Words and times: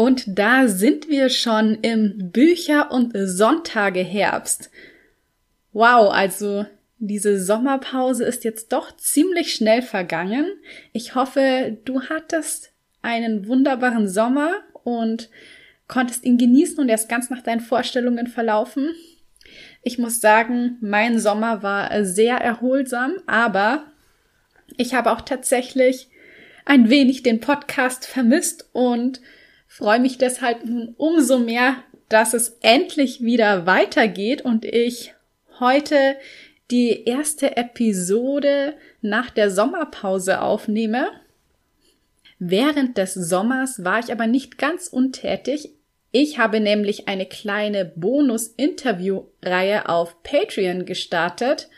Und 0.00 0.38
da 0.38 0.66
sind 0.66 1.10
wir 1.10 1.28
schon 1.28 1.74
im 1.82 2.30
Bücher- 2.32 2.90
und 2.90 3.12
Sonntage-Herbst. 3.14 4.70
Wow, 5.74 6.10
also 6.10 6.64
diese 6.98 7.38
Sommerpause 7.38 8.24
ist 8.24 8.42
jetzt 8.44 8.72
doch 8.72 8.96
ziemlich 8.96 9.52
schnell 9.52 9.82
vergangen. 9.82 10.46
Ich 10.94 11.14
hoffe, 11.14 11.76
du 11.84 12.00
hattest 12.04 12.72
einen 13.02 13.46
wunderbaren 13.46 14.08
Sommer 14.08 14.62
und 14.84 15.28
konntest 15.86 16.24
ihn 16.24 16.38
genießen 16.38 16.78
und 16.78 16.88
er 16.88 16.94
ist 16.94 17.10
ganz 17.10 17.28
nach 17.28 17.42
deinen 17.42 17.60
Vorstellungen 17.60 18.26
verlaufen. 18.26 18.94
Ich 19.82 19.98
muss 19.98 20.22
sagen, 20.22 20.78
mein 20.80 21.18
Sommer 21.18 21.62
war 21.62 22.06
sehr 22.06 22.36
erholsam, 22.36 23.16
aber 23.26 23.84
ich 24.78 24.94
habe 24.94 25.12
auch 25.12 25.20
tatsächlich 25.20 26.08
ein 26.64 26.88
wenig 26.88 27.22
den 27.22 27.40
Podcast 27.40 28.06
vermisst 28.06 28.66
und 28.72 29.20
freue 29.70 30.00
mich 30.00 30.18
deshalb 30.18 30.64
nun 30.64 30.94
umso 30.98 31.38
mehr, 31.38 31.76
dass 32.08 32.34
es 32.34 32.58
endlich 32.60 33.22
wieder 33.22 33.66
weitergeht 33.66 34.42
und 34.42 34.64
ich 34.64 35.14
heute 35.60 36.16
die 36.72 37.04
erste 37.04 37.56
Episode 37.56 38.74
nach 39.00 39.30
der 39.30 39.50
Sommerpause 39.50 40.40
aufnehme. 40.40 41.06
Während 42.40 42.98
des 42.98 43.14
Sommers 43.14 43.84
war 43.84 44.00
ich 44.00 44.10
aber 44.10 44.26
nicht 44.26 44.58
ganz 44.58 44.88
untätig. 44.88 45.70
Ich 46.10 46.38
habe 46.38 46.58
nämlich 46.58 47.06
eine 47.06 47.26
kleine 47.26 47.84
Bonus-Interview-Reihe 47.84 49.88
auf 49.88 50.20
Patreon 50.24 50.84
gestartet 50.84 51.68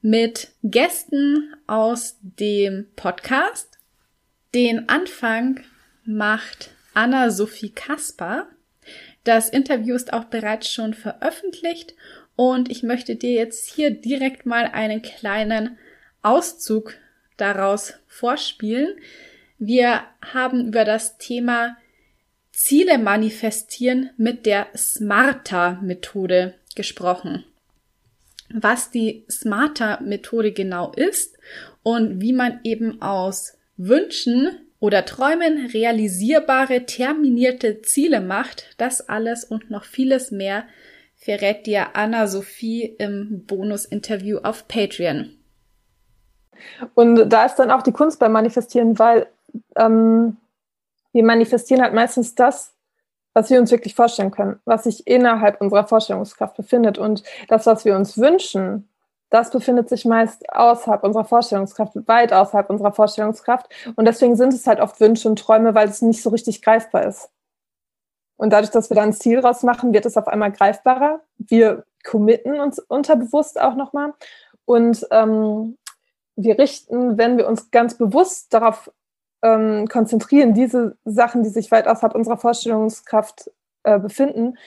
mit 0.00 0.52
Gästen 0.62 1.52
aus 1.66 2.16
dem 2.22 2.86
Podcast. 2.94 3.78
Den 4.54 4.88
Anfang 4.88 5.64
macht 6.04 6.73
Anna-Sophie 6.94 7.70
Kasper. 7.70 8.48
Das 9.24 9.48
Interview 9.48 9.94
ist 9.94 10.12
auch 10.12 10.24
bereits 10.24 10.70
schon 10.70 10.94
veröffentlicht 10.94 11.94
und 12.36 12.70
ich 12.70 12.82
möchte 12.82 13.16
dir 13.16 13.32
jetzt 13.32 13.70
hier 13.70 13.90
direkt 13.90 14.46
mal 14.46 14.66
einen 14.66 15.02
kleinen 15.02 15.78
Auszug 16.22 16.94
daraus 17.36 17.94
vorspielen. 18.06 18.96
Wir 19.58 20.02
haben 20.20 20.68
über 20.68 20.84
das 20.84 21.18
Thema 21.18 21.76
Ziele 22.52 22.98
manifestieren 22.98 24.10
mit 24.16 24.46
der 24.46 24.68
Smarter-Methode 24.76 26.54
gesprochen. 26.76 27.44
Was 28.50 28.90
die 28.90 29.24
Smarter-Methode 29.30 30.52
genau 30.52 30.92
ist 30.92 31.36
und 31.82 32.20
wie 32.20 32.32
man 32.32 32.60
eben 32.62 33.02
aus 33.02 33.58
Wünschen 33.76 34.60
oder 34.80 35.04
Träumen 35.04 35.66
realisierbare, 35.72 36.86
terminierte 36.86 37.82
Ziele 37.82 38.20
macht, 38.20 38.74
das 38.76 39.08
alles 39.08 39.44
und 39.44 39.70
noch 39.70 39.84
vieles 39.84 40.30
mehr 40.30 40.64
verrät 41.16 41.66
dir 41.66 41.96
Anna-Sophie 41.96 42.96
im 42.98 43.44
Bonus-Interview 43.46 44.38
auf 44.42 44.68
Patreon. 44.68 45.30
Und 46.94 47.28
da 47.30 47.46
ist 47.46 47.56
dann 47.56 47.70
auch 47.70 47.82
die 47.82 47.92
Kunst 47.92 48.20
beim 48.20 48.32
Manifestieren, 48.32 48.98
weil 48.98 49.26
ähm, 49.76 50.36
wir 51.12 51.24
manifestieren 51.24 51.82
halt 51.82 51.94
meistens 51.94 52.34
das, 52.34 52.74
was 53.32 53.50
wir 53.50 53.58
uns 53.58 53.70
wirklich 53.70 53.94
vorstellen 53.94 54.30
können, 54.30 54.60
was 54.64 54.84
sich 54.84 55.06
innerhalb 55.06 55.60
unserer 55.60 55.86
Vorstellungskraft 55.86 56.56
befindet. 56.56 56.98
Und 56.98 57.22
das, 57.48 57.66
was 57.66 57.84
wir 57.84 57.96
uns 57.96 58.18
wünschen, 58.18 58.88
das 59.34 59.50
befindet 59.50 59.88
sich 59.88 60.04
meist 60.04 60.48
außerhalb 60.48 61.02
unserer 61.02 61.24
Vorstellungskraft, 61.24 61.96
weit 62.06 62.32
außerhalb 62.32 62.70
unserer 62.70 62.92
Vorstellungskraft. 62.92 63.68
Und 63.96 64.04
deswegen 64.04 64.36
sind 64.36 64.54
es 64.54 64.64
halt 64.68 64.78
oft 64.78 65.00
Wünsche 65.00 65.28
und 65.28 65.40
Träume, 65.40 65.74
weil 65.74 65.88
es 65.88 66.02
nicht 66.02 66.22
so 66.22 66.30
richtig 66.30 66.62
greifbar 66.62 67.04
ist. 67.04 67.30
Und 68.36 68.52
dadurch, 68.52 68.70
dass 68.70 68.90
wir 68.90 68.94
da 68.94 69.02
ein 69.02 69.12
Ziel 69.12 69.40
rausmachen, 69.40 69.92
wird 69.92 70.06
es 70.06 70.16
auf 70.16 70.28
einmal 70.28 70.52
greifbarer. 70.52 71.20
Wir 71.36 71.84
committen 72.04 72.60
uns 72.60 72.78
unterbewusst 72.78 73.60
auch 73.60 73.74
nochmal. 73.74 74.12
Und 74.66 75.04
ähm, 75.10 75.78
wir 76.36 76.56
richten, 76.56 77.18
wenn 77.18 77.36
wir 77.36 77.48
uns 77.48 77.72
ganz 77.72 77.98
bewusst 77.98 78.54
darauf 78.54 78.92
ähm, 79.42 79.88
konzentrieren, 79.88 80.54
diese 80.54 80.96
Sachen, 81.04 81.42
die 81.42 81.50
sich 81.50 81.72
weit 81.72 81.88
außerhalb 81.88 82.14
unserer 82.14 82.36
Vorstellungskraft 82.36 83.50
äh, 83.82 83.98
befinden, 83.98 84.58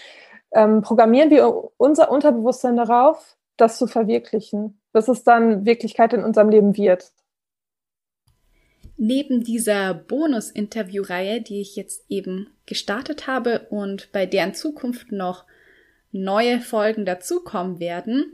ähm, 0.52 0.82
programmieren 0.82 1.30
wir 1.30 1.72
unser 1.78 2.12
Unterbewusstsein 2.12 2.76
darauf, 2.76 3.37
das 3.58 3.78
zu 3.78 3.88
verwirklichen, 3.88 4.80
bis 4.94 5.08
es 5.08 5.24
dann 5.24 5.66
Wirklichkeit 5.66 6.14
in 6.14 6.24
unserem 6.24 6.50
Leben 6.50 6.78
wird. 6.78 7.12
Neben 8.98 9.44
dieser 9.44 9.94
Bonus-Interview-Reihe, 9.94 11.42
die 11.42 11.62
ich 11.62 11.76
jetzt 11.76 12.06
eben 12.10 12.50
gestartet 12.66 13.28
habe 13.28 13.68
und 13.70 14.12
bei 14.12 14.26
deren 14.26 14.56
Zukunft 14.56 15.12
noch 15.12 15.46
neue 16.12 16.60
Folgen 16.62 17.06
dazukommen 17.06 17.80
werden, 17.80 18.34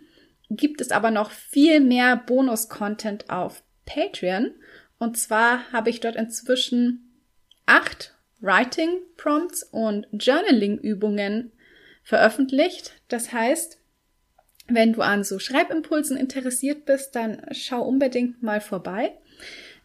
gibt 0.49 0.79
es 0.79 0.91
aber 0.91 1.11
noch 1.11 1.31
viel 1.31 1.81
mehr 1.81 2.15
Bonus-Content 2.15 3.29
auf 3.29 3.63
Patreon. 3.85 4.51
Und 4.99 5.17
zwar 5.17 5.69
habe 5.73 5.89
ich 5.89 5.99
dort 5.99 6.15
inzwischen 6.15 7.19
acht 7.65 8.15
Writing 8.39 8.99
Prompts 9.17 9.63
und 9.63 10.07
Journaling 10.11 10.77
Übungen 10.77 11.51
veröffentlicht. 12.03 12.93
Das 13.07 13.33
heißt, 13.33 13.82
wenn 14.67 14.93
du 14.93 15.01
an 15.01 15.23
so 15.23 15.39
Schreibimpulsen 15.39 16.17
interessiert 16.17 16.85
bist, 16.85 17.15
dann 17.15 17.41
schau 17.51 17.81
unbedingt 17.81 18.41
mal 18.41 18.61
vorbei. 18.61 19.13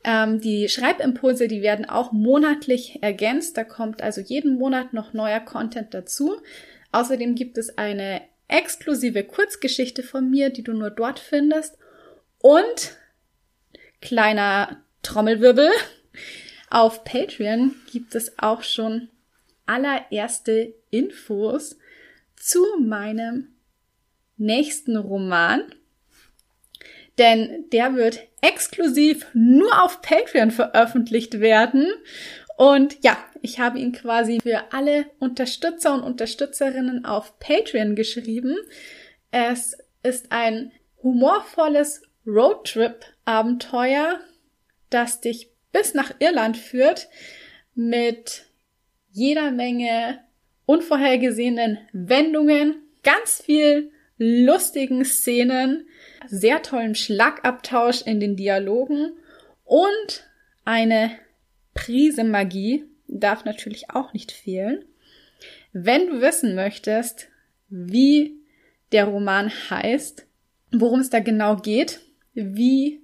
Ähm, 0.05 0.41
die 0.41 0.69
Schreibimpulse, 0.69 1.49
die 1.49 1.63
werden 1.63 1.85
auch 1.85 2.13
monatlich 2.13 3.03
ergänzt. 3.03 3.57
Da 3.57 3.65
kommt 3.65 4.03
also 4.03 4.21
jeden 4.21 4.57
Monat 4.57 4.93
noch 4.93 5.13
neuer 5.13 5.41
Content 5.41 5.93
dazu. 5.95 6.41
Außerdem 6.93 7.35
gibt 7.35 7.59
es 7.59 7.77
eine 7.77 8.23
exklusive 8.47 9.25
Kurzgeschichte 9.25 10.03
von 10.03 10.31
mir, 10.31 10.51
die 10.51 10.63
du 10.63 10.73
nur 10.73 10.91
dort 10.91 11.19
findest. 11.19 11.77
Und 12.39 12.97
kleiner 14.01 14.83
Trommelwirbel. 15.03 15.71
Auf 16.71 17.05
Patreon 17.05 17.75
gibt 17.91 18.15
es 18.15 18.39
auch 18.39 18.63
schon 18.63 19.09
allererste 19.67 20.75
Infos 20.91 21.77
zu 22.37 22.65
meinem 22.81 23.55
nächsten 24.39 24.97
Roman. 24.97 25.63
Denn 27.19 27.65
der 27.73 27.95
wird 27.95 28.21
exklusiv 28.41 29.27
nur 29.35 29.83
auf 29.83 30.03
Patreon 30.03 30.51
veröffentlicht 30.51 31.41
werden. 31.41 31.89
Und 32.57 32.99
ja, 33.03 33.17
ich 33.43 33.59
habe 33.59 33.79
ihn 33.79 33.93
quasi 33.93 34.41
für 34.41 34.73
alle 34.73 35.07
Unterstützer 35.19 35.95
und 35.95 36.03
Unterstützerinnen 36.03 37.05
auf 37.05 37.39
Patreon 37.39 37.95
geschrieben. 37.97 38.57
Es 39.31 39.77
ist 40.03 40.33
ein 40.33 40.73
humorvolles 41.03 42.03
Roadtrip-Abenteuer, 42.27 44.21
das 44.91 45.21
dich 45.21 45.51
bis 45.73 45.95
nach 45.95 46.13
Irland 46.19 46.57
führt 46.57 47.09
mit 47.75 48.47
jeder 49.11 49.51
Menge 49.51 50.21
unvorhergesehenen 50.67 51.79
Wendungen, 51.93 52.83
ganz 53.03 53.41
viel 53.43 53.91
lustigen 54.19 55.05
Szenen, 55.05 55.87
sehr 56.27 56.63
tollen 56.63 56.95
Schlagabtausch 56.95 58.03
in 58.03 58.21
den 58.21 58.37
Dialogen 58.37 59.13
und 59.65 60.29
eine 60.65 61.11
Prise 61.75 62.25
Magie 62.25 62.85
darf 63.07 63.45
natürlich 63.45 63.91
auch 63.91 64.13
nicht 64.13 64.33
fehlen. 64.33 64.85
Wenn 65.73 66.09
du 66.09 66.21
wissen 66.21 66.55
möchtest, 66.55 67.29
wie 67.69 68.37
der 68.93 69.05
Roman 69.05 69.51
heißt, 69.71 70.27
worum 70.73 71.01
es 71.01 71.11
da 71.11 71.21
genau 71.21 71.57
geht, 71.57 72.01
wie 72.35 73.01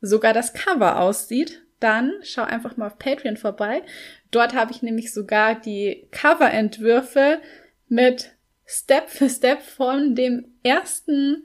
sogar 0.00 0.32
das 0.32 0.52
Cover 0.52 1.00
aussieht, 1.00 1.62
dann 1.80 2.12
schau 2.22 2.42
einfach 2.42 2.76
mal 2.76 2.86
auf 2.86 2.98
Patreon 2.98 3.36
vorbei. 3.36 3.82
Dort 4.30 4.54
habe 4.54 4.72
ich 4.72 4.82
nämlich 4.82 5.12
sogar 5.12 5.54
die 5.60 6.08
Coverentwürfe 6.10 7.40
mit 7.88 8.35
Step 8.66 9.08
für 9.08 9.30
Step 9.30 9.62
von 9.62 10.14
dem 10.14 10.46
ersten, 10.62 11.44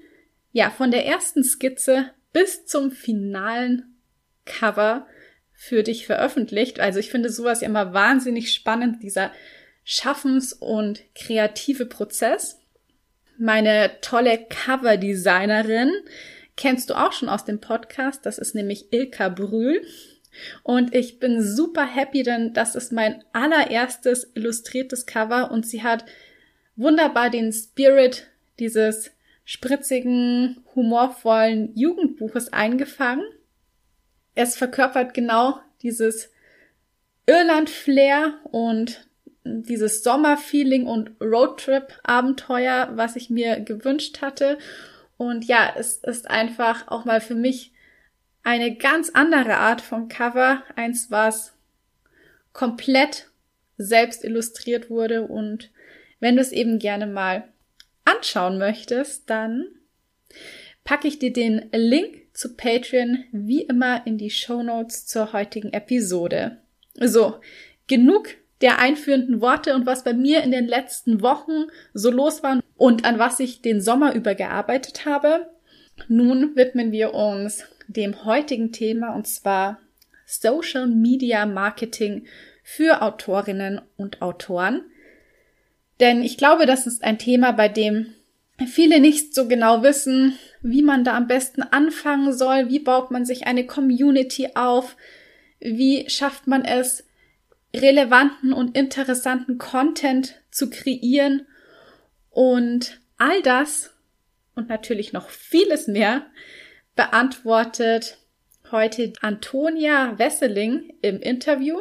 ja, 0.51 0.71
von 0.71 0.91
der 0.91 1.05
ersten 1.05 1.43
Skizze 1.43 2.09
bis 2.33 2.65
zum 2.65 2.91
finalen 2.91 3.95
Cover 4.45 5.05
für 5.53 5.83
dich 5.83 6.07
veröffentlicht. 6.07 6.79
Also 6.79 6.99
ich 6.99 7.11
finde 7.11 7.29
sowas 7.29 7.61
ja 7.61 7.67
immer 7.67 7.93
wahnsinnig 7.93 8.51
spannend, 8.51 9.03
dieser 9.03 9.31
Schaffens- 9.83 10.53
und 10.53 11.01
kreative 11.13 11.85
Prozess. 11.85 12.59
Meine 13.37 13.91
tolle 14.01 14.45
Coverdesignerin 14.49 15.91
kennst 16.57 16.89
du 16.89 16.95
auch 16.95 17.13
schon 17.13 17.29
aus 17.29 17.45
dem 17.45 17.59
Podcast. 17.59 18.25
Das 18.25 18.37
ist 18.37 18.55
nämlich 18.55 18.91
Ilka 18.91 19.29
Brühl. 19.29 19.85
Und 20.63 20.95
ich 20.95 21.19
bin 21.19 21.43
super 21.43 21.85
happy, 21.85 22.23
denn 22.23 22.53
das 22.53 22.75
ist 22.75 22.91
mein 22.91 23.23
allererstes 23.33 24.31
illustriertes 24.33 25.05
Cover 25.05 25.51
und 25.51 25.67
sie 25.67 25.83
hat 25.83 26.05
wunderbar 26.81 27.29
den 27.29 27.51
Spirit 27.51 28.27
dieses 28.59 29.11
spritzigen, 29.45 30.63
humorvollen 30.75 31.75
Jugendbuches 31.75 32.53
eingefangen. 32.53 33.25
Es 34.35 34.55
verkörpert 34.55 35.13
genau 35.13 35.59
dieses 35.81 36.31
Irland-Flair 37.25 38.39
und 38.43 39.07
dieses 39.43 40.03
Sommerfeeling 40.03 40.85
und 40.85 41.11
Roadtrip-Abenteuer, 41.19 42.91
was 42.93 43.15
ich 43.15 43.29
mir 43.29 43.59
gewünscht 43.59 44.21
hatte. 44.21 44.57
Und 45.17 45.45
ja, 45.45 45.73
es 45.77 45.97
ist 45.97 46.29
einfach 46.29 46.87
auch 46.87 47.05
mal 47.05 47.21
für 47.21 47.35
mich 47.35 47.73
eine 48.43 48.75
ganz 48.75 49.09
andere 49.13 49.57
Art 49.57 49.81
von 49.81 50.07
Cover. 50.07 50.63
Eins, 50.75 51.09
was 51.09 51.53
komplett 52.53 53.29
selbst 53.77 54.23
illustriert 54.23 54.89
wurde. 54.89 55.23
Und 55.23 55.70
wenn 56.21 56.37
du 56.37 56.41
es 56.41 56.53
eben 56.53 56.79
gerne 56.79 57.07
mal 57.07 57.43
anschauen 58.05 58.57
möchtest, 58.57 59.29
dann 59.29 59.65
packe 60.85 61.09
ich 61.09 61.19
dir 61.19 61.33
den 61.33 61.69
Link 61.73 62.21
zu 62.33 62.55
Patreon 62.55 63.25
wie 63.33 63.63
immer 63.63 64.07
in 64.07 64.17
die 64.17 64.29
Show 64.29 64.63
Notes 64.63 65.05
zur 65.05 65.33
heutigen 65.33 65.73
Episode. 65.73 66.57
So, 66.95 67.35
genug 67.87 68.29
der 68.61 68.79
einführenden 68.79 69.41
Worte 69.41 69.75
und 69.75 69.85
was 69.85 70.03
bei 70.03 70.13
mir 70.13 70.43
in 70.43 70.51
den 70.51 70.67
letzten 70.67 71.21
Wochen 71.21 71.67
so 71.93 72.11
los 72.11 72.43
war 72.43 72.61
und 72.77 73.05
an 73.05 73.19
was 73.19 73.39
ich 73.39 73.61
den 73.61 73.81
Sommer 73.81 74.13
über 74.13 74.35
gearbeitet 74.35 75.05
habe. 75.05 75.49
Nun 76.07 76.55
widmen 76.55 76.91
wir 76.91 77.13
uns 77.13 77.63
dem 77.87 78.23
heutigen 78.23 78.71
Thema 78.71 79.15
und 79.15 79.27
zwar 79.27 79.79
Social 80.25 80.87
Media 80.87 81.45
Marketing 81.45 82.25
für 82.63 83.01
Autorinnen 83.01 83.81
und 83.97 84.21
Autoren. 84.21 84.83
Denn 86.01 86.23
ich 86.23 86.35
glaube, 86.35 86.65
das 86.65 86.87
ist 86.87 87.03
ein 87.03 87.19
Thema, 87.19 87.51
bei 87.51 87.69
dem 87.69 88.07
viele 88.67 88.99
nicht 88.99 89.35
so 89.35 89.47
genau 89.47 89.83
wissen, 89.83 90.37
wie 90.61 90.81
man 90.81 91.03
da 91.03 91.15
am 91.15 91.27
besten 91.27 91.61
anfangen 91.61 92.33
soll, 92.33 92.69
wie 92.69 92.79
baut 92.79 93.11
man 93.11 93.23
sich 93.23 93.45
eine 93.45 93.67
Community 93.67 94.49
auf, 94.55 94.97
wie 95.59 96.09
schafft 96.09 96.47
man 96.47 96.65
es, 96.65 97.05
relevanten 97.75 98.51
und 98.51 98.75
interessanten 98.75 99.59
Content 99.59 100.41
zu 100.49 100.71
kreieren? 100.71 101.45
Und 102.31 102.99
all 103.17 103.41
das 103.43 103.93
und 104.55 104.69
natürlich 104.69 105.13
noch 105.13 105.29
vieles 105.29 105.87
mehr 105.87 106.25
beantwortet 106.95 108.17
heute 108.71 109.13
Antonia 109.21 110.17
Wesseling 110.17 110.93
im 111.01 111.19
Interview. 111.19 111.77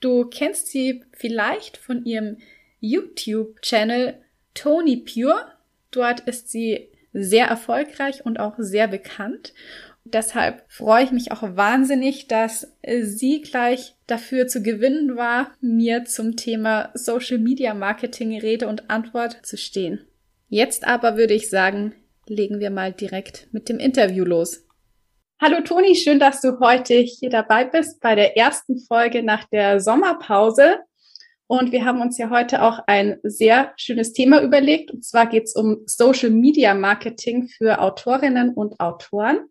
Du 0.00 0.24
kennst 0.24 0.68
sie 0.68 1.04
vielleicht 1.12 1.76
von 1.76 2.06
ihrem 2.06 2.38
YouTube-Channel 2.80 4.20
Tony 4.54 4.96
Pure. 4.96 5.52
Dort 5.90 6.20
ist 6.20 6.50
sie 6.50 6.90
sehr 7.12 7.46
erfolgreich 7.46 8.24
und 8.24 8.38
auch 8.40 8.54
sehr 8.58 8.88
bekannt. 8.88 9.52
Deshalb 10.04 10.64
freue 10.68 11.04
ich 11.04 11.12
mich 11.12 11.30
auch 11.30 11.42
wahnsinnig, 11.42 12.26
dass 12.26 12.72
sie 13.02 13.42
gleich 13.42 13.96
dafür 14.06 14.46
zu 14.46 14.62
gewinnen 14.62 15.16
war, 15.16 15.52
mir 15.60 16.04
zum 16.04 16.36
Thema 16.36 16.90
Social 16.94 17.38
Media 17.38 17.74
Marketing 17.74 18.38
Rede 18.38 18.66
und 18.66 18.90
Antwort 18.90 19.44
zu 19.44 19.56
stehen. 19.56 20.06
Jetzt 20.48 20.86
aber 20.86 21.16
würde 21.16 21.34
ich 21.34 21.50
sagen, 21.50 21.94
legen 22.26 22.60
wir 22.60 22.70
mal 22.70 22.92
direkt 22.92 23.48
mit 23.52 23.68
dem 23.68 23.78
Interview 23.78 24.24
los. 24.24 24.66
Hallo 25.40 25.60
Toni, 25.62 25.94
schön, 25.94 26.18
dass 26.18 26.40
du 26.40 26.60
heute 26.60 26.94
hier 26.94 27.30
dabei 27.30 27.64
bist 27.64 28.00
bei 28.00 28.14
der 28.14 28.36
ersten 28.36 28.78
Folge 28.78 29.22
nach 29.22 29.44
der 29.44 29.80
Sommerpause. 29.80 30.80
Und 31.50 31.72
wir 31.72 31.84
haben 31.84 32.00
uns 32.00 32.16
ja 32.16 32.30
heute 32.30 32.62
auch 32.62 32.78
ein 32.86 33.18
sehr 33.24 33.72
schönes 33.76 34.12
Thema 34.12 34.40
überlegt. 34.40 34.92
Und 34.92 35.04
zwar 35.04 35.26
geht 35.26 35.46
es 35.46 35.56
um 35.56 35.78
Social 35.84 36.30
Media 36.30 36.74
Marketing 36.74 37.48
für 37.48 37.80
Autorinnen 37.80 38.54
und 38.54 38.78
Autoren. 38.78 39.48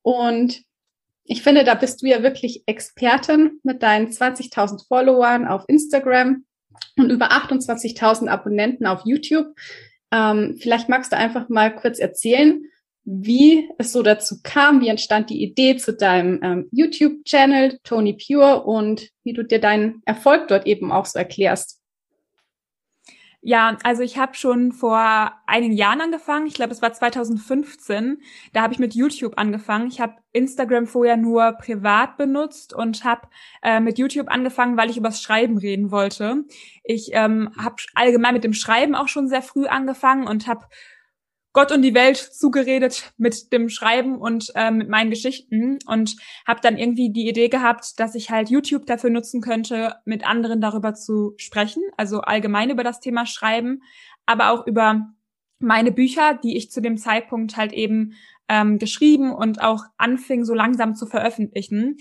Und 0.00 0.62
ich 1.24 1.42
finde, 1.42 1.64
da 1.64 1.74
bist 1.74 2.00
du 2.00 2.06
ja 2.06 2.22
wirklich 2.22 2.62
Expertin 2.64 3.60
mit 3.64 3.82
deinen 3.82 4.06
20.000 4.06 4.88
Followern 4.88 5.46
auf 5.46 5.64
Instagram 5.68 6.46
und 6.96 7.10
über 7.10 7.30
28.000 7.30 8.28
Abonnenten 8.28 8.86
auf 8.86 9.02
YouTube. 9.04 9.48
Ähm, 10.12 10.56
vielleicht 10.58 10.88
magst 10.88 11.12
du 11.12 11.18
einfach 11.18 11.50
mal 11.50 11.74
kurz 11.74 11.98
erzählen, 11.98 12.64
wie 13.06 13.70
es 13.78 13.92
so 13.92 14.02
dazu 14.02 14.40
kam, 14.42 14.80
wie 14.80 14.88
entstand 14.88 15.30
die 15.30 15.40
Idee 15.40 15.76
zu 15.76 15.94
deinem 15.94 16.40
ähm, 16.42 16.68
YouTube-Channel 16.72 17.78
Tony 17.84 18.14
Pure 18.14 18.64
und 18.64 19.08
wie 19.22 19.32
du 19.32 19.44
dir 19.44 19.60
deinen 19.60 20.02
Erfolg 20.04 20.48
dort 20.48 20.66
eben 20.66 20.90
auch 20.90 21.06
so 21.06 21.16
erklärst. 21.18 21.80
Ja, 23.42 23.78
also 23.84 24.02
ich 24.02 24.18
habe 24.18 24.34
schon 24.34 24.72
vor 24.72 25.32
einigen 25.46 25.74
Jahren 25.74 26.00
angefangen. 26.00 26.48
Ich 26.48 26.54
glaube, 26.54 26.72
es 26.72 26.82
war 26.82 26.92
2015. 26.92 28.20
Da 28.52 28.62
habe 28.62 28.72
ich 28.72 28.80
mit 28.80 28.96
YouTube 28.96 29.34
angefangen. 29.38 29.86
Ich 29.86 30.00
habe 30.00 30.16
Instagram 30.32 30.88
vorher 30.88 31.16
nur 31.16 31.52
privat 31.52 32.16
benutzt 32.16 32.74
und 32.74 33.04
habe 33.04 33.28
äh, 33.62 33.78
mit 33.78 33.98
YouTube 33.98 34.28
angefangen, 34.32 34.76
weil 34.76 34.90
ich 34.90 34.96
übers 34.96 35.22
Schreiben 35.22 35.58
reden 35.58 35.92
wollte. 35.92 36.42
Ich 36.82 37.10
ähm, 37.12 37.52
habe 37.56 37.76
allgemein 37.94 38.34
mit 38.34 38.42
dem 38.42 38.52
Schreiben 38.52 38.96
auch 38.96 39.06
schon 39.06 39.28
sehr 39.28 39.42
früh 39.42 39.66
angefangen 39.68 40.26
und 40.26 40.48
habe 40.48 40.66
Gott 41.56 41.72
und 41.72 41.80
die 41.80 41.94
Welt 41.94 42.18
zugeredet 42.18 43.14
mit 43.16 43.50
dem 43.50 43.70
Schreiben 43.70 44.18
und 44.18 44.52
äh, 44.54 44.70
mit 44.70 44.90
meinen 44.90 45.08
Geschichten 45.08 45.78
und 45.86 46.14
habe 46.46 46.60
dann 46.60 46.76
irgendwie 46.76 47.10
die 47.10 47.26
Idee 47.26 47.48
gehabt, 47.48 47.98
dass 47.98 48.14
ich 48.14 48.30
halt 48.30 48.50
YouTube 48.50 48.84
dafür 48.84 49.08
nutzen 49.08 49.40
könnte, 49.40 49.94
mit 50.04 50.28
anderen 50.28 50.60
darüber 50.60 50.92
zu 50.92 51.32
sprechen, 51.38 51.82
also 51.96 52.20
allgemein 52.20 52.68
über 52.68 52.84
das 52.84 53.00
Thema 53.00 53.24
Schreiben, 53.24 53.80
aber 54.26 54.50
auch 54.50 54.66
über 54.66 55.06
meine 55.58 55.92
Bücher, 55.92 56.34
die 56.34 56.58
ich 56.58 56.70
zu 56.70 56.82
dem 56.82 56.98
Zeitpunkt 56.98 57.56
halt 57.56 57.72
eben 57.72 58.12
ähm, 58.50 58.78
geschrieben 58.78 59.32
und 59.32 59.62
auch 59.62 59.82
anfing 59.96 60.44
so 60.44 60.52
langsam 60.52 60.94
zu 60.94 61.06
veröffentlichen. 61.06 61.96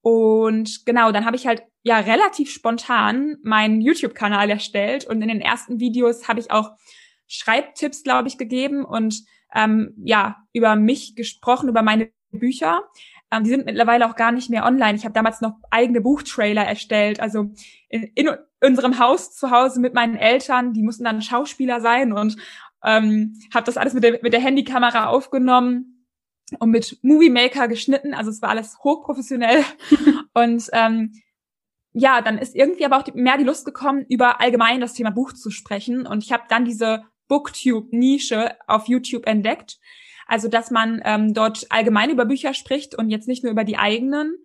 Und 0.00 0.84
genau, 0.86 1.12
dann 1.12 1.24
habe 1.24 1.36
ich 1.36 1.46
halt 1.46 1.62
ja 1.84 2.00
relativ 2.00 2.50
spontan 2.50 3.36
meinen 3.44 3.80
YouTube-Kanal 3.80 4.50
erstellt 4.50 5.06
und 5.06 5.22
in 5.22 5.28
den 5.28 5.40
ersten 5.40 5.78
Videos 5.78 6.26
habe 6.26 6.40
ich 6.40 6.50
auch 6.50 6.72
Schreibtipps, 7.28 8.02
glaube 8.02 8.28
ich, 8.28 8.38
gegeben 8.38 8.84
und 8.84 9.22
ähm, 9.54 9.94
ja, 10.02 10.36
über 10.52 10.76
mich 10.76 11.14
gesprochen, 11.14 11.68
über 11.68 11.82
meine 11.82 12.10
Bücher. 12.30 12.82
Ähm, 13.30 13.44
die 13.44 13.50
sind 13.50 13.66
mittlerweile 13.66 14.08
auch 14.08 14.16
gar 14.16 14.32
nicht 14.32 14.50
mehr 14.50 14.64
online. 14.64 14.96
Ich 14.96 15.04
habe 15.04 15.14
damals 15.14 15.40
noch 15.40 15.54
eigene 15.70 16.00
Buchtrailer 16.00 16.64
erstellt, 16.64 17.20
also 17.20 17.52
in, 17.88 18.04
in 18.14 18.30
unserem 18.60 18.98
Haus 18.98 19.34
zu 19.36 19.50
Hause 19.50 19.80
mit 19.80 19.94
meinen 19.94 20.16
Eltern, 20.16 20.72
die 20.72 20.82
mussten 20.82 21.04
dann 21.04 21.22
Schauspieler 21.22 21.80
sein 21.80 22.12
und 22.12 22.36
ähm, 22.84 23.38
habe 23.54 23.66
das 23.66 23.76
alles 23.76 23.94
mit 23.94 24.04
der, 24.04 24.18
mit 24.22 24.32
der 24.32 24.40
Handykamera 24.40 25.06
aufgenommen 25.06 26.06
und 26.58 26.70
mit 26.70 26.98
Movie 27.02 27.30
Maker 27.30 27.68
geschnitten. 27.68 28.14
Also 28.14 28.30
es 28.30 28.42
war 28.42 28.50
alles 28.50 28.78
hochprofessionell. 28.82 29.64
und 30.34 30.68
ähm, 30.72 31.12
ja, 31.92 32.20
dann 32.20 32.38
ist 32.38 32.54
irgendwie 32.54 32.84
aber 32.84 32.98
auch 32.98 33.02
die, 33.02 33.12
mehr 33.12 33.38
die 33.38 33.44
Lust 33.44 33.64
gekommen, 33.64 34.06
über 34.08 34.40
allgemein 34.40 34.80
das 34.80 34.94
Thema 34.94 35.10
Buch 35.10 35.32
zu 35.32 35.50
sprechen. 35.50 36.06
Und 36.06 36.22
ich 36.22 36.32
habe 36.32 36.44
dann 36.48 36.64
diese 36.64 37.04
Booktube-Nische 37.28 38.56
auf 38.66 38.88
YouTube 38.88 39.26
entdeckt. 39.26 39.78
Also, 40.26 40.48
dass 40.48 40.70
man 40.70 41.00
ähm, 41.04 41.32
dort 41.32 41.66
allgemein 41.70 42.10
über 42.10 42.26
Bücher 42.26 42.52
spricht 42.52 42.94
und 42.94 43.08
jetzt 43.10 43.28
nicht 43.28 43.42
nur 43.42 43.52
über 43.52 43.64
die 43.64 43.78
eigenen. 43.78 44.36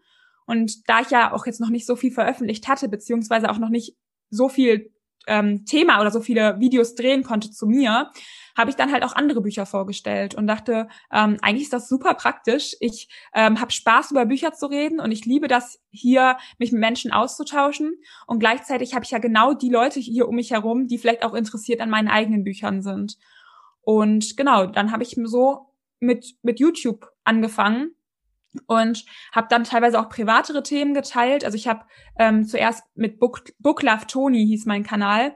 Und 0.46 0.88
da 0.88 1.02
ich 1.02 1.10
ja 1.10 1.34
auch 1.34 1.46
jetzt 1.46 1.60
noch 1.60 1.70
nicht 1.70 1.86
so 1.86 1.96
viel 1.96 2.12
veröffentlicht 2.12 2.68
hatte, 2.68 2.88
beziehungsweise 2.88 3.50
auch 3.50 3.60
noch 3.60 3.70
nicht 3.70 3.98
so 4.30 4.48
viel 4.48 4.93
ähm, 5.28 5.66
Thema 5.66 6.02
oder 6.02 6.12
so 6.12 6.22
viele 6.22 6.60
Videos 6.60 6.96
drehen 6.96 7.24
konnte 7.24 7.52
zu 7.52 7.68
mir, 7.68 8.12
habe 8.56 8.70
ich 8.70 8.76
dann 8.76 8.92
halt 8.92 9.04
auch 9.04 9.14
andere 9.14 9.42
Bücher 9.42 9.66
vorgestellt 9.66 10.36
und 10.36 10.48
dachte, 10.48 10.88
ähm, 11.12 11.38
eigentlich 11.42 11.64
ist 11.64 11.74
das 11.74 11.90
super 11.90 12.14
praktisch. 12.14 12.76
Ich 12.80 13.10
ähm, 13.34 13.60
habe 13.60 13.72
Spaß, 13.72 14.12
über 14.12 14.26
Bücher 14.26 14.54
zu 14.54 14.68
reden 14.68 15.00
und 15.00 15.12
ich 15.12 15.26
liebe 15.26 15.48
das 15.48 15.80
hier, 15.90 16.38
mich 16.60 16.72
mit 16.72 16.82
Menschen 16.82 17.12
auszutauschen. 17.12 17.96
Und 18.28 18.40
gleichzeitig 18.40 18.94
habe 18.94 19.06
ich 19.06 19.12
ja 19.12 19.20
genau 19.20 19.54
die 19.54 19.70
Leute 19.70 20.00
hier 20.00 20.28
um 20.28 20.36
mich 20.36 20.52
herum, 20.52 20.88
die 20.88 20.98
vielleicht 20.98 21.24
auch 21.24 21.34
interessiert 21.34 21.82
an 21.82 21.90
meinen 21.90 22.10
eigenen 22.10 22.44
Büchern 22.44 22.82
sind. 22.82 23.18
Und 23.82 24.38
genau, 24.38 24.68
dann 24.68 24.92
habe 24.92 25.04
ich 25.04 25.18
so 25.24 25.74
mit, 26.00 26.36
mit 26.42 26.60
YouTube 26.60 27.08
angefangen 27.24 27.96
und 28.68 29.06
habe 29.32 29.48
dann 29.50 29.64
teilweise 29.64 30.00
auch 30.00 30.10
privatere 30.10 30.64
Themen 30.64 30.94
geteilt. 30.94 31.44
Also 31.44 31.56
ich 31.56 31.68
habe 31.68 31.86
ähm, 32.18 32.46
zuerst 32.46 32.84
mit 32.96 33.20
Book, 33.20 33.44
Book 33.60 33.84
Love 33.84 34.08
Tony 34.08 34.46
hieß 34.46 34.66
mein 34.66 34.84
Kanal 34.84 35.36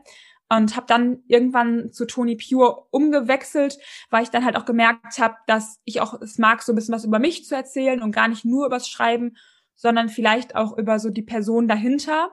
und 0.49 0.75
habe 0.75 0.87
dann 0.87 1.23
irgendwann 1.27 1.91
zu 1.91 2.05
Tony 2.05 2.37
Pure 2.37 2.87
umgewechselt, 2.91 3.77
weil 4.09 4.23
ich 4.23 4.29
dann 4.29 4.45
halt 4.45 4.55
auch 4.55 4.65
gemerkt 4.65 5.19
habe, 5.19 5.35
dass 5.45 5.79
ich 5.83 5.99
auch 6.01 6.21
es 6.21 6.37
mag, 6.37 6.61
so 6.61 6.71
ein 6.71 6.75
bisschen 6.75 6.93
was 6.93 7.05
über 7.05 7.19
mich 7.19 7.45
zu 7.45 7.55
erzählen 7.55 8.01
und 8.01 8.11
gar 8.11 8.27
nicht 8.27 8.45
nur 8.45 8.65
übers 8.65 8.87
Schreiben, 8.87 9.35
sondern 9.75 10.09
vielleicht 10.09 10.55
auch 10.55 10.77
über 10.77 10.99
so 10.99 11.09
die 11.09 11.21
Person 11.21 11.67
dahinter. 11.67 12.31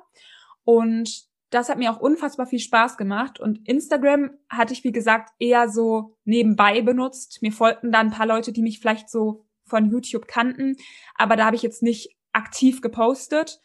Und 0.64 1.24
das 1.50 1.68
hat 1.68 1.78
mir 1.78 1.90
auch 1.92 2.00
unfassbar 2.00 2.46
viel 2.46 2.58
Spaß 2.58 2.96
gemacht. 2.96 3.38
Und 3.38 3.66
Instagram 3.68 4.30
hatte 4.48 4.72
ich, 4.72 4.82
wie 4.84 4.92
gesagt, 4.92 5.30
eher 5.38 5.68
so 5.68 6.16
nebenbei 6.24 6.82
benutzt. 6.82 7.42
Mir 7.42 7.52
folgten 7.52 7.92
da 7.92 8.00
ein 8.00 8.10
paar 8.10 8.26
Leute, 8.26 8.52
die 8.52 8.62
mich 8.62 8.80
vielleicht 8.80 9.10
so 9.10 9.44
von 9.66 9.90
YouTube 9.90 10.26
kannten, 10.26 10.76
aber 11.14 11.36
da 11.36 11.46
habe 11.46 11.56
ich 11.56 11.62
jetzt 11.62 11.82
nicht 11.82 12.16
aktiv 12.32 12.80
gepostet. 12.80 13.60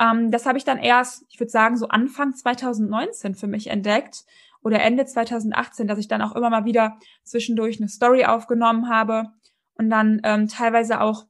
Ähm, 0.00 0.30
das 0.30 0.46
habe 0.46 0.58
ich 0.58 0.64
dann 0.64 0.78
erst, 0.78 1.24
ich 1.30 1.40
würde 1.40 1.50
sagen, 1.50 1.76
so 1.76 1.88
Anfang 1.88 2.34
2019 2.34 3.34
für 3.34 3.46
mich 3.46 3.68
entdeckt 3.68 4.24
oder 4.62 4.80
Ende 4.80 5.06
2018, 5.06 5.86
dass 5.86 5.98
ich 5.98 6.08
dann 6.08 6.22
auch 6.22 6.34
immer 6.34 6.50
mal 6.50 6.64
wieder 6.64 6.98
zwischendurch 7.24 7.78
eine 7.78 7.88
Story 7.88 8.24
aufgenommen 8.24 8.88
habe 8.88 9.28
und 9.74 9.90
dann 9.90 10.20
ähm, 10.24 10.48
teilweise 10.48 11.00
auch 11.00 11.24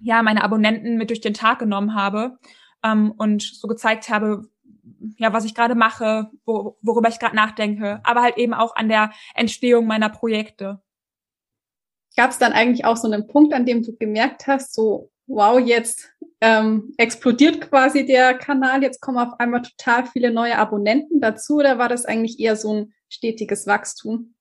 ja 0.00 0.22
meine 0.22 0.44
Abonnenten 0.44 0.96
mit 0.96 1.10
durch 1.10 1.20
den 1.20 1.34
Tag 1.34 1.58
genommen 1.58 1.94
habe 1.94 2.38
ähm, 2.84 3.12
und 3.16 3.42
so 3.42 3.68
gezeigt 3.68 4.08
habe, 4.08 4.48
ja, 5.16 5.32
was 5.32 5.44
ich 5.44 5.54
gerade 5.54 5.74
mache, 5.74 6.30
wo, 6.44 6.78
worüber 6.82 7.08
ich 7.08 7.18
gerade 7.18 7.36
nachdenke, 7.36 8.00
aber 8.04 8.22
halt 8.22 8.36
eben 8.36 8.54
auch 8.54 8.74
an 8.76 8.88
der 8.88 9.12
Entstehung 9.34 9.86
meiner 9.86 10.08
Projekte. 10.08 10.80
Gab 12.18 12.32
es 12.32 12.38
dann 12.38 12.52
eigentlich 12.52 12.84
auch 12.84 12.96
so 12.96 13.06
einen 13.06 13.28
Punkt, 13.28 13.54
an 13.54 13.64
dem 13.64 13.84
du 13.84 13.96
gemerkt 13.96 14.48
hast, 14.48 14.74
so, 14.74 15.08
wow, 15.28 15.60
jetzt 15.60 16.12
ähm, 16.40 16.92
explodiert 16.96 17.60
quasi 17.60 18.06
der 18.06 18.34
Kanal, 18.34 18.82
jetzt 18.82 19.00
kommen 19.00 19.18
auf 19.18 19.38
einmal 19.38 19.62
total 19.62 20.04
viele 20.04 20.32
neue 20.32 20.58
Abonnenten 20.58 21.20
dazu 21.20 21.58
oder 21.58 21.78
war 21.78 21.88
das 21.88 22.06
eigentlich 22.06 22.40
eher 22.40 22.56
so 22.56 22.74
ein 22.74 22.92
stetiges 23.08 23.68
Wachstum? 23.68 24.34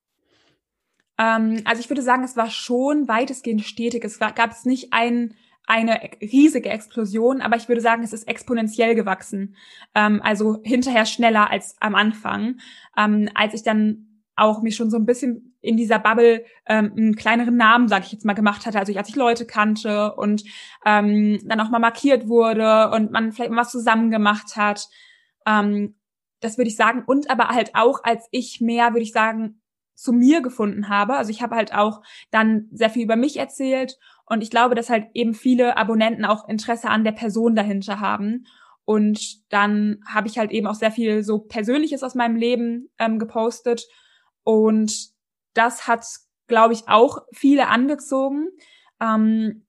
Ähm, 1.20 1.62
also 1.66 1.80
ich 1.80 1.88
würde 1.88 2.02
sagen, 2.02 2.24
es 2.24 2.36
war 2.36 2.50
schon 2.50 3.08
weitestgehend 3.08 3.62
stetig. 3.62 4.04
Es 4.04 4.18
gab 4.18 4.52
es 4.52 4.66
nicht 4.66 4.92
ein 4.92 5.36
eine 5.68 6.00
riesige 6.20 6.70
Explosion, 6.70 7.42
aber 7.42 7.58
ich 7.58 7.68
würde 7.68 7.82
sagen, 7.82 8.02
es 8.02 8.14
ist 8.14 8.28
exponentiell 8.28 8.96
gewachsen. 8.96 9.56
Ähm, 9.94 10.20
also 10.24 10.62
hinterher 10.64 11.06
schneller 11.06 11.52
als 11.52 11.76
am 11.80 11.94
Anfang. 11.94 12.60
Ähm, 12.98 13.30
als 13.36 13.54
ich 13.54 13.62
dann 13.62 14.24
auch 14.36 14.64
mich 14.64 14.76
schon 14.76 14.90
so 14.90 14.98
ein 14.98 15.06
bisschen 15.06 15.47
in 15.62 15.78
dieser 15.78 16.00
Bubble 16.00 16.46
ähm, 16.68 16.94
einen 16.96 17.16
kleineren 17.16 17.58
Namen, 17.58 17.88
sage 17.88 18.06
ich 18.06 18.12
jetzt 18.12 18.26
mal, 18.26 18.34
gemacht 18.34 18.66
hatte. 18.66 18.80
Also 18.80 18.92
ich, 18.92 18.98
als 18.98 19.10
ich 19.10 19.16
Leute 19.16 19.46
kannte 19.46 20.14
und 20.16 20.44
ähm, 20.86 21.40
dann 21.46 21.60
auch 21.60 21.70
mal 21.70 21.80
markiert 21.80 22.28
wurde 22.28 22.92
und 22.92 23.12
man 23.12 23.32
vielleicht 23.32 23.52
mal 23.52 23.62
was 23.62 23.72
zusammen 23.72 24.12
gemacht 24.12 24.56
hat. 24.56 24.88
Ähm, 25.46 25.96
das 26.40 26.58
würde 26.58 26.70
ich 26.70 26.76
sagen. 26.76 27.04
Und 27.06 27.30
aber 27.30 27.50
halt 27.50 27.72
auch, 27.74 28.04
als 28.04 28.28
ich 28.32 28.62
mehr, 28.62 28.94
würde 28.94 29.04
ich 29.04 29.12
sagen, 29.12 29.62
zu 29.96 30.14
mir 30.14 30.42
gefunden 30.42 30.90
habe. 30.90 31.16
Also 31.16 31.32
ich 31.32 31.42
habe 31.42 31.56
halt 31.56 31.74
auch 31.74 32.02
dann 32.30 32.70
sehr 32.72 32.92
viel 32.92 33.04
über 33.04 33.16
mich 33.16 33.38
erzählt 33.38 33.98
und 34.28 34.44
ich 34.44 34.52
glaube, 34.52 34.76
dass 34.76 34.90
halt 34.90 35.08
eben 35.14 35.34
viele 35.34 35.76
Abonnenten 35.76 36.24
auch 36.24 36.48
Interesse 36.48 36.90
an 36.90 37.04
der 37.04 37.14
Person 37.14 37.56
dahinter 37.56 38.00
haben. 38.00 38.46
Und 38.86 39.52
dann 39.52 40.00
habe 40.08 40.28
ich 40.28 40.38
halt 40.38 40.52
eben 40.52 40.68
auch 40.68 40.76
sehr 40.76 40.92
viel 40.92 41.24
so 41.24 41.40
Persönliches 41.40 42.04
aus 42.04 42.14
meinem 42.14 42.36
Leben 42.36 42.90
ähm, 43.00 43.20
gepostet. 43.20 43.86
Und 44.44 45.10
das 45.58 45.88
hat, 45.88 46.06
glaube 46.48 46.74
ich, 46.74 46.88
auch 46.88 47.20
viele 47.34 47.68
angezogen. 47.68 48.48
Ähm, 49.02 49.64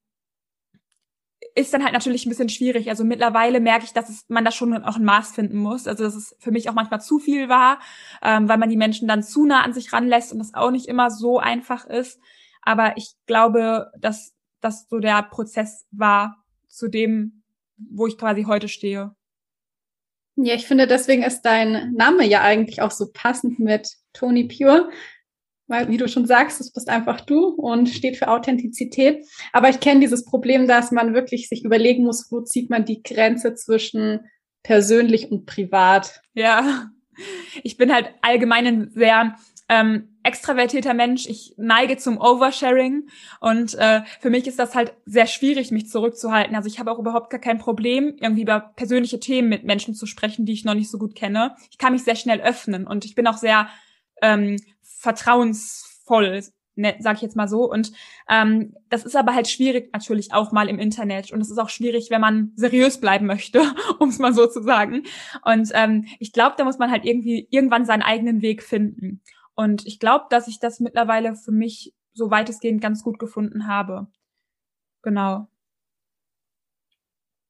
ist 1.54 1.74
dann 1.74 1.82
halt 1.82 1.92
natürlich 1.92 2.24
ein 2.24 2.28
bisschen 2.28 2.48
schwierig. 2.48 2.88
Also 2.88 3.04
mittlerweile 3.04 3.60
merke 3.60 3.84
ich, 3.84 3.92
dass 3.92 4.08
es, 4.08 4.24
man 4.28 4.44
da 4.44 4.52
schon 4.52 4.72
auch 4.84 4.96
ein 4.96 5.04
Maß 5.04 5.32
finden 5.32 5.58
muss. 5.58 5.88
Also 5.88 6.04
dass 6.04 6.14
es 6.14 6.36
für 6.38 6.52
mich 6.52 6.68
auch 6.68 6.74
manchmal 6.74 7.00
zu 7.00 7.18
viel 7.18 7.48
war, 7.48 7.80
ähm, 8.22 8.48
weil 8.48 8.58
man 8.58 8.68
die 8.68 8.76
Menschen 8.76 9.08
dann 9.08 9.22
zu 9.22 9.44
nah 9.44 9.62
an 9.62 9.72
sich 9.72 9.92
ranlässt 9.92 10.32
und 10.32 10.38
das 10.38 10.54
auch 10.54 10.70
nicht 10.70 10.86
immer 10.86 11.10
so 11.10 11.38
einfach 11.38 11.86
ist. 11.86 12.20
Aber 12.62 12.96
ich 12.96 13.14
glaube, 13.26 13.90
dass 13.98 14.34
das 14.60 14.88
so 14.88 14.98
der 14.98 15.22
Prozess 15.22 15.86
war 15.90 16.44
zu 16.68 16.88
dem, 16.88 17.42
wo 17.76 18.06
ich 18.06 18.18
quasi 18.18 18.44
heute 18.44 18.68
stehe. 18.68 19.14
Ja, 20.36 20.54
ich 20.54 20.66
finde, 20.66 20.86
deswegen 20.86 21.24
ist 21.24 21.42
dein 21.42 21.92
Name 21.94 22.24
ja 22.24 22.42
eigentlich 22.42 22.80
auch 22.82 22.92
so 22.92 23.10
passend 23.12 23.58
mit 23.58 23.90
Tony 24.12 24.44
Pure, 24.44 24.90
weil, 25.68 25.88
wie 25.88 25.98
du 25.98 26.08
schon 26.08 26.26
sagst, 26.26 26.60
es 26.60 26.72
bist 26.72 26.88
einfach 26.88 27.20
du 27.20 27.46
und 27.46 27.88
steht 27.88 28.16
für 28.16 28.28
Authentizität. 28.28 29.24
Aber 29.52 29.68
ich 29.68 29.80
kenne 29.80 30.00
dieses 30.00 30.24
Problem, 30.24 30.66
dass 30.66 30.90
man 30.90 31.14
wirklich 31.14 31.48
sich 31.48 31.64
überlegen 31.64 32.04
muss, 32.04 32.26
wo 32.30 32.40
zieht 32.40 32.70
man 32.70 32.84
die 32.84 33.02
Grenze 33.02 33.54
zwischen 33.54 34.20
persönlich 34.62 35.30
und 35.30 35.46
privat. 35.46 36.22
Ja, 36.34 36.90
ich 37.62 37.76
bin 37.76 37.92
halt 37.92 38.10
allgemein 38.22 38.66
ein 38.66 38.90
sehr 38.94 39.36
ähm, 39.68 40.16
extravertierter 40.22 40.94
Mensch. 40.94 41.26
Ich 41.26 41.54
neige 41.58 41.96
zum 41.96 42.18
Oversharing 42.18 43.08
und 43.40 43.74
äh, 43.74 44.02
für 44.20 44.30
mich 44.30 44.46
ist 44.46 44.58
das 44.58 44.74
halt 44.74 44.94
sehr 45.04 45.26
schwierig, 45.26 45.70
mich 45.70 45.88
zurückzuhalten. 45.88 46.56
Also 46.56 46.68
ich 46.68 46.78
habe 46.78 46.90
auch 46.90 46.98
überhaupt 46.98 47.30
gar 47.30 47.40
kein 47.40 47.58
Problem, 47.58 48.16
irgendwie 48.20 48.42
über 48.42 48.72
persönliche 48.76 49.20
Themen 49.20 49.48
mit 49.48 49.64
Menschen 49.64 49.94
zu 49.94 50.06
sprechen, 50.06 50.46
die 50.46 50.52
ich 50.52 50.64
noch 50.64 50.74
nicht 50.74 50.90
so 50.90 50.98
gut 50.98 51.14
kenne. 51.14 51.54
Ich 51.70 51.78
kann 51.78 51.92
mich 51.92 52.04
sehr 52.04 52.16
schnell 52.16 52.40
öffnen 52.40 52.86
und 52.86 53.04
ich 53.04 53.14
bin 53.14 53.26
auch 53.26 53.36
sehr 53.36 53.68
ähm, 54.22 54.56
vertrauensvoll, 54.98 56.42
ne, 56.74 56.96
sag 57.00 57.16
ich 57.16 57.22
jetzt 57.22 57.36
mal 57.36 57.48
so. 57.48 57.70
Und 57.70 57.92
ähm, 58.28 58.74
das 58.88 59.04
ist 59.04 59.16
aber 59.16 59.34
halt 59.34 59.48
schwierig 59.48 59.90
natürlich 59.92 60.32
auch 60.32 60.52
mal 60.52 60.68
im 60.68 60.78
Internet. 60.78 61.32
Und 61.32 61.40
es 61.40 61.50
ist 61.50 61.58
auch 61.58 61.68
schwierig, 61.68 62.10
wenn 62.10 62.20
man 62.20 62.52
seriös 62.56 63.00
bleiben 63.00 63.26
möchte, 63.26 63.62
um 63.98 64.08
es 64.08 64.18
mal 64.18 64.34
so 64.34 64.46
zu 64.46 64.62
sagen. 64.62 65.04
Und 65.44 65.70
ähm, 65.74 66.06
ich 66.18 66.32
glaube, 66.32 66.56
da 66.58 66.64
muss 66.64 66.78
man 66.78 66.90
halt 66.90 67.04
irgendwie 67.04 67.46
irgendwann 67.50 67.84
seinen 67.84 68.02
eigenen 68.02 68.42
Weg 68.42 68.62
finden. 68.62 69.22
Und 69.54 69.86
ich 69.86 69.98
glaube, 69.98 70.26
dass 70.30 70.48
ich 70.48 70.60
das 70.60 70.80
mittlerweile 70.80 71.34
für 71.34 71.52
mich 71.52 71.94
so 72.12 72.30
weitestgehend 72.30 72.80
ganz 72.80 73.02
gut 73.02 73.18
gefunden 73.18 73.66
habe. 73.66 74.08
Genau. 75.02 75.48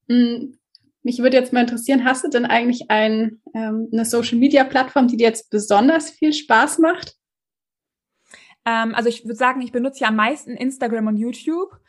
Hm, 0.09 0.59
mich 1.03 1.19
würde 1.21 1.37
jetzt 1.37 1.53
mal 1.53 1.61
interessieren, 1.61 2.05
hast 2.05 2.25
du 2.25 2.29
denn 2.29 2.47
eigentlich 2.47 2.91
ein, 2.91 3.41
ähm, 3.55 3.89
eine 3.93 4.05
Social-Media-Plattform, 4.05 5.09
die 5.09 5.17
dir 5.17 5.29
jetzt 5.29 5.51
besonders 5.51 6.11
viel 6.11 6.33
Spaß 6.33 6.79
macht? 6.79 7.19
Ähm, 8.69 8.95
also 8.95 9.09
ich 9.09 9.25
würde 9.25 9.35
sagen, 9.35 9.63
ich 9.63 9.73
benutze 9.73 10.01
ja 10.01 10.09
am 10.09 10.17
meisten 10.17 10.51
Instagram 10.51 11.07
und 11.07 11.17
YouTube. 11.17 11.81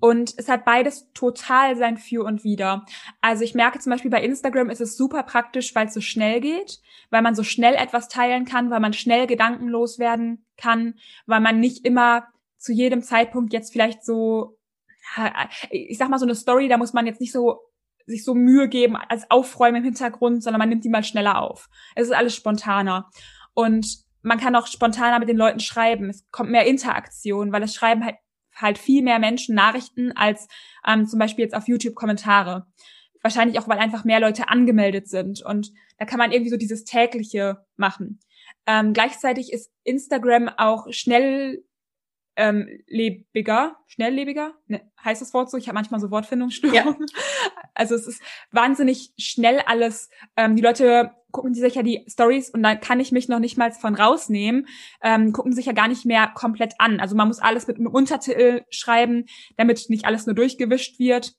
Und 0.00 0.34
es 0.36 0.48
hat 0.48 0.64
beides 0.64 1.12
total 1.12 1.76
sein 1.76 1.96
Für 1.96 2.24
und 2.24 2.42
Wider. 2.42 2.84
Also 3.20 3.44
ich 3.44 3.54
merke 3.54 3.78
zum 3.78 3.90
Beispiel 3.90 4.10
bei 4.10 4.20
Instagram 4.20 4.68
ist 4.68 4.80
es 4.80 4.96
super 4.96 5.22
praktisch, 5.22 5.76
weil 5.76 5.86
es 5.86 5.94
so 5.94 6.00
schnell 6.00 6.40
geht, 6.40 6.80
weil 7.10 7.22
man 7.22 7.36
so 7.36 7.44
schnell 7.44 7.74
etwas 7.74 8.08
teilen 8.08 8.44
kann, 8.44 8.70
weil 8.70 8.80
man 8.80 8.94
schnell 8.94 9.28
gedankenlos 9.28 10.00
werden 10.00 10.44
kann, 10.56 10.94
weil 11.26 11.38
man 11.38 11.60
nicht 11.60 11.84
immer 11.84 12.26
zu 12.58 12.72
jedem 12.72 13.02
Zeitpunkt 13.02 13.52
jetzt 13.52 13.72
vielleicht 13.72 14.04
so, 14.04 14.58
ich 15.70 15.98
sag 15.98 16.08
mal 16.08 16.18
so 16.18 16.26
eine 16.26 16.34
Story, 16.34 16.66
da 16.66 16.78
muss 16.78 16.94
man 16.94 17.06
jetzt 17.06 17.20
nicht 17.20 17.32
so 17.32 17.60
sich 18.04 18.24
so 18.24 18.34
Mühe 18.34 18.68
geben 18.68 18.96
als 18.96 19.30
Aufräumen 19.30 19.76
im 19.76 19.84
Hintergrund, 19.84 20.42
sondern 20.42 20.58
man 20.58 20.68
nimmt 20.68 20.84
die 20.84 20.88
mal 20.88 21.04
schneller 21.04 21.40
auf. 21.40 21.68
Es 21.94 22.08
ist 22.08 22.14
alles 22.14 22.34
spontaner. 22.34 23.08
Und 23.54 24.01
man 24.22 24.38
kann 24.38 24.56
auch 24.56 24.66
spontaner 24.66 25.18
mit 25.18 25.28
den 25.28 25.36
Leuten 25.36 25.60
schreiben. 25.60 26.08
Es 26.08 26.24
kommt 26.30 26.50
mehr 26.50 26.66
Interaktion, 26.66 27.52
weil 27.52 27.60
das 27.60 27.74
Schreiben 27.74 28.04
halt 28.04 28.16
halt 28.54 28.78
viel 28.78 29.02
mehr 29.02 29.18
Menschen 29.18 29.54
Nachrichten 29.54 30.12
als 30.12 30.48
ähm, 30.86 31.06
zum 31.06 31.18
Beispiel 31.18 31.44
jetzt 31.44 31.54
auf 31.54 31.68
YouTube 31.68 31.94
Kommentare. 31.94 32.66
Wahrscheinlich 33.22 33.58
auch, 33.58 33.68
weil 33.68 33.78
einfach 33.78 34.04
mehr 34.04 34.20
Leute 34.20 34.48
angemeldet 34.48 35.08
sind 35.08 35.42
und 35.42 35.72
da 35.98 36.04
kann 36.04 36.18
man 36.18 36.32
irgendwie 36.32 36.50
so 36.50 36.56
dieses 36.56 36.84
tägliche 36.84 37.64
machen. 37.76 38.20
Ähm, 38.66 38.92
gleichzeitig 38.92 39.52
ist 39.52 39.70
Instagram 39.84 40.48
auch 40.48 40.86
schnell 40.90 41.64
ähm, 42.36 42.68
lebiger, 42.86 43.76
schnelllebiger, 43.86 44.54
ne, 44.66 44.80
heißt 45.04 45.20
das 45.20 45.34
Wort 45.34 45.50
so? 45.50 45.56
Ich 45.56 45.68
habe 45.68 45.74
manchmal 45.74 46.00
so 46.00 46.10
Wortfindungsstörungen. 46.10 47.06
Ja. 47.06 47.20
Also 47.74 47.94
es 47.94 48.06
ist 48.06 48.20
wahnsinnig 48.50 49.14
schnell 49.16 49.60
alles. 49.60 50.10
Ähm, 50.36 50.56
die 50.56 50.62
Leute 50.62 51.12
gucken 51.30 51.54
sich 51.54 51.74
ja 51.74 51.82
die 51.82 52.04
Stories 52.06 52.50
und 52.50 52.62
da 52.62 52.74
kann 52.76 53.00
ich 53.00 53.12
mich 53.12 53.28
noch 53.28 53.38
nicht 53.38 53.56
mal 53.56 53.72
von 53.72 53.94
rausnehmen, 53.94 54.68
ähm, 55.02 55.32
gucken 55.32 55.54
sich 55.54 55.64
ja 55.64 55.72
gar 55.72 55.88
nicht 55.88 56.04
mehr 56.04 56.30
komplett 56.34 56.74
an. 56.76 57.00
Also 57.00 57.16
man 57.16 57.28
muss 57.28 57.38
alles 57.38 57.66
mit 57.66 57.78
einem 57.78 57.86
Untertitel 57.86 58.62
schreiben, 58.68 59.24
damit 59.56 59.88
nicht 59.88 60.04
alles 60.04 60.26
nur 60.26 60.34
durchgewischt 60.34 60.98
wird. 60.98 61.32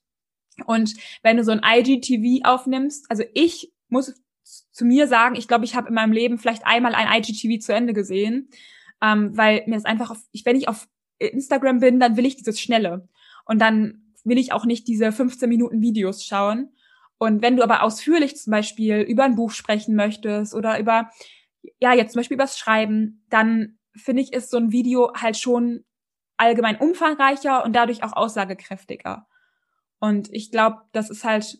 Und 0.66 0.94
wenn 1.22 1.36
du 1.36 1.44
so 1.44 1.52
ein 1.52 1.62
IGTV 1.64 2.44
aufnimmst, 2.44 3.06
also 3.08 3.22
ich 3.32 3.72
muss 3.88 4.12
zu 4.42 4.84
mir 4.84 5.06
sagen, 5.06 5.36
ich 5.36 5.46
glaube, 5.46 5.64
ich 5.64 5.76
habe 5.76 5.88
in 5.88 5.94
meinem 5.94 6.12
Leben 6.12 6.38
vielleicht 6.38 6.66
einmal 6.66 6.96
ein 6.96 7.22
IGTV 7.22 7.64
zu 7.64 7.72
Ende 7.72 7.92
gesehen 7.92 8.50
ähm, 9.04 9.36
weil 9.36 9.64
mir 9.66 9.74
das 9.74 9.84
einfach, 9.84 10.10
auf, 10.10 10.18
ich, 10.32 10.46
wenn 10.46 10.56
ich 10.56 10.68
auf 10.68 10.88
Instagram 11.18 11.80
bin, 11.80 12.00
dann 12.00 12.16
will 12.16 12.24
ich 12.24 12.36
dieses 12.36 12.60
Schnelle 12.60 13.08
und 13.44 13.58
dann 13.60 14.12
will 14.24 14.38
ich 14.38 14.52
auch 14.52 14.64
nicht 14.64 14.88
diese 14.88 15.12
15 15.12 15.48
Minuten 15.48 15.82
Videos 15.82 16.24
schauen. 16.24 16.70
Und 17.18 17.42
wenn 17.42 17.56
du 17.56 17.62
aber 17.62 17.82
ausführlich 17.82 18.36
zum 18.36 18.50
Beispiel 18.52 19.00
über 19.00 19.24
ein 19.24 19.36
Buch 19.36 19.50
sprechen 19.50 19.94
möchtest 19.94 20.54
oder 20.54 20.80
über, 20.80 21.10
ja, 21.78 21.92
jetzt 21.92 22.12
zum 22.12 22.20
Beispiel 22.20 22.36
übers 22.36 22.58
Schreiben, 22.58 23.24
dann 23.28 23.78
finde 23.94 24.22
ich, 24.22 24.32
ist 24.32 24.50
so 24.50 24.56
ein 24.56 24.72
Video 24.72 25.12
halt 25.14 25.36
schon 25.36 25.84
allgemein 26.36 26.78
umfangreicher 26.78 27.64
und 27.64 27.76
dadurch 27.76 28.02
auch 28.02 28.14
aussagekräftiger. 28.14 29.26
Und 30.00 30.32
ich 30.32 30.50
glaube, 30.50 30.78
das 30.92 31.10
ist 31.10 31.24
halt 31.24 31.58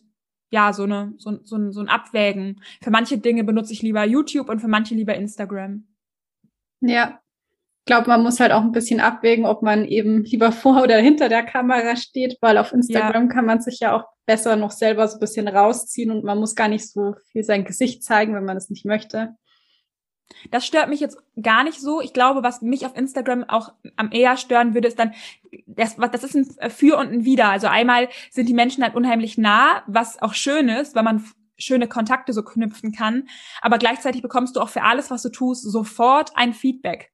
ja 0.49 0.73
so 0.73 0.83
eine 0.83 1.13
so, 1.17 1.39
so, 1.43 1.71
so 1.71 1.79
ein 1.79 1.89
Abwägen. 1.89 2.61
Für 2.81 2.91
manche 2.91 3.19
Dinge 3.19 3.43
benutze 3.43 3.73
ich 3.73 3.81
lieber 3.81 4.03
YouTube 4.03 4.49
und 4.49 4.59
für 4.59 4.67
manche 4.67 4.95
lieber 4.95 5.15
Instagram. 5.15 5.87
Ja, 6.81 7.21
glaube, 7.85 8.07
man 8.07 8.23
muss 8.23 8.39
halt 8.39 8.51
auch 8.51 8.61
ein 8.61 8.71
bisschen 8.71 8.99
abwägen, 8.99 9.45
ob 9.45 9.61
man 9.61 9.85
eben 9.85 10.23
lieber 10.23 10.51
vor 10.51 10.83
oder 10.83 10.97
hinter 10.97 11.29
der 11.29 11.43
Kamera 11.43 11.95
steht, 11.95 12.37
weil 12.41 12.57
auf 12.57 12.71
Instagram 12.71 13.27
ja. 13.27 13.33
kann 13.33 13.45
man 13.45 13.61
sich 13.61 13.79
ja 13.79 13.95
auch 13.95 14.05
besser 14.25 14.55
noch 14.55 14.71
selber 14.71 15.07
so 15.07 15.17
ein 15.17 15.19
bisschen 15.19 15.47
rausziehen 15.47 16.11
und 16.11 16.23
man 16.23 16.39
muss 16.39 16.55
gar 16.55 16.67
nicht 16.67 16.89
so 16.89 17.15
viel 17.31 17.43
sein 17.43 17.63
Gesicht 17.63 18.03
zeigen, 18.03 18.33
wenn 18.33 18.45
man 18.45 18.57
es 18.57 18.69
nicht 18.69 18.85
möchte. 18.85 19.35
Das 20.49 20.65
stört 20.65 20.89
mich 20.89 20.99
jetzt 20.99 21.17
gar 21.41 21.63
nicht 21.63 21.79
so. 21.79 22.01
Ich 22.01 22.11
glaube, 22.11 22.41
was 22.41 22.61
mich 22.61 22.85
auf 22.85 22.97
Instagram 22.97 23.43
auch 23.43 23.73
am 23.95 24.11
eher 24.11 24.37
stören 24.37 24.73
würde, 24.73 24.87
ist 24.87 24.97
dann, 24.97 25.13
das, 25.67 25.97
das 25.97 26.23
ist 26.23 26.35
ein 26.35 26.71
Für 26.71 26.97
und 26.97 27.11
ein 27.11 27.25
Wider. 27.25 27.49
Also 27.49 27.67
einmal 27.67 28.09
sind 28.31 28.49
die 28.49 28.53
Menschen 28.53 28.83
halt 28.83 28.95
unheimlich 28.95 29.37
nah, 29.37 29.83
was 29.85 30.19
auch 30.21 30.33
schön 30.33 30.67
ist, 30.67 30.95
weil 30.95 31.03
man 31.03 31.23
schöne 31.57 31.87
Kontakte 31.87 32.33
so 32.33 32.43
knüpfen 32.43 32.91
kann. 32.91 33.27
Aber 33.61 33.77
gleichzeitig 33.77 34.23
bekommst 34.23 34.55
du 34.55 34.61
auch 34.61 34.69
für 34.69 34.81
alles, 34.81 35.11
was 35.11 35.21
du 35.21 35.29
tust, 35.29 35.63
sofort 35.63 36.31
ein 36.35 36.53
Feedback. 36.53 37.11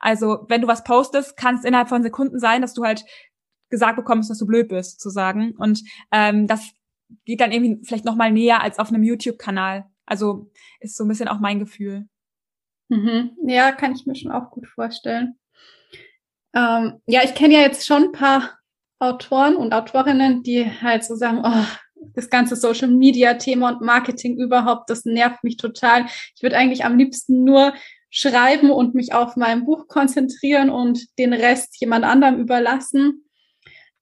Also 0.00 0.44
wenn 0.48 0.60
du 0.60 0.68
was 0.68 0.84
postest, 0.84 1.36
kann 1.36 1.56
es 1.56 1.64
innerhalb 1.64 1.88
von 1.88 2.02
Sekunden 2.02 2.38
sein, 2.38 2.62
dass 2.62 2.74
du 2.74 2.84
halt 2.84 3.04
gesagt 3.70 3.96
bekommst, 3.96 4.30
dass 4.30 4.38
du 4.38 4.46
blöd 4.46 4.68
bist, 4.68 5.00
sozusagen. 5.00 5.52
Und 5.56 5.82
ähm, 6.10 6.46
das 6.46 6.70
geht 7.24 7.40
dann 7.40 7.52
irgendwie 7.52 7.84
vielleicht 7.84 8.04
noch 8.04 8.16
mal 8.16 8.30
näher 8.30 8.62
als 8.62 8.78
auf 8.78 8.88
einem 8.88 9.02
YouTube-Kanal. 9.02 9.86
Also 10.06 10.50
ist 10.80 10.96
so 10.96 11.04
ein 11.04 11.08
bisschen 11.08 11.28
auch 11.28 11.40
mein 11.40 11.58
Gefühl. 11.58 12.06
Mhm. 12.88 13.32
Ja, 13.46 13.72
kann 13.72 13.92
ich 13.94 14.06
mir 14.06 14.14
schon 14.14 14.32
auch 14.32 14.50
gut 14.50 14.66
vorstellen. 14.66 15.38
Ähm, 16.54 17.00
ja, 17.06 17.22
ich 17.24 17.34
kenne 17.34 17.54
ja 17.54 17.60
jetzt 17.60 17.86
schon 17.86 18.04
ein 18.04 18.12
paar 18.12 18.58
Autoren 18.98 19.56
und 19.56 19.72
Autorinnen, 19.72 20.42
die 20.42 20.70
halt 20.70 21.04
so 21.04 21.16
sagen, 21.16 21.42
oh, 21.44 21.64
das 22.14 22.30
ganze 22.30 22.56
Social 22.56 22.88
Media 22.88 23.34
Thema 23.34 23.70
und 23.70 23.80
Marketing 23.80 24.36
überhaupt, 24.36 24.90
das 24.90 25.04
nervt 25.04 25.42
mich 25.44 25.56
total. 25.56 26.06
Ich 26.36 26.42
würde 26.42 26.56
eigentlich 26.56 26.84
am 26.84 26.98
liebsten 26.98 27.44
nur 27.44 27.72
schreiben 28.12 28.70
und 28.70 28.94
mich 28.94 29.14
auf 29.14 29.36
mein 29.36 29.64
Buch 29.64 29.88
konzentrieren 29.88 30.68
und 30.68 31.18
den 31.18 31.32
Rest 31.32 31.80
jemand 31.80 32.04
anderem 32.04 32.38
überlassen. 32.38 33.24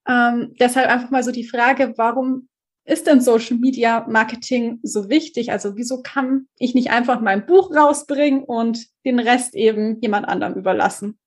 Ähm, 0.07 0.55
deshalb 0.59 0.91
einfach 0.91 1.11
mal 1.11 1.23
so 1.23 1.31
die 1.31 1.47
Frage, 1.47 1.95
warum 1.97 2.49
ist 2.85 3.07
denn 3.07 3.21
Social 3.21 3.57
Media 3.57 4.05
Marketing 4.09 4.81
so 4.83 5.09
wichtig? 5.09 5.53
Also 5.53 5.77
wieso 5.77 6.03
kann 6.03 6.49
ich 6.59 6.75
nicht 6.75 6.91
einfach 6.91 7.21
mein 7.21 7.47
Buch 7.47 7.75
rausbringen 7.75 8.43
und 8.43 8.85
den 9.05 9.21
Rest 9.21 9.55
eben 9.55 10.01
jemand 10.01 10.27
anderem 10.27 10.55
überlassen? 10.55 11.20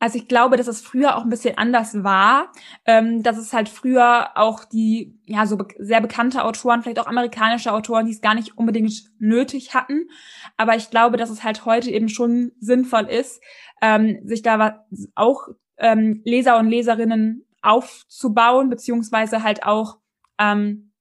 Also 0.00 0.18
ich 0.18 0.28
glaube, 0.28 0.56
dass 0.56 0.68
es 0.68 0.80
früher 0.80 1.16
auch 1.16 1.24
ein 1.24 1.28
bisschen 1.28 1.58
anders 1.58 2.04
war, 2.04 2.52
ähm, 2.84 3.22
dass 3.22 3.36
es 3.36 3.52
halt 3.52 3.68
früher 3.68 4.36
auch 4.36 4.64
die, 4.64 5.18
ja, 5.24 5.44
so 5.46 5.56
be 5.56 5.66
sehr 5.78 6.00
bekannte 6.00 6.44
Autoren, 6.44 6.82
vielleicht 6.82 7.00
auch 7.00 7.06
amerikanische 7.06 7.72
Autoren, 7.72 8.06
die 8.06 8.12
es 8.12 8.20
gar 8.20 8.34
nicht 8.34 8.56
unbedingt 8.56 8.92
nötig 9.18 9.74
hatten. 9.74 10.08
Aber 10.56 10.76
ich 10.76 10.90
glaube, 10.90 11.16
dass 11.16 11.30
es 11.30 11.42
halt 11.42 11.64
heute 11.64 11.90
eben 11.90 12.08
schon 12.08 12.52
sinnvoll 12.60 13.06
ist, 13.06 13.42
ähm, 13.82 14.20
sich 14.24 14.42
da 14.42 14.84
auch 15.14 15.48
ähm, 15.78 16.22
Leser 16.24 16.58
und 16.58 16.68
Leserinnen 16.68 17.44
aufzubauen, 17.62 18.70
beziehungsweise 18.70 19.42
halt 19.42 19.64
auch, 19.64 19.98
ähm, 20.38 20.92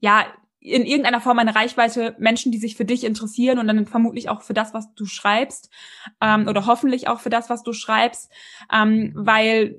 ja, 0.00 0.26
in 0.64 0.86
irgendeiner 0.86 1.20
Form 1.20 1.38
eine 1.38 1.54
Reichweite 1.54 2.16
Menschen, 2.18 2.50
die 2.50 2.58
sich 2.58 2.74
für 2.74 2.86
dich 2.86 3.04
interessieren 3.04 3.58
und 3.58 3.68
dann 3.68 3.86
vermutlich 3.86 4.30
auch 4.30 4.40
für 4.40 4.54
das, 4.54 4.72
was 4.72 4.94
du 4.94 5.04
schreibst 5.04 5.70
ähm, 6.22 6.48
oder 6.48 6.64
hoffentlich 6.64 7.06
auch 7.06 7.20
für 7.20 7.28
das, 7.28 7.50
was 7.50 7.62
du 7.62 7.74
schreibst, 7.74 8.32
ähm, 8.72 9.12
weil 9.14 9.78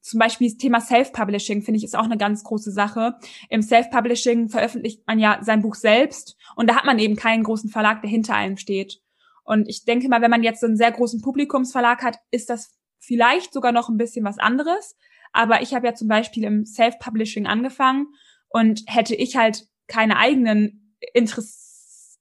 zum 0.00 0.18
Beispiel 0.18 0.48
das 0.48 0.56
Thema 0.56 0.80
Self-Publishing 0.80 1.60
finde 1.60 1.76
ich 1.76 1.84
ist 1.84 1.94
auch 1.94 2.04
eine 2.04 2.16
ganz 2.16 2.42
große 2.42 2.72
Sache. 2.72 3.16
Im 3.50 3.60
Self-Publishing 3.60 4.48
veröffentlicht 4.48 5.06
man 5.06 5.18
ja 5.18 5.40
sein 5.42 5.60
Buch 5.60 5.74
selbst 5.74 6.38
und 6.56 6.70
da 6.70 6.76
hat 6.76 6.86
man 6.86 6.98
eben 6.98 7.16
keinen 7.16 7.42
großen 7.42 7.68
Verlag, 7.68 8.00
der 8.00 8.10
hinter 8.10 8.34
einem 8.34 8.56
steht. 8.56 9.02
Und 9.44 9.68
ich 9.68 9.84
denke 9.84 10.08
mal, 10.08 10.22
wenn 10.22 10.30
man 10.30 10.42
jetzt 10.42 10.60
so 10.60 10.66
einen 10.66 10.78
sehr 10.78 10.90
großen 10.90 11.20
Publikumsverlag 11.20 12.02
hat, 12.02 12.16
ist 12.30 12.48
das 12.48 12.74
vielleicht 12.98 13.52
sogar 13.52 13.72
noch 13.72 13.90
ein 13.90 13.98
bisschen 13.98 14.24
was 14.24 14.38
anderes. 14.38 14.96
Aber 15.34 15.60
ich 15.60 15.74
habe 15.74 15.86
ja 15.86 15.94
zum 15.94 16.08
Beispiel 16.08 16.44
im 16.44 16.64
Self-Publishing 16.64 17.46
angefangen 17.46 18.06
und 18.48 18.84
hätte 18.86 19.14
ich 19.14 19.36
halt 19.36 19.66
keine 19.86 20.16
eigenen 20.16 20.96
Interess 21.12 21.64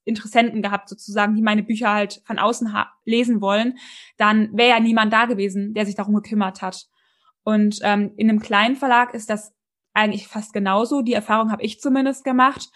Interessenten 0.05 0.61
gehabt, 0.61 0.89
sozusagen, 0.89 1.35
die 1.35 1.41
meine 1.41 1.63
Bücher 1.63 1.93
halt 1.93 2.21
von 2.25 2.39
außen 2.39 2.73
lesen 3.05 3.41
wollen, 3.41 3.77
dann 4.17 4.55
wäre 4.55 4.71
ja 4.71 4.79
niemand 4.79 5.13
da 5.13 5.25
gewesen, 5.25 5.73
der 5.73 5.85
sich 5.85 5.95
darum 5.95 6.13
gekümmert 6.15 6.61
hat. 6.61 6.87
Und 7.43 7.79
ähm, 7.83 8.11
in 8.17 8.29
einem 8.29 8.39
kleinen 8.39 8.75
Verlag 8.75 9.13
ist 9.13 9.29
das 9.29 9.53
eigentlich 9.93 10.27
fast 10.27 10.53
genauso. 10.53 11.01
Die 11.01 11.13
Erfahrung 11.13 11.51
habe 11.51 11.63
ich 11.63 11.79
zumindest 11.79 12.23
gemacht. 12.23 12.69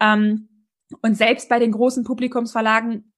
Ähm, 0.00 0.66
und 1.02 1.16
selbst 1.16 1.48
bei 1.48 1.58
den 1.58 1.72
großen 1.72 2.04
Publikumsverlagen, 2.04 3.12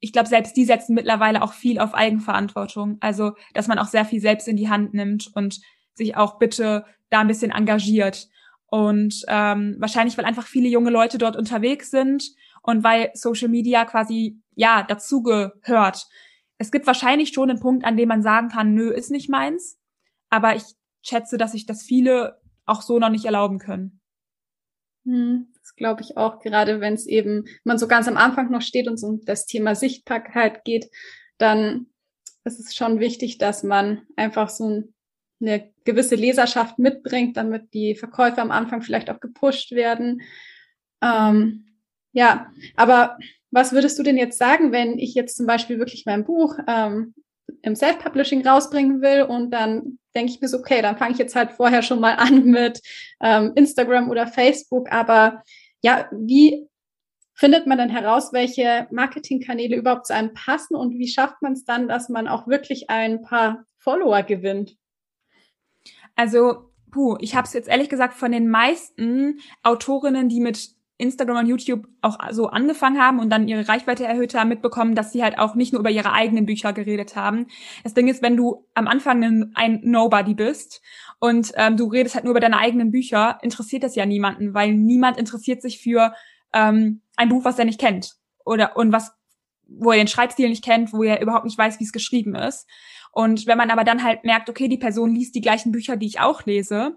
ich 0.00 0.12
glaube, 0.12 0.28
selbst 0.28 0.56
die 0.56 0.64
setzen 0.64 0.94
mittlerweile 0.94 1.42
auch 1.42 1.52
viel 1.52 1.78
auf 1.78 1.94
Eigenverantwortung. 1.94 2.98
Also, 3.00 3.32
dass 3.54 3.68
man 3.68 3.78
auch 3.78 3.86
sehr 3.86 4.04
viel 4.04 4.20
selbst 4.20 4.48
in 4.48 4.56
die 4.56 4.68
Hand 4.68 4.92
nimmt 4.92 5.30
und 5.34 5.60
sich 5.94 6.16
auch 6.16 6.38
bitte 6.38 6.84
da 7.10 7.20
ein 7.20 7.28
bisschen 7.28 7.50
engagiert. 7.50 8.28
Und 8.74 9.24
ähm, 9.28 9.76
wahrscheinlich, 9.78 10.18
weil 10.18 10.24
einfach 10.24 10.48
viele 10.48 10.66
junge 10.68 10.90
Leute 10.90 11.16
dort 11.16 11.36
unterwegs 11.36 11.92
sind 11.92 12.34
und 12.60 12.82
weil 12.82 13.12
Social 13.14 13.46
Media 13.46 13.84
quasi 13.84 14.42
ja 14.56 14.82
dazugehört. 14.82 16.08
Es 16.58 16.72
gibt 16.72 16.84
wahrscheinlich 16.88 17.28
schon 17.28 17.50
einen 17.50 17.60
Punkt, 17.60 17.84
an 17.84 17.96
dem 17.96 18.08
man 18.08 18.24
sagen 18.24 18.48
kann, 18.48 18.74
nö, 18.74 18.90
ist 18.90 19.12
nicht 19.12 19.30
meins. 19.30 19.78
Aber 20.28 20.56
ich 20.56 20.64
schätze, 21.02 21.38
dass 21.38 21.52
sich 21.52 21.66
das 21.66 21.84
viele 21.84 22.40
auch 22.66 22.82
so 22.82 22.98
noch 22.98 23.10
nicht 23.10 23.26
erlauben 23.26 23.60
können. 23.60 24.00
Hm, 25.04 25.52
das 25.60 25.76
glaube 25.76 26.02
ich 26.02 26.16
auch, 26.16 26.40
gerade 26.40 26.80
wenn 26.80 26.94
es 26.94 27.06
eben, 27.06 27.44
man 27.62 27.78
so 27.78 27.86
ganz 27.86 28.08
am 28.08 28.16
Anfang 28.16 28.50
noch 28.50 28.62
steht 28.62 28.88
und 28.88 28.96
so 28.96 29.06
um 29.06 29.24
das 29.24 29.46
Thema 29.46 29.76
Sichtbarkeit 29.76 30.64
geht, 30.64 30.90
dann 31.38 31.86
ist 32.42 32.58
es 32.58 32.74
schon 32.74 32.98
wichtig, 32.98 33.38
dass 33.38 33.62
man 33.62 34.02
einfach 34.16 34.48
so 34.48 34.68
ein 34.68 34.93
eine 35.46 35.70
gewisse 35.84 36.14
Leserschaft 36.14 36.78
mitbringt, 36.78 37.36
damit 37.36 37.72
die 37.74 37.94
Verkäufe 37.94 38.40
am 38.40 38.50
Anfang 38.50 38.82
vielleicht 38.82 39.10
auch 39.10 39.20
gepusht 39.20 39.72
werden. 39.72 40.22
Ähm, 41.02 41.66
ja, 42.12 42.50
aber 42.76 43.18
was 43.50 43.72
würdest 43.72 43.98
du 43.98 44.02
denn 44.02 44.16
jetzt 44.16 44.38
sagen, 44.38 44.72
wenn 44.72 44.98
ich 44.98 45.14
jetzt 45.14 45.36
zum 45.36 45.46
Beispiel 45.46 45.78
wirklich 45.78 46.06
mein 46.06 46.24
Buch 46.24 46.58
ähm, 46.66 47.14
im 47.62 47.76
Self-Publishing 47.76 48.46
rausbringen 48.46 49.00
will 49.00 49.22
und 49.22 49.50
dann 49.50 49.98
denke 50.14 50.32
ich 50.32 50.40
mir 50.40 50.48
so, 50.48 50.58
okay, 50.58 50.82
dann 50.82 50.96
fange 50.96 51.12
ich 51.12 51.18
jetzt 51.18 51.36
halt 51.36 51.52
vorher 51.52 51.82
schon 51.82 52.00
mal 52.00 52.14
an 52.14 52.44
mit 52.50 52.80
ähm, 53.20 53.52
Instagram 53.54 54.10
oder 54.10 54.26
Facebook, 54.26 54.90
aber 54.90 55.42
ja, 55.82 56.08
wie 56.12 56.66
findet 57.34 57.66
man 57.66 57.78
dann 57.78 57.90
heraus, 57.90 58.32
welche 58.32 58.86
Marketingkanäle 58.90 59.76
überhaupt 59.76 60.06
zu 60.06 60.14
einem 60.14 60.32
passen 60.34 60.76
und 60.76 60.98
wie 60.98 61.08
schafft 61.08 61.42
man 61.42 61.52
es 61.52 61.64
dann, 61.64 61.88
dass 61.88 62.08
man 62.08 62.28
auch 62.28 62.46
wirklich 62.46 62.90
ein 62.90 63.22
paar 63.22 63.64
Follower 63.78 64.22
gewinnt? 64.22 64.76
Also, 66.16 66.70
puh, 66.90 67.16
ich 67.20 67.34
habe 67.34 67.46
es 67.46 67.52
jetzt 67.52 67.68
ehrlich 67.68 67.88
gesagt 67.88 68.14
von 68.14 68.32
den 68.32 68.48
meisten 68.48 69.40
Autorinnen, 69.62 70.28
die 70.28 70.40
mit 70.40 70.74
Instagram 70.96 71.38
und 71.38 71.46
YouTube 71.46 71.88
auch 72.02 72.18
so 72.30 72.46
angefangen 72.46 73.00
haben 73.00 73.18
und 73.18 73.28
dann 73.30 73.48
ihre 73.48 73.68
Reichweite 73.68 74.04
erhöht 74.04 74.34
haben, 74.34 74.48
mitbekommen, 74.48 74.94
dass 74.94 75.12
sie 75.12 75.24
halt 75.24 75.38
auch 75.38 75.56
nicht 75.56 75.72
nur 75.72 75.80
über 75.80 75.90
ihre 75.90 76.12
eigenen 76.12 76.46
Bücher 76.46 76.72
geredet 76.72 77.16
haben. 77.16 77.46
Das 77.82 77.94
Ding 77.94 78.06
ist, 78.06 78.22
wenn 78.22 78.36
du 78.36 78.66
am 78.74 78.86
Anfang 78.86 79.50
ein, 79.54 79.80
Nobody 79.82 80.34
bist 80.34 80.82
und 81.18 81.52
ähm, 81.56 81.76
du 81.76 81.86
redest 81.86 82.14
halt 82.14 82.24
nur 82.24 82.30
über 82.30 82.40
deine 82.40 82.58
eigenen 82.58 82.92
Bücher, 82.92 83.38
interessiert 83.42 83.82
das 83.82 83.96
ja 83.96 84.06
niemanden, 84.06 84.54
weil 84.54 84.72
niemand 84.72 85.16
interessiert 85.16 85.62
sich 85.62 85.80
für 85.80 86.14
ähm, 86.52 87.00
ein 87.16 87.28
Buch, 87.28 87.44
was 87.44 87.58
er 87.58 87.64
nicht 87.64 87.80
kennt 87.80 88.14
oder 88.44 88.76
und 88.76 88.92
was 88.92 89.14
wo 89.66 89.90
er 89.90 89.96
den 89.96 90.08
Schreibstil 90.08 90.48
nicht 90.48 90.64
kennt, 90.64 90.92
wo 90.92 91.02
er 91.02 91.20
überhaupt 91.22 91.46
nicht 91.46 91.58
weiß, 91.58 91.80
wie 91.80 91.84
es 91.84 91.92
geschrieben 91.92 92.34
ist. 92.34 92.68
Und 93.14 93.46
wenn 93.46 93.58
man 93.58 93.70
aber 93.70 93.84
dann 93.84 94.02
halt 94.02 94.24
merkt, 94.24 94.50
okay, 94.50 94.68
die 94.68 94.78
Person 94.78 95.14
liest 95.14 95.34
die 95.34 95.40
gleichen 95.40 95.72
Bücher, 95.72 95.96
die 95.96 96.06
ich 96.06 96.20
auch 96.20 96.44
lese, 96.44 96.96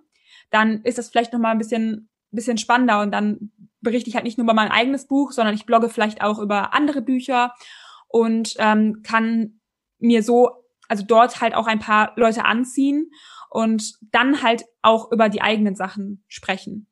dann 0.50 0.82
ist 0.84 0.98
das 0.98 1.10
vielleicht 1.10 1.34
noch 1.34 1.40
mal 1.40 1.52
ein 1.52 1.58
bisschen 1.58 2.10
bisschen 2.32 2.58
spannender 2.58 3.02
und 3.02 3.12
dann 3.12 3.52
berichte 3.80 4.10
ich 4.10 4.16
halt 4.16 4.26
nicht 4.26 4.38
nur 4.38 4.44
über 4.44 4.54
mein 4.54 4.70
eigenes 4.70 5.08
Buch, 5.08 5.32
sondern 5.32 5.56
ich 5.56 5.66
blogge 5.66 5.90
vielleicht 5.90 6.22
auch 6.22 6.40
über 6.40 6.74
andere 6.74 7.02
Bücher 7.02 7.54
und 8.10 8.56
ähm, 8.58 9.02
kann 9.02 9.62
mir 10.00 10.24
so 10.24 10.68
also 10.88 11.04
dort 11.06 11.42
halt 11.42 11.54
auch 11.54 11.68
ein 11.68 11.80
paar 11.80 12.14
Leute 12.16 12.46
anziehen 12.46 13.12
und 13.50 13.96
dann 14.12 14.42
halt 14.42 14.66
auch 14.82 15.12
über 15.12 15.30
die 15.30 15.42
eigenen 15.42 15.76
Sachen 15.76 16.24
sprechen. 16.28 16.88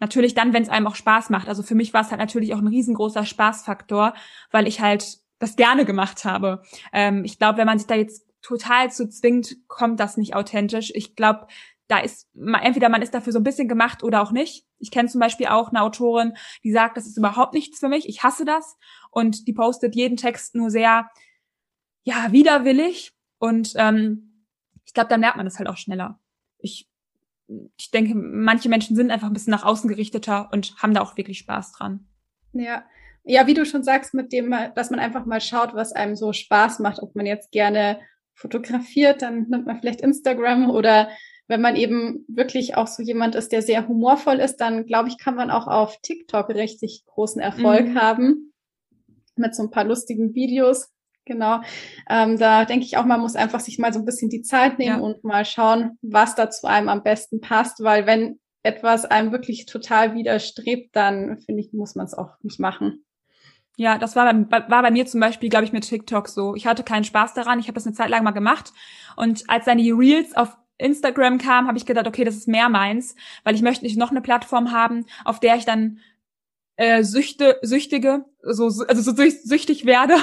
Natürlich 0.00 0.34
dann, 0.34 0.52
wenn 0.52 0.62
es 0.62 0.68
einem 0.68 0.86
auch 0.86 0.96
Spaß 0.96 1.30
macht. 1.30 1.48
Also 1.48 1.62
für 1.62 1.74
mich 1.74 1.94
war 1.94 2.02
es 2.02 2.10
halt 2.10 2.20
natürlich 2.20 2.54
auch 2.54 2.58
ein 2.58 2.66
riesengroßer 2.66 3.24
Spaßfaktor, 3.24 4.14
weil 4.50 4.66
ich 4.66 4.80
halt 4.80 5.18
das 5.38 5.56
gerne 5.56 5.84
gemacht 5.84 6.24
habe. 6.24 6.62
Ähm, 6.92 7.24
ich 7.24 7.38
glaube, 7.38 7.58
wenn 7.58 7.66
man 7.66 7.78
sich 7.78 7.86
da 7.86 7.94
jetzt 7.94 8.26
total 8.42 8.90
zu 8.90 9.08
zwingt, 9.08 9.56
kommt 9.68 10.00
das 10.00 10.16
nicht 10.16 10.34
authentisch. 10.34 10.92
Ich 10.94 11.16
glaube, 11.16 11.46
da 11.88 11.98
ist 11.98 12.28
entweder 12.34 12.88
man 12.88 13.02
ist 13.02 13.14
dafür 13.14 13.32
so 13.32 13.38
ein 13.38 13.44
bisschen 13.44 13.68
gemacht 13.68 14.02
oder 14.02 14.22
auch 14.22 14.32
nicht. 14.32 14.66
Ich 14.78 14.90
kenne 14.90 15.08
zum 15.08 15.20
Beispiel 15.20 15.46
auch 15.46 15.68
eine 15.70 15.82
Autorin, 15.82 16.34
die 16.62 16.72
sagt, 16.72 16.96
das 16.96 17.06
ist 17.06 17.18
überhaupt 17.18 17.54
nichts 17.54 17.78
für 17.78 17.88
mich. 17.88 18.08
Ich 18.08 18.22
hasse 18.22 18.44
das 18.44 18.76
und 19.10 19.46
die 19.46 19.52
postet 19.52 19.94
jeden 19.94 20.16
Text 20.16 20.54
nur 20.54 20.70
sehr 20.70 21.10
ja 22.04 22.32
widerwillig 22.32 23.12
und 23.38 23.72
ähm, 23.76 24.46
ich 24.86 24.92
glaube, 24.92 25.08
da 25.08 25.16
merkt 25.16 25.36
man 25.36 25.46
das 25.46 25.58
halt 25.58 25.68
auch 25.68 25.76
schneller. 25.76 26.20
Ich 26.58 26.88
ich 27.76 27.90
denke, 27.90 28.14
manche 28.14 28.68
Menschen 28.68 28.96
sind 28.96 29.10
einfach 29.10 29.26
ein 29.26 29.34
bisschen 29.34 29.50
nach 29.50 29.64
außen 29.64 29.88
gerichteter 29.88 30.48
und 30.52 30.76
haben 30.78 30.94
da 30.94 31.02
auch 31.02 31.16
wirklich 31.16 31.38
Spaß 31.38 31.72
dran. 31.72 32.08
Ja, 32.52 32.84
ja, 33.24 33.46
wie 33.46 33.54
du 33.54 33.64
schon 33.64 33.82
sagst, 33.82 34.14
mit 34.14 34.32
dem, 34.32 34.54
dass 34.74 34.90
man 34.90 35.00
einfach 35.00 35.24
mal 35.24 35.40
schaut, 35.40 35.74
was 35.74 35.92
einem 35.92 36.14
so 36.14 36.32
Spaß 36.32 36.78
macht, 36.80 37.02
ob 37.02 37.16
man 37.16 37.26
jetzt 37.26 37.50
gerne 37.50 37.98
fotografiert, 38.34 39.22
dann 39.22 39.48
nimmt 39.48 39.66
man 39.66 39.80
vielleicht 39.80 40.02
Instagram 40.02 40.70
oder 40.70 41.08
wenn 41.46 41.60
man 41.60 41.76
eben 41.76 42.24
wirklich 42.28 42.76
auch 42.76 42.86
so 42.86 43.02
jemand 43.02 43.34
ist, 43.34 43.52
der 43.52 43.62
sehr 43.62 43.86
humorvoll 43.86 44.36
ist, 44.36 44.56
dann 44.56 44.86
glaube 44.86 45.08
ich, 45.08 45.18
kann 45.18 45.34
man 45.34 45.50
auch 45.50 45.66
auf 45.66 45.98
TikTok 46.00 46.48
richtig 46.50 47.04
großen 47.06 47.40
Erfolg 47.40 47.88
mhm. 47.88 48.00
haben 48.00 48.52
mit 49.36 49.54
so 49.54 49.62
ein 49.62 49.70
paar 49.70 49.84
lustigen 49.84 50.34
Videos. 50.34 50.90
Genau. 51.26 51.60
Ähm, 52.08 52.38
da 52.38 52.64
denke 52.64 52.84
ich 52.84 52.96
auch, 52.96 53.04
man 53.06 53.20
muss 53.20 53.36
einfach 53.36 53.60
sich 53.60 53.78
mal 53.78 53.92
so 53.92 53.98
ein 53.98 54.04
bisschen 54.04 54.30
die 54.30 54.42
Zeit 54.42 54.78
nehmen 54.78 54.98
ja. 54.98 55.02
und 55.02 55.24
mal 55.24 55.44
schauen, 55.44 55.98
was 56.02 56.34
da 56.34 56.50
zu 56.50 56.66
einem 56.66 56.88
am 56.88 57.02
besten 57.02 57.40
passt, 57.40 57.82
weil 57.82 58.06
wenn 58.06 58.40
etwas 58.62 59.04
einem 59.04 59.32
wirklich 59.32 59.66
total 59.66 60.14
widerstrebt, 60.14 60.94
dann 60.94 61.38
finde 61.40 61.62
ich, 61.62 61.72
muss 61.72 61.94
man 61.94 62.06
es 62.06 62.14
auch 62.14 62.32
nicht 62.42 62.60
machen. 62.60 63.04
Ja, 63.76 63.98
das 63.98 64.14
war 64.14 64.32
bei, 64.32 64.68
war 64.68 64.82
bei 64.82 64.90
mir 64.90 65.06
zum 65.06 65.20
Beispiel, 65.20 65.48
glaube 65.48 65.64
ich, 65.64 65.72
mit 65.72 65.88
TikTok 65.88 66.28
so. 66.28 66.54
Ich 66.54 66.66
hatte 66.66 66.84
keinen 66.84 67.04
Spaß 67.04 67.34
daran. 67.34 67.58
Ich 67.58 67.66
habe 67.66 67.74
das 67.74 67.86
eine 67.86 67.94
Zeit 67.94 68.08
lang 68.08 68.22
mal 68.22 68.30
gemacht. 68.30 68.72
Und 69.16 69.44
als 69.48 69.64
dann 69.64 69.78
die 69.78 69.90
Reels 69.90 70.36
auf 70.36 70.56
Instagram 70.78 71.38
kam, 71.38 71.66
habe 71.66 71.78
ich 71.78 71.86
gedacht, 71.86 72.06
okay, 72.06 72.24
das 72.24 72.36
ist 72.36 72.48
mehr 72.48 72.68
meins, 72.68 73.14
weil 73.42 73.54
ich 73.54 73.62
möchte 73.62 73.84
nicht 73.84 73.96
noch 73.96 74.10
eine 74.10 74.20
Plattform 74.20 74.72
haben, 74.72 75.06
auf 75.24 75.40
der 75.40 75.56
ich 75.56 75.64
dann 75.64 75.98
äh, 76.76 77.02
süchte, 77.02 77.58
süchtige, 77.62 78.24
so, 78.42 78.64
also 78.64 79.02
so 79.02 79.12
süchtig 79.12 79.86
werde. 79.86 80.14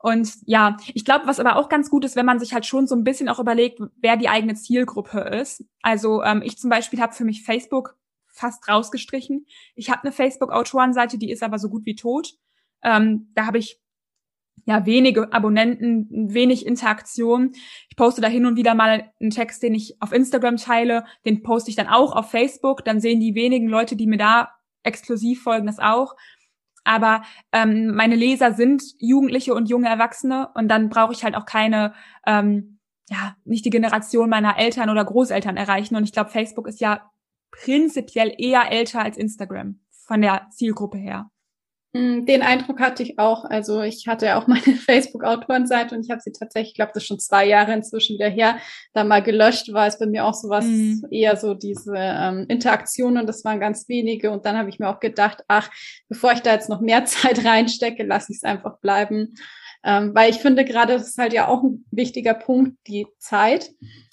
Und 0.00 0.34
ja, 0.44 0.76
ich 0.92 1.04
glaube, 1.04 1.26
was 1.26 1.40
aber 1.40 1.56
auch 1.56 1.68
ganz 1.68 1.88
gut 1.88 2.04
ist, 2.04 2.14
wenn 2.14 2.26
man 2.26 2.38
sich 2.38 2.52
halt 2.52 2.66
schon 2.66 2.86
so 2.86 2.94
ein 2.94 3.04
bisschen 3.04 3.28
auch 3.28 3.38
überlegt, 3.38 3.80
wer 3.96 4.16
die 4.16 4.28
eigene 4.28 4.54
Zielgruppe 4.54 5.20
ist. 5.20 5.64
Also 5.80 6.22
ähm, 6.22 6.42
ich 6.44 6.58
zum 6.58 6.68
Beispiel 6.68 7.00
habe 7.00 7.14
für 7.14 7.24
mich 7.24 7.42
Facebook 7.42 7.96
fast 8.26 8.68
rausgestrichen. 8.68 9.46
Ich 9.76 9.90
habe 9.90 10.02
eine 10.02 10.12
Facebook-Autorenseite, 10.12 11.16
die 11.16 11.30
ist 11.30 11.42
aber 11.42 11.58
so 11.58 11.70
gut 11.70 11.86
wie 11.86 11.94
tot. 11.94 12.34
Ähm, 12.84 13.30
da 13.34 13.46
habe 13.46 13.58
ich 13.58 13.80
ja 14.66 14.86
wenige 14.86 15.32
Abonnenten, 15.32 16.32
wenig 16.32 16.66
Interaktion. 16.66 17.52
Ich 17.90 17.96
poste 17.96 18.20
da 18.20 18.28
hin 18.28 18.46
und 18.46 18.56
wieder 18.56 18.74
mal 18.74 19.10
einen 19.20 19.30
Text, 19.30 19.62
den 19.62 19.74
ich 19.74 20.00
auf 20.00 20.12
Instagram 20.12 20.56
teile, 20.56 21.04
den 21.24 21.42
poste 21.42 21.70
ich 21.70 21.76
dann 21.76 21.88
auch 21.88 22.14
auf 22.14 22.30
Facebook. 22.30 22.84
Dann 22.84 23.00
sehen 23.00 23.20
die 23.20 23.34
wenigen 23.34 23.68
Leute, 23.68 23.96
die 23.96 24.06
mir 24.06 24.18
da 24.18 24.50
exklusiv 24.82 25.42
folgen, 25.42 25.66
das 25.66 25.78
auch. 25.78 26.14
Aber 26.84 27.22
ähm, 27.52 27.94
meine 27.94 28.14
Leser 28.14 28.52
sind 28.52 28.82
Jugendliche 28.98 29.54
und 29.54 29.68
junge 29.70 29.88
Erwachsene 29.88 30.50
und 30.54 30.68
dann 30.68 30.90
brauche 30.90 31.12
ich 31.12 31.24
halt 31.24 31.34
auch 31.34 31.46
keine, 31.46 31.94
ähm, 32.26 32.78
ja, 33.08 33.36
nicht 33.44 33.64
die 33.64 33.70
Generation 33.70 34.28
meiner 34.28 34.58
Eltern 34.58 34.90
oder 34.90 35.04
Großeltern 35.04 35.56
erreichen. 35.56 35.96
Und 35.96 36.04
ich 36.04 36.12
glaube, 36.12 36.30
Facebook 36.30 36.68
ist 36.68 36.80
ja 36.80 37.10
prinzipiell 37.50 38.34
eher 38.36 38.70
älter 38.70 39.00
als 39.00 39.16
Instagram 39.16 39.80
von 40.06 40.20
der 40.20 40.48
Zielgruppe 40.50 40.98
her. 40.98 41.30
Mm, 41.94 42.26
den 42.26 42.42
Eindruck 42.42 42.80
hatte 42.80 43.04
ich 43.04 43.20
auch. 43.20 43.44
Also 43.44 43.80
ich 43.80 44.08
hatte 44.08 44.26
ja 44.26 44.38
auch 44.38 44.46
meine 44.48 44.76
Facebook-Autorenseite 44.76 45.94
und 45.94 46.04
ich 46.04 46.10
habe 46.10 46.20
sie 46.20 46.32
tatsächlich, 46.32 46.72
ich 46.72 46.74
glaube, 46.74 46.90
das 46.92 47.04
ist 47.04 47.06
schon 47.06 47.20
zwei 47.20 47.46
Jahre 47.46 47.72
inzwischen 47.72 48.14
wieder 48.14 48.28
her, 48.28 48.58
da 48.92 49.04
mal 49.04 49.22
gelöscht, 49.22 49.72
war 49.72 49.86
es 49.86 49.98
bei 49.98 50.06
mir 50.06 50.24
auch 50.24 50.34
sowas 50.34 50.64
mhm. 50.64 51.06
eher 51.10 51.36
so 51.36 51.54
diese 51.54 51.94
ähm, 51.96 52.46
Interaktion 52.48 53.16
und 53.16 53.28
das 53.28 53.44
waren 53.44 53.60
ganz 53.60 53.88
wenige. 53.88 54.32
Und 54.32 54.44
dann 54.44 54.58
habe 54.58 54.68
ich 54.68 54.80
mir 54.80 54.88
auch 54.88 54.98
gedacht, 54.98 55.44
ach, 55.46 55.70
bevor 56.08 56.32
ich 56.32 56.40
da 56.40 56.52
jetzt 56.52 56.68
noch 56.68 56.80
mehr 56.80 57.04
Zeit 57.06 57.44
reinstecke, 57.44 58.02
lasse 58.02 58.32
ich 58.32 58.38
es 58.38 58.44
einfach 58.44 58.80
bleiben. 58.80 59.34
Ähm, 59.84 60.14
weil 60.14 60.30
ich 60.30 60.38
finde 60.38 60.64
gerade, 60.64 60.94
das 60.94 61.08
ist 61.08 61.18
halt 61.18 61.32
ja 61.32 61.46
auch 61.46 61.62
ein 61.62 61.84
wichtiger 61.92 62.34
Punkt, 62.34 62.76
die 62.88 63.06
Zeit. 63.18 63.70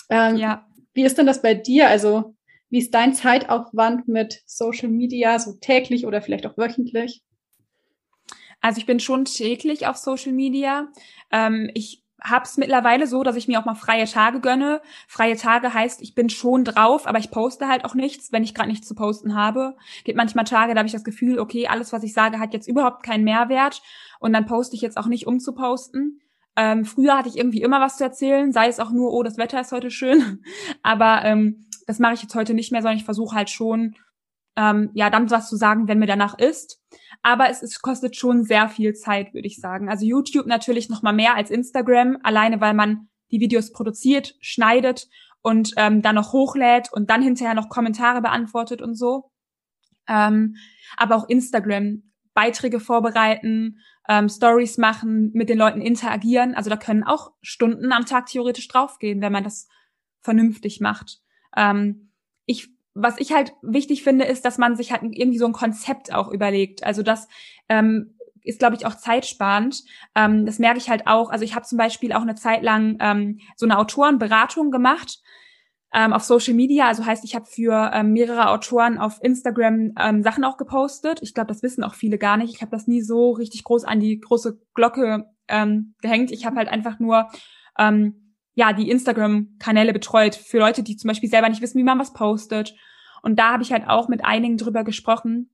Ähm, 0.09 0.35
ja. 0.35 0.67
Wie 0.93 1.03
ist 1.03 1.17
denn 1.17 1.25
das 1.25 1.41
bei 1.41 1.55
dir? 1.55 1.87
Also 1.87 2.35
wie 2.69 2.79
ist 2.79 2.93
dein 2.93 3.13
Zeitaufwand 3.13 4.07
mit 4.07 4.43
Social 4.45 4.89
Media, 4.89 5.39
so 5.39 5.53
täglich 5.53 6.05
oder 6.05 6.21
vielleicht 6.21 6.45
auch 6.45 6.57
wöchentlich? 6.57 7.23
Also 8.61 8.79
ich 8.79 8.85
bin 8.85 8.99
schon 8.99 9.25
täglich 9.25 9.87
auf 9.87 9.97
Social 9.97 10.31
Media. 10.31 10.87
Ähm, 11.31 11.69
ich 11.73 12.03
hab's 12.23 12.57
mittlerweile 12.57 13.07
so, 13.07 13.23
dass 13.23 13.35
ich 13.35 13.47
mir 13.47 13.59
auch 13.59 13.65
mal 13.65 13.75
freie 13.75 14.05
Tage 14.05 14.39
gönne. 14.39 14.81
Freie 15.07 15.35
Tage 15.35 15.73
heißt, 15.73 16.01
ich 16.01 16.13
bin 16.13 16.29
schon 16.29 16.63
drauf, 16.63 17.07
aber 17.07 17.17
ich 17.17 17.31
poste 17.31 17.67
halt 17.67 17.83
auch 17.83 17.95
nichts, 17.95 18.31
wenn 18.31 18.43
ich 18.43 18.53
gerade 18.53 18.69
nichts 18.69 18.87
zu 18.87 18.95
posten 18.95 19.35
habe. 19.35 19.75
Gibt 20.03 20.17
manchmal 20.17 20.45
Tage, 20.45 20.73
da 20.73 20.79
habe 20.79 20.87
ich 20.87 20.93
das 20.93 21.03
Gefühl, 21.03 21.39
okay, 21.39 21.67
alles, 21.67 21.91
was 21.91 22.03
ich 22.03 22.13
sage, 22.13 22.39
hat 22.39 22.53
jetzt 22.53 22.67
überhaupt 22.67 23.03
keinen 23.03 23.23
Mehrwert 23.23 23.81
und 24.19 24.33
dann 24.33 24.45
poste 24.45 24.75
ich 24.75 24.81
jetzt 24.81 24.97
auch 24.97 25.07
nicht, 25.07 25.25
um 25.25 25.39
zu 25.39 25.53
posten. 25.53 26.21
Ähm, 26.55 26.85
früher 26.85 27.17
hatte 27.17 27.29
ich 27.29 27.37
irgendwie 27.37 27.61
immer 27.61 27.81
was 27.81 27.97
zu 27.97 28.03
erzählen, 28.03 28.51
sei 28.51 28.67
es 28.67 28.79
auch 28.79 28.91
nur, 28.91 29.13
oh, 29.13 29.23
das 29.23 29.37
Wetter 29.37 29.59
ist 29.59 29.71
heute 29.71 29.89
schön. 29.89 30.43
aber 30.83 31.23
ähm, 31.25 31.65
das 31.87 31.99
mache 31.99 32.13
ich 32.13 32.21
jetzt 32.21 32.35
heute 32.35 32.53
nicht 32.53 32.71
mehr, 32.71 32.81
sondern 32.81 32.97
ich 32.97 33.05
versuche 33.05 33.35
halt 33.35 33.49
schon, 33.49 33.95
ähm, 34.55 34.89
ja, 34.93 35.09
dann 35.09 35.29
was 35.29 35.49
zu 35.49 35.55
sagen, 35.55 35.87
wenn 35.87 35.99
mir 35.99 36.07
danach 36.07 36.37
ist. 36.37 36.81
Aber 37.23 37.49
es, 37.49 37.61
es 37.61 37.81
kostet 37.81 38.15
schon 38.15 38.43
sehr 38.43 38.67
viel 38.69 38.93
Zeit, 38.93 39.33
würde 39.33 39.47
ich 39.47 39.57
sagen. 39.57 39.89
Also 39.89 40.05
YouTube 40.05 40.47
natürlich 40.47 40.89
noch 40.89 41.01
mal 41.01 41.13
mehr 41.13 41.35
als 41.35 41.51
Instagram, 41.51 42.17
alleine 42.23 42.59
weil 42.61 42.73
man 42.73 43.09
die 43.31 43.39
Videos 43.39 43.71
produziert, 43.71 44.35
schneidet 44.41 45.07
und 45.41 45.73
ähm, 45.77 46.01
dann 46.01 46.15
noch 46.15 46.33
hochlädt 46.33 46.91
und 46.91 47.09
dann 47.09 47.21
hinterher 47.21 47.53
noch 47.53 47.69
Kommentare 47.69 48.21
beantwortet 48.21 48.81
und 48.81 48.95
so. 48.95 49.31
Ähm, 50.07 50.55
aber 50.97 51.15
auch 51.15 51.29
Instagram, 51.29 52.03
Beiträge 52.33 52.79
vorbereiten, 52.79 53.77
ähm, 54.09 54.29
Stories 54.29 54.77
machen, 54.77 55.31
mit 55.33 55.49
den 55.49 55.57
Leuten 55.57 55.81
interagieren. 55.81 56.55
Also 56.55 56.69
da 56.69 56.75
können 56.75 57.03
auch 57.03 57.31
Stunden 57.41 57.91
am 57.91 58.05
Tag 58.05 58.25
theoretisch 58.25 58.67
draufgehen, 58.67 59.21
wenn 59.21 59.31
man 59.31 59.43
das 59.43 59.67
vernünftig 60.21 60.81
macht. 60.81 61.19
Ähm, 61.55 62.11
ich 62.45 62.69
was 62.93 63.17
ich 63.19 63.31
halt 63.31 63.53
wichtig 63.61 64.03
finde, 64.03 64.25
ist, 64.25 64.45
dass 64.45 64.57
man 64.57 64.75
sich 64.75 64.91
halt 64.91 65.03
irgendwie 65.03 65.37
so 65.37 65.45
ein 65.45 65.53
Konzept 65.53 66.13
auch 66.13 66.29
überlegt. 66.29 66.83
Also 66.83 67.03
das 67.03 67.27
ähm, 67.69 68.15
ist, 68.43 68.59
glaube 68.59 68.75
ich, 68.75 68.85
auch 68.85 68.95
zeitsparend. 68.95 69.83
Ähm, 70.15 70.45
das 70.45 70.59
merke 70.59 70.77
ich 70.77 70.89
halt 70.89 71.07
auch. 71.07 71.29
Also 71.29 71.45
ich 71.45 71.55
habe 71.55 71.65
zum 71.65 71.77
Beispiel 71.77 72.13
auch 72.13 72.21
eine 72.21 72.35
Zeit 72.35 72.63
lang 72.63 72.97
ähm, 72.99 73.39
so 73.55 73.65
eine 73.65 73.77
Autorenberatung 73.77 74.71
gemacht 74.71 75.19
ähm, 75.93 76.13
auf 76.13 76.23
Social 76.23 76.53
Media. 76.53 76.87
Also 76.87 77.05
heißt, 77.05 77.23
ich 77.23 77.35
habe 77.35 77.45
für 77.45 77.91
ähm, 77.93 78.13
mehrere 78.13 78.49
Autoren 78.49 78.97
auf 78.97 79.19
Instagram 79.21 79.93
ähm, 79.99 80.23
Sachen 80.23 80.43
auch 80.43 80.57
gepostet. 80.57 81.19
Ich 81.21 81.33
glaube, 81.33 81.47
das 81.47 81.63
wissen 81.63 81.83
auch 81.83 81.93
viele 81.93 82.17
gar 82.17 82.37
nicht. 82.37 82.53
Ich 82.53 82.61
habe 82.61 82.71
das 82.71 82.87
nie 82.87 83.01
so 83.01 83.31
richtig 83.31 83.63
groß 83.63 83.83
an 83.83 83.99
die 83.99 84.19
große 84.19 84.59
Glocke 84.73 85.25
ähm, 85.47 85.93
gehängt. 86.01 86.31
Ich 86.31 86.45
habe 86.45 86.57
halt 86.57 86.69
einfach 86.69 86.99
nur 86.99 87.27
ähm, 87.77 88.20
ja, 88.53 88.73
die 88.73 88.89
Instagram-Kanäle 88.89 89.93
betreut 89.93 90.35
für 90.35 90.59
Leute, 90.59 90.83
die 90.83 90.97
zum 90.97 91.07
Beispiel 91.07 91.29
selber 91.29 91.49
nicht 91.49 91.61
wissen, 91.61 91.79
wie 91.79 91.83
man 91.83 91.99
was 91.99 92.13
postet. 92.13 92.75
Und 93.21 93.39
da 93.39 93.53
habe 93.53 93.63
ich 93.63 93.71
halt 93.71 93.87
auch 93.87 94.09
mit 94.09 94.25
einigen 94.25 94.57
drüber 94.57 94.83
gesprochen, 94.83 95.49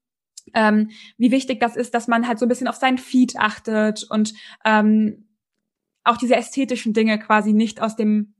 ähm, 0.53 0.89
wie 1.17 1.31
wichtig 1.31 1.59
das 1.59 1.75
ist, 1.75 1.93
dass 1.93 2.07
man 2.07 2.27
halt 2.27 2.39
so 2.39 2.45
ein 2.45 2.49
bisschen 2.49 2.67
auf 2.67 2.75
seinen 2.75 2.97
Feed 2.97 3.37
achtet 3.37 4.05
und 4.09 4.33
ähm, 4.65 5.27
auch 6.03 6.17
diese 6.17 6.35
ästhetischen 6.35 6.93
Dinge 6.93 7.19
quasi 7.19 7.53
nicht 7.53 7.81
aus 7.81 7.95
dem 7.95 8.33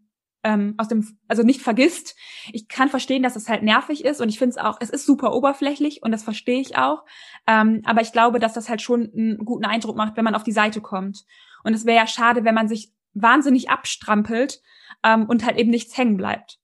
ähm, 0.43 0.75
aus 0.77 0.87
dem 0.87 1.05
also 1.27 1.43
nicht 1.43 1.61
vergisst. 1.61 2.15
Ich 2.53 2.67
kann 2.67 2.89
verstehen, 2.89 3.23
dass 3.23 3.35
es 3.35 3.49
halt 3.49 3.63
nervig 3.63 4.05
ist 4.05 4.21
und 4.21 4.29
ich 4.29 4.39
finde 4.39 4.51
es 4.51 4.57
auch, 4.57 4.77
es 4.79 4.89
ist 4.89 5.05
super 5.05 5.33
oberflächlich 5.33 6.01
und 6.03 6.11
das 6.11 6.23
verstehe 6.23 6.61
ich 6.61 6.77
auch. 6.77 7.03
Ähm, 7.47 7.81
aber 7.85 8.01
ich 8.01 8.13
glaube, 8.13 8.39
dass 8.39 8.53
das 8.53 8.69
halt 8.69 8.81
schon 8.81 9.11
einen 9.13 9.39
guten 9.39 9.65
Eindruck 9.65 9.97
macht, 9.97 10.15
wenn 10.15 10.23
man 10.23 10.35
auf 10.35 10.43
die 10.43 10.51
Seite 10.51 10.79
kommt. 10.79 11.25
Und 11.63 11.73
es 11.73 11.85
wäre 11.85 11.97
ja 11.97 12.07
schade, 12.07 12.45
wenn 12.45 12.55
man 12.55 12.69
sich 12.69 12.93
wahnsinnig 13.21 13.69
abstrampelt 13.69 14.61
ähm, 15.03 15.25
und 15.25 15.45
halt 15.45 15.57
eben 15.57 15.69
nichts 15.69 15.97
hängen 15.97 16.17
bleibt. 16.17 16.59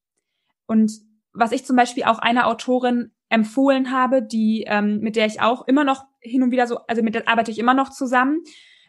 Und 0.66 0.92
was 1.34 1.52
ich 1.52 1.66
zum 1.66 1.76
Beispiel 1.76 2.04
auch 2.04 2.20
einer 2.20 2.48
Autorin 2.48 3.12
empfohlen 3.30 3.92
habe, 3.92 4.22
die 4.22 4.66
ähm, 4.68 5.00
mit 5.00 5.16
der 5.16 5.26
ich 5.26 5.42
auch 5.42 5.68
immer 5.68 5.84
noch 5.84 6.06
hin 6.20 6.44
und 6.44 6.52
wieder 6.52 6.68
so, 6.68 6.78
also 6.88 7.02
mit 7.02 7.16
der 7.16 7.28
arbeite 7.28 7.52
ich 7.52 7.60
immer 7.60 7.74
noch 7.74 7.90
zusammen. 7.90 8.44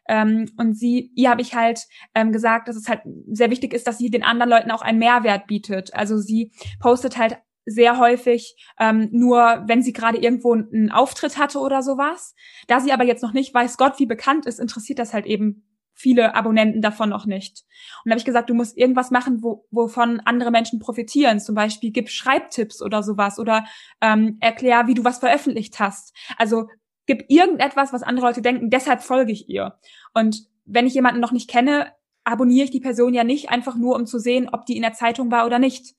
Ähm, 0.06 0.50
und 0.58 0.74
sie, 0.74 1.12
ihr 1.14 1.30
habe 1.30 1.40
ich 1.40 1.54
halt 1.54 1.80
ähm, 2.14 2.30
gesagt, 2.30 2.68
dass 2.68 2.76
es 2.76 2.88
halt 2.88 3.00
sehr 3.30 3.50
wichtig 3.50 3.72
ist, 3.72 3.86
dass 3.86 3.96
sie 3.96 4.10
den 4.10 4.22
anderen 4.22 4.50
Leuten 4.50 4.70
auch 4.70 4.82
einen 4.82 4.98
Mehrwert 4.98 5.46
bietet. 5.46 5.94
Also 5.94 6.18
sie 6.18 6.52
postet 6.78 7.16
halt 7.16 7.38
sehr 7.66 7.98
häufig 7.98 8.54
ähm, 8.78 9.08
nur, 9.12 9.64
wenn 9.66 9.82
sie 9.82 9.94
gerade 9.94 10.18
irgendwo 10.18 10.52
einen 10.52 10.90
Auftritt 10.90 11.38
hatte 11.38 11.58
oder 11.58 11.82
sowas. 11.82 12.34
Da 12.66 12.80
sie 12.80 12.92
aber 12.92 13.04
jetzt 13.04 13.22
noch 13.22 13.32
nicht 13.32 13.54
weiß 13.54 13.78
Gott, 13.78 13.98
wie 13.98 14.06
bekannt 14.06 14.44
ist, 14.44 14.60
interessiert 14.60 14.98
das 14.98 15.14
halt 15.14 15.24
eben 15.24 15.64
viele 15.94 16.34
Abonnenten 16.34 16.82
davon 16.82 17.08
noch 17.08 17.24
nicht. 17.24 17.64
Und 18.04 18.10
da 18.10 18.12
habe 18.12 18.18
ich 18.18 18.24
gesagt, 18.24 18.50
du 18.50 18.54
musst 18.54 18.76
irgendwas 18.76 19.10
machen, 19.10 19.42
wo, 19.42 19.66
wovon 19.70 20.20
andere 20.20 20.50
Menschen 20.50 20.80
profitieren. 20.80 21.40
Zum 21.40 21.54
Beispiel 21.54 21.92
gib 21.92 22.10
Schreibtipps 22.10 22.82
oder 22.82 23.02
sowas 23.02 23.38
oder 23.38 23.64
ähm, 24.00 24.36
erklär, 24.40 24.86
wie 24.86 24.94
du 24.94 25.04
was 25.04 25.18
veröffentlicht 25.18 25.78
hast. 25.78 26.14
Also 26.36 26.68
gib 27.06 27.24
irgendetwas, 27.28 27.92
was 27.92 28.02
andere 28.02 28.26
Leute 28.26 28.42
denken, 28.42 28.70
deshalb 28.70 29.02
folge 29.02 29.32
ich 29.32 29.48
ihr. 29.48 29.78
Und 30.12 30.46
wenn 30.64 30.86
ich 30.86 30.94
jemanden 30.94 31.20
noch 31.20 31.32
nicht 31.32 31.48
kenne, 31.48 31.92
abonniere 32.24 32.64
ich 32.64 32.70
die 32.70 32.80
Person 32.80 33.14
ja 33.14 33.22
nicht 33.24 33.50
einfach 33.50 33.76
nur, 33.76 33.96
um 33.96 34.06
zu 34.06 34.18
sehen, 34.18 34.48
ob 34.50 34.66
die 34.66 34.76
in 34.76 34.82
der 34.82 34.94
Zeitung 34.94 35.30
war 35.30 35.46
oder 35.46 35.58
nicht. 35.58 35.94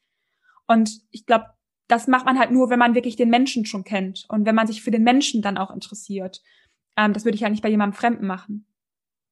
Und 0.68 1.02
ich 1.12 1.26
glaube, 1.26 1.46
das 1.88 2.08
macht 2.08 2.26
man 2.26 2.40
halt 2.40 2.52
nur, 2.52 2.70
wenn 2.70 2.80
man 2.80 2.96
wirklich 2.96 3.16
den 3.16 3.30
Menschen 3.30 3.66
schon 3.66 3.84
kennt 3.84 4.26
und 4.28 4.46
wenn 4.46 4.56
man 4.56 4.66
sich 4.68 4.82
für 4.82 4.92
den 4.92 5.04
Menschen 5.04 5.42
dann 5.44 5.58
auch 5.58 5.72
interessiert. 5.72 6.42
Ähm, 6.98 7.14
das 7.14 7.26
würde 7.26 7.36
ich 7.36 7.42
ja 7.42 7.50
nicht 7.50 7.62
bei 7.62 7.70
jemandem 7.70 7.98
Fremden 7.98 8.26
machen. 8.26 8.66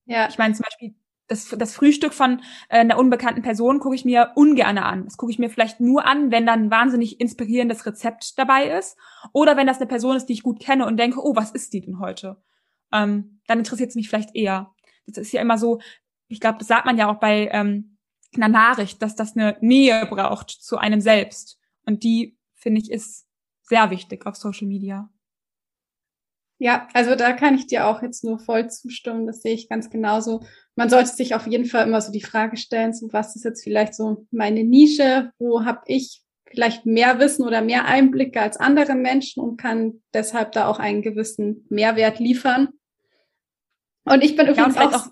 Ja. 0.05 0.27
Ich 0.29 0.37
meine 0.37 0.53
zum 0.53 0.63
Beispiel 0.63 0.95
das, 1.27 1.47
das 1.49 1.73
Frühstück 1.73 2.13
von 2.13 2.41
äh, 2.69 2.79
einer 2.79 2.97
unbekannten 2.97 3.41
Person 3.41 3.79
gucke 3.79 3.95
ich 3.95 4.05
mir 4.05 4.31
ungern 4.35 4.77
an. 4.77 5.05
Das 5.05 5.17
gucke 5.17 5.31
ich 5.31 5.39
mir 5.39 5.49
vielleicht 5.49 5.79
nur 5.79 6.05
an, 6.05 6.31
wenn 6.31 6.45
dann 6.45 6.65
ein 6.65 6.71
wahnsinnig 6.71 7.21
inspirierendes 7.21 7.85
Rezept 7.85 8.37
dabei 8.37 8.77
ist 8.77 8.97
oder 9.31 9.55
wenn 9.55 9.67
das 9.67 9.77
eine 9.77 9.87
Person 9.87 10.17
ist, 10.17 10.25
die 10.25 10.33
ich 10.33 10.43
gut 10.43 10.59
kenne 10.59 10.85
und 10.85 10.97
denke, 10.97 11.19
oh, 11.23 11.35
was 11.35 11.51
ist 11.51 11.73
die 11.73 11.81
denn 11.81 11.99
heute? 11.99 12.37
ähm, 12.93 13.41
dann 13.47 13.59
interessiert 13.59 13.89
es 13.89 13.95
mich 13.95 14.07
vielleicht 14.07 14.35
eher. 14.35 14.73
Das 15.07 15.17
ist 15.17 15.33
ja 15.33 15.41
immer 15.41 15.57
so, 15.57 15.81
ich 16.27 16.39
glaube, 16.39 16.59
das 16.59 16.67
sagt 16.67 16.85
man 16.85 16.97
ja 16.97 17.11
auch 17.11 17.19
bei 17.19 17.49
ähm, 17.51 17.97
einer 18.35 18.47
Nachricht, 18.47 19.01
dass 19.01 19.15
das 19.15 19.35
eine 19.35 19.57
Nähe 19.59 20.05
braucht 20.05 20.49
zu 20.49 20.77
einem 20.77 21.01
selbst. 21.01 21.59
Und 21.85 22.03
die, 22.03 22.37
finde 22.55 22.79
ich, 22.79 22.89
ist 22.89 23.27
sehr 23.63 23.89
wichtig 23.89 24.25
auf 24.25 24.35
Social 24.35 24.67
Media. 24.67 25.09
Ja, 26.63 26.87
also 26.93 27.15
da 27.15 27.33
kann 27.33 27.55
ich 27.55 27.67
dir 27.67 27.87
auch 27.87 28.01
jetzt 28.01 28.23
nur 28.23 28.39
voll 28.39 28.69
zustimmen. 28.69 29.27
Das 29.27 29.41
sehe 29.41 29.53
ich 29.53 29.67
ganz 29.67 29.89
genauso. 29.89 30.45
Man 30.75 30.89
sollte 30.89 31.09
sich 31.09 31.35
auf 31.35 31.45
jeden 31.45 31.65
Fall 31.65 31.85
immer 31.85 31.99
so 31.99 32.09
die 32.09 32.23
Frage 32.23 32.55
stellen, 32.55 32.93
so 32.93 33.11
was 33.11 33.35
ist 33.35 33.43
jetzt 33.43 33.65
vielleicht 33.65 33.93
so 33.93 34.27
meine 34.31 34.63
Nische? 34.63 35.33
Wo 35.39 35.65
habe 35.65 35.81
ich 35.87 36.21
vielleicht 36.45 36.85
mehr 36.85 37.19
Wissen 37.19 37.45
oder 37.45 37.61
mehr 37.61 37.83
Einblicke 37.83 38.39
als 38.39 38.55
andere 38.55 38.95
Menschen 38.95 39.43
und 39.43 39.57
kann 39.57 40.01
deshalb 40.13 40.53
da 40.53 40.67
auch 40.69 40.79
einen 40.79 41.01
gewissen 41.01 41.65
Mehrwert 41.67 42.19
liefern. 42.19 42.69
Und 44.05 44.23
ich 44.23 44.37
bin 44.37 44.47
übrigens 44.47 44.75
ja, 44.75 44.87
auch, 44.87 44.93
auch. 44.93 45.07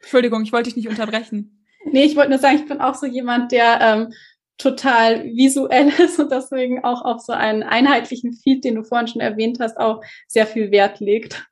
Entschuldigung, 0.00 0.42
ich 0.42 0.50
wollte 0.52 0.70
dich 0.70 0.76
nicht 0.76 0.88
unterbrechen. 0.88 1.64
nee, 1.92 2.02
ich 2.02 2.16
wollte 2.16 2.30
nur 2.30 2.40
sagen, 2.40 2.56
ich 2.56 2.66
bin 2.66 2.80
auch 2.80 2.96
so 2.96 3.06
jemand, 3.06 3.52
der 3.52 3.78
ähm, 3.80 4.12
total 4.58 5.24
visuell 5.24 5.88
ist 5.98 6.18
und 6.18 6.30
deswegen 6.30 6.84
auch 6.84 7.04
auf 7.04 7.20
so 7.20 7.32
einen 7.32 7.62
einheitlichen 7.62 8.32
Feed, 8.32 8.64
den 8.64 8.76
du 8.76 8.84
vorhin 8.84 9.08
schon 9.08 9.20
erwähnt 9.20 9.58
hast, 9.60 9.78
auch 9.78 10.02
sehr 10.26 10.46
viel 10.46 10.70
Wert 10.70 11.00
legt. 11.00 11.46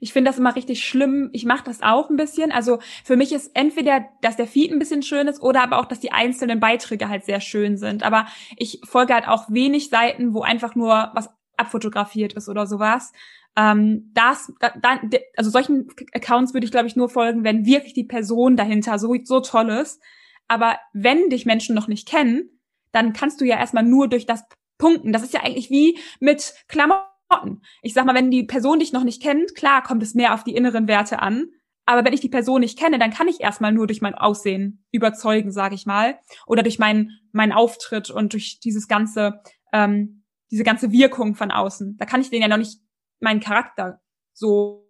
Ich 0.00 0.12
finde 0.12 0.30
das 0.30 0.38
immer 0.38 0.54
richtig 0.54 0.84
schlimm. 0.84 1.30
Ich 1.32 1.44
mache 1.44 1.64
das 1.64 1.82
auch 1.82 2.08
ein 2.08 2.16
bisschen. 2.16 2.52
Also 2.52 2.78
für 3.04 3.16
mich 3.16 3.32
ist 3.32 3.50
entweder, 3.54 4.06
dass 4.22 4.36
der 4.36 4.46
Feed 4.46 4.70
ein 4.70 4.78
bisschen 4.78 5.02
schön 5.02 5.26
ist 5.26 5.42
oder 5.42 5.62
aber 5.62 5.78
auch, 5.78 5.86
dass 5.86 5.98
die 5.98 6.12
einzelnen 6.12 6.60
Beiträge 6.60 7.08
halt 7.08 7.24
sehr 7.24 7.40
schön 7.40 7.76
sind. 7.76 8.04
Aber 8.04 8.26
ich 8.56 8.80
folge 8.84 9.14
halt 9.14 9.26
auch 9.26 9.50
wenig 9.50 9.90
Seiten, 9.90 10.34
wo 10.34 10.42
einfach 10.42 10.74
nur 10.74 11.10
was 11.14 11.30
abfotografiert 11.56 12.34
ist 12.34 12.48
oder 12.48 12.66
sowas. 12.66 13.12
Ähm, 13.56 14.12
das, 14.14 14.52
da, 14.60 15.00
also 15.36 15.50
solchen 15.50 15.88
Accounts 16.12 16.54
würde 16.54 16.64
ich, 16.64 16.70
glaube 16.70 16.86
ich, 16.86 16.94
nur 16.94 17.08
folgen, 17.08 17.42
wenn 17.42 17.66
wirklich 17.66 17.92
die 17.92 18.04
Person 18.04 18.56
dahinter 18.56 19.00
so, 19.00 19.16
so 19.24 19.40
toll 19.40 19.70
ist. 19.70 20.00
Aber 20.48 20.78
wenn 20.92 21.28
dich 21.30 21.46
Menschen 21.46 21.74
noch 21.74 21.88
nicht 21.88 22.08
kennen, 22.08 22.60
dann 22.92 23.12
kannst 23.12 23.40
du 23.40 23.44
ja 23.44 23.58
erstmal 23.58 23.84
nur 23.84 24.08
durch 24.08 24.26
das 24.26 24.44
punkten. 24.78 25.12
Das 25.12 25.22
ist 25.22 25.34
ja 25.34 25.42
eigentlich 25.42 25.70
wie 25.70 25.98
mit 26.20 26.54
Klamotten. 26.68 27.62
Ich 27.82 27.92
sag 27.92 28.06
mal, 28.06 28.14
wenn 28.14 28.30
die 28.30 28.44
Person 28.44 28.78
dich 28.78 28.92
noch 28.92 29.04
nicht 29.04 29.22
kennt, 29.22 29.54
klar 29.54 29.82
kommt 29.82 30.02
es 30.02 30.14
mehr 30.14 30.34
auf 30.34 30.44
die 30.44 30.54
inneren 30.54 30.88
Werte 30.88 31.20
an. 31.20 31.48
Aber 31.84 32.04
wenn 32.04 32.12
ich 32.12 32.20
die 32.20 32.28
Person 32.28 32.60
nicht 32.60 32.78
kenne, 32.78 32.98
dann 32.98 33.12
kann 33.12 33.28
ich 33.28 33.40
erstmal 33.40 33.72
nur 33.72 33.86
durch 33.86 34.02
mein 34.02 34.14
Aussehen 34.14 34.84
überzeugen, 34.90 35.52
sage 35.52 35.74
ich 35.74 35.86
mal, 35.86 36.18
oder 36.46 36.62
durch 36.62 36.78
meinen 36.78 37.12
meinen 37.32 37.52
Auftritt 37.52 38.10
und 38.10 38.34
durch 38.34 38.60
dieses 38.60 38.88
ganze 38.88 39.40
ähm, 39.72 40.24
diese 40.50 40.64
ganze 40.64 40.92
Wirkung 40.92 41.34
von 41.34 41.50
außen. 41.50 41.96
Da 41.98 42.04
kann 42.04 42.20
ich 42.20 42.30
denen 42.30 42.42
ja 42.42 42.48
noch 42.48 42.58
nicht 42.58 42.80
meinen 43.20 43.40
Charakter 43.40 44.00
so 44.32 44.87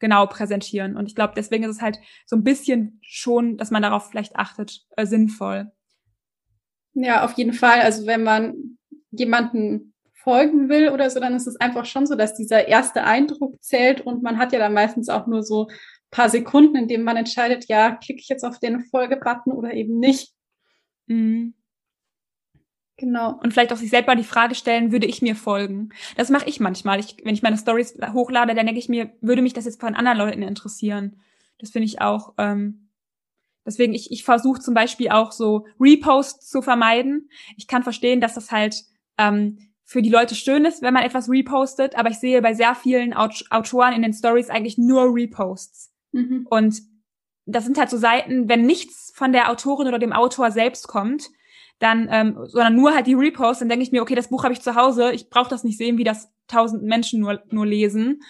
genau 0.00 0.26
präsentieren. 0.26 0.96
Und 0.96 1.06
ich 1.06 1.14
glaube, 1.14 1.34
deswegen 1.36 1.64
ist 1.64 1.76
es 1.76 1.82
halt 1.82 1.98
so 2.26 2.34
ein 2.34 2.42
bisschen 2.42 2.98
schon, 3.02 3.56
dass 3.56 3.70
man 3.70 3.82
darauf 3.82 4.10
vielleicht 4.10 4.36
achtet, 4.36 4.84
äh, 4.96 5.06
sinnvoll. 5.06 5.70
Ja, 6.94 7.24
auf 7.24 7.34
jeden 7.34 7.52
Fall. 7.52 7.80
Also 7.80 8.06
wenn 8.06 8.24
man 8.24 8.78
jemanden 9.12 9.94
folgen 10.14 10.68
will 10.68 10.90
oder 10.90 11.08
so, 11.08 11.20
dann 11.20 11.34
ist 11.34 11.46
es 11.46 11.60
einfach 11.60 11.84
schon 11.84 12.06
so, 12.06 12.14
dass 12.14 12.34
dieser 12.34 12.68
erste 12.68 13.04
Eindruck 13.04 13.62
zählt 13.62 14.00
und 14.00 14.22
man 14.22 14.38
hat 14.38 14.52
ja 14.52 14.58
dann 14.58 14.74
meistens 14.74 15.08
auch 15.08 15.26
nur 15.26 15.42
so 15.42 15.68
paar 16.10 16.28
Sekunden, 16.28 16.76
in 16.76 16.88
denen 16.88 17.04
man 17.04 17.16
entscheidet, 17.16 17.66
ja, 17.68 17.92
klicke 17.92 18.20
ich 18.20 18.28
jetzt 18.28 18.44
auf 18.44 18.58
den 18.58 18.80
Folge-Button 18.80 19.52
oder 19.52 19.72
eben 19.72 19.98
nicht. 19.98 20.32
Mhm. 21.06 21.54
Genau. 23.00 23.40
Und 23.42 23.54
vielleicht 23.54 23.72
auch 23.72 23.78
sich 23.78 23.88
selber 23.88 24.14
die 24.14 24.24
Frage 24.24 24.54
stellen, 24.54 24.92
würde 24.92 25.06
ich 25.06 25.22
mir 25.22 25.34
folgen? 25.34 25.88
Das 26.18 26.28
mache 26.28 26.46
ich 26.46 26.60
manchmal. 26.60 27.00
Ich, 27.00 27.16
wenn 27.24 27.32
ich 27.32 27.40
meine 27.40 27.56
Stories 27.56 27.96
hochlade, 28.12 28.54
dann 28.54 28.66
denke 28.66 28.78
ich 28.78 28.90
mir, 28.90 29.10
würde 29.22 29.40
mich 29.40 29.54
das 29.54 29.64
jetzt 29.64 29.80
von 29.80 29.94
anderen 29.94 30.18
Leuten 30.18 30.42
interessieren? 30.42 31.18
Das 31.58 31.70
finde 31.70 31.86
ich 31.86 32.02
auch. 32.02 32.34
Ähm, 32.36 32.90
deswegen, 33.64 33.94
ich, 33.94 34.12
ich 34.12 34.22
versuche 34.22 34.60
zum 34.60 34.74
Beispiel 34.74 35.08
auch 35.08 35.32
so 35.32 35.66
Reposts 35.80 36.50
zu 36.50 36.60
vermeiden. 36.60 37.30
Ich 37.56 37.66
kann 37.66 37.82
verstehen, 37.82 38.20
dass 38.20 38.34
das 38.34 38.52
halt 38.52 38.84
ähm, 39.16 39.70
für 39.82 40.02
die 40.02 40.10
Leute 40.10 40.34
schön 40.34 40.66
ist, 40.66 40.82
wenn 40.82 40.92
man 40.92 41.02
etwas 41.02 41.30
repostet, 41.30 41.94
aber 41.96 42.10
ich 42.10 42.18
sehe 42.18 42.42
bei 42.42 42.52
sehr 42.52 42.74
vielen 42.74 43.14
Aut 43.14 43.46
Autoren 43.48 43.94
in 43.94 44.02
den 44.02 44.12
Stories 44.12 44.50
eigentlich 44.50 44.76
nur 44.76 45.14
Reposts. 45.14 45.90
Mhm. 46.12 46.46
Und 46.50 46.82
das 47.46 47.64
sind 47.64 47.78
halt 47.78 47.88
so 47.88 47.96
Seiten, 47.96 48.46
wenn 48.50 48.66
nichts 48.66 49.10
von 49.14 49.32
der 49.32 49.50
Autorin 49.50 49.88
oder 49.88 49.98
dem 49.98 50.12
Autor 50.12 50.50
selbst 50.50 50.86
kommt, 50.86 51.30
dann, 51.80 52.08
ähm, 52.10 52.38
sondern 52.44 52.76
nur 52.76 52.94
halt 52.94 53.06
die 53.06 53.14
Reposts, 53.14 53.60
dann 53.60 53.68
denke 53.68 53.82
ich 53.82 53.90
mir, 53.90 54.02
okay, 54.02 54.14
das 54.14 54.28
Buch 54.28 54.44
habe 54.44 54.52
ich 54.52 54.60
zu 54.60 54.76
Hause, 54.76 55.12
ich 55.12 55.30
brauche 55.30 55.48
das 55.48 55.64
nicht 55.64 55.78
sehen, 55.78 55.98
wie 55.98 56.04
das 56.04 56.30
tausend 56.46 56.84
Menschen 56.84 57.20
nur, 57.20 57.42
nur 57.50 57.66
lesen. 57.66 58.22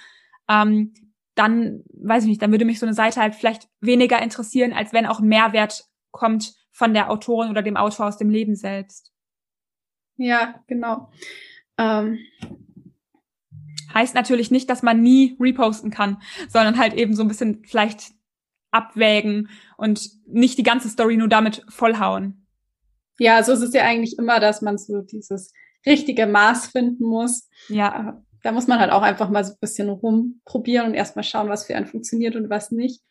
Ähm, 0.49 0.95
dann, 1.35 1.83
weiß 1.93 2.25
ich 2.25 2.29
nicht, 2.29 2.43
dann 2.43 2.53
würde 2.53 2.65
mich 2.65 2.79
so 2.79 2.87
eine 2.87 2.95
Seite 2.95 3.21
halt 3.21 3.35
vielleicht 3.35 3.69
weniger 3.81 4.23
interessieren, 4.23 4.73
als 4.73 4.93
wenn 4.93 5.07
auch 5.07 5.21
Mehrwert 5.21 5.85
kommt 6.13 6.55
von 6.71 6.95
der 6.95 7.11
Autorin 7.11 7.51
oder 7.51 7.63
dem 7.63 7.77
Autor 7.77 8.07
aus 8.07 8.19
dem 8.19 8.31
Leben 8.31 8.55
selbst. 8.55 9.13
Ja, 10.17 10.63
genau. 10.67 11.11
Ähm. 11.77 12.19
Heißt 13.93 14.15
natürlich 14.15 14.53
nicht, 14.53 14.71
dass 14.71 14.85
man 14.85 15.03
nie 15.03 15.37
reposten 15.41 15.91
kann, 15.91 16.23
sondern 16.49 16.79
halt 16.79 16.95
eben 16.95 17.15
so 17.15 17.23
ein 17.23 17.29
bisschen 17.29 17.65
vielleicht 17.65 18.13
abwägen 18.71 19.49
und 19.77 20.09
nicht 20.27 20.59
die 20.59 20.63
ganze 20.63 20.89
Story 20.89 21.17
nur 21.17 21.27
damit 21.27 21.65
vollhauen. 21.69 22.39
Ja, 23.20 23.42
so 23.44 23.52
ist 23.52 23.61
es 23.61 23.74
ja 23.74 23.83
eigentlich 23.83 24.18
immer, 24.18 24.40
dass 24.40 24.62
man 24.62 24.78
so 24.78 25.02
dieses 25.02 25.52
richtige 25.87 26.26
Maß 26.26 26.68
finden 26.68 27.04
muss. 27.04 27.48
Ja. 27.68 28.09
Äh, 28.09 28.12
da 28.42 28.52
muss 28.52 28.66
man 28.66 28.80
halt 28.80 28.90
auch 28.90 29.02
einfach 29.02 29.28
mal 29.28 29.44
so 29.44 29.52
ein 29.52 29.59
bisschen 29.61 29.90
rumprobieren 29.90 30.87
und 30.87 30.94
erstmal 30.94 31.22
schauen, 31.22 31.50
was 31.50 31.66
für 31.66 31.76
einen 31.76 31.87
funktioniert 31.87 32.35
und 32.35 32.48
was 32.48 32.70
nicht. 32.70 33.02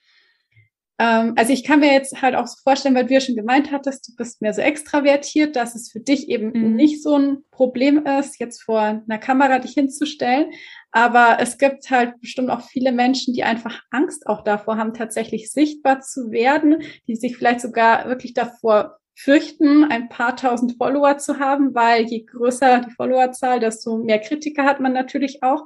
Ähm, 0.98 1.34
also 1.38 1.54
ich 1.54 1.64
kann 1.64 1.80
mir 1.80 1.94
jetzt 1.94 2.24
halt 2.24 2.34
auch 2.34 2.48
so 2.48 2.56
vorstellen, 2.64 2.96
weil 2.96 3.06
du 3.06 3.14
ja 3.14 3.22
schon 3.22 3.36
gemeint 3.36 3.72
hattest, 3.72 4.08
du 4.08 4.16
bist 4.16 4.42
mehr 4.42 4.54
so 4.56 4.62
extravertiert, 4.62 5.56
dass 5.56 5.76
es 5.76 5.92
für 5.92 6.00
dich 6.00 6.28
eben 6.28 6.52
mhm. 6.54 6.76
nicht 6.76 7.04
so 7.04 7.16
ein 7.16 7.44
Problem 7.52 8.04
ist, 8.06 8.40
jetzt 8.40 8.64
vor 8.64 8.82
einer 8.82 9.20
Kamera 9.20 9.60
dich 9.60 9.74
hinzustellen. 9.74 10.52
Aber 10.92 11.38
es 11.40 11.60
gibt 11.60 11.92
halt 11.92 12.20
bestimmt 12.20 12.50
auch 12.50 12.62
viele 12.62 12.92
Menschen, 12.92 13.36
die 13.36 13.44
einfach 13.44 13.84
Angst 13.92 14.26
auch 14.26 14.44
davor 14.44 14.78
haben, 14.78 14.96
tatsächlich 14.96 15.52
sichtbar 15.52 16.02
zu 16.02 16.32
werden, 16.32 16.82
die 17.08 17.16
sich 17.16 17.38
vielleicht 17.38 17.62
sogar 17.62 18.08
wirklich 18.10 18.34
davor 18.34 18.99
fürchten, 19.20 19.84
ein 19.84 20.08
paar 20.08 20.38
tausend 20.38 20.78
Follower 20.78 21.18
zu 21.18 21.40
haben, 21.40 21.76
weil 21.76 22.06
je 22.06 22.24
größer 22.24 22.80
die 22.80 22.92
Followerzahl, 22.92 23.60
desto 23.60 23.98
mehr 23.98 24.20
Kritiker 24.20 24.64
hat 24.64 24.80
man 24.80 24.94
natürlich 24.94 25.44
auch. 25.44 25.66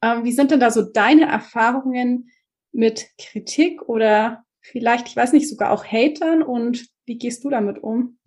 Ähm, 0.00 0.24
wie 0.24 0.32
sind 0.32 0.50
denn 0.50 0.60
da 0.60 0.70
so 0.70 0.80
deine 0.80 1.26
Erfahrungen 1.26 2.30
mit 2.72 3.10
Kritik 3.18 3.82
oder 3.82 4.44
vielleicht, 4.60 5.08
ich 5.08 5.16
weiß 5.16 5.34
nicht, 5.34 5.46
sogar 5.46 5.72
auch 5.72 5.84
Hatern 5.84 6.42
und 6.42 6.88
wie 7.04 7.18
gehst 7.18 7.44
du 7.44 7.50
damit 7.50 7.82
um? 7.82 8.18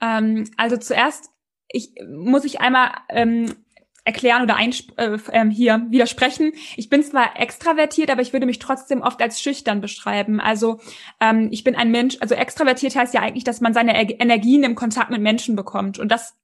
Ähm, 0.00 0.50
also 0.56 0.76
zuerst 0.76 1.30
ich, 1.68 1.94
muss 2.08 2.44
ich 2.44 2.60
einmal 2.60 2.90
ähm, 3.10 3.63
erklären 4.04 4.42
oder 4.42 4.58
äh, 4.58 5.18
äh, 5.32 5.50
hier 5.50 5.86
widersprechen. 5.88 6.52
Ich 6.76 6.90
bin 6.90 7.02
zwar 7.02 7.40
extravertiert, 7.40 8.10
aber 8.10 8.22
ich 8.22 8.32
würde 8.32 8.46
mich 8.46 8.58
trotzdem 8.58 9.00
oft 9.00 9.20
als 9.22 9.40
schüchtern 9.40 9.80
beschreiben. 9.80 10.40
Also 10.40 10.80
ähm, 11.20 11.48
ich 11.50 11.64
bin 11.64 11.74
ein 11.74 11.90
Mensch, 11.90 12.18
also 12.20 12.34
extravertiert 12.34 12.96
heißt 12.96 13.14
ja 13.14 13.22
eigentlich, 13.22 13.44
dass 13.44 13.60
man 13.60 13.72
seine 13.72 13.94
er 13.94 14.20
Energien 14.20 14.62
im 14.62 14.74
Kontakt 14.74 15.10
mit 15.10 15.22
Menschen 15.22 15.56
bekommt. 15.56 15.98
Und 15.98 16.12
das 16.12 16.34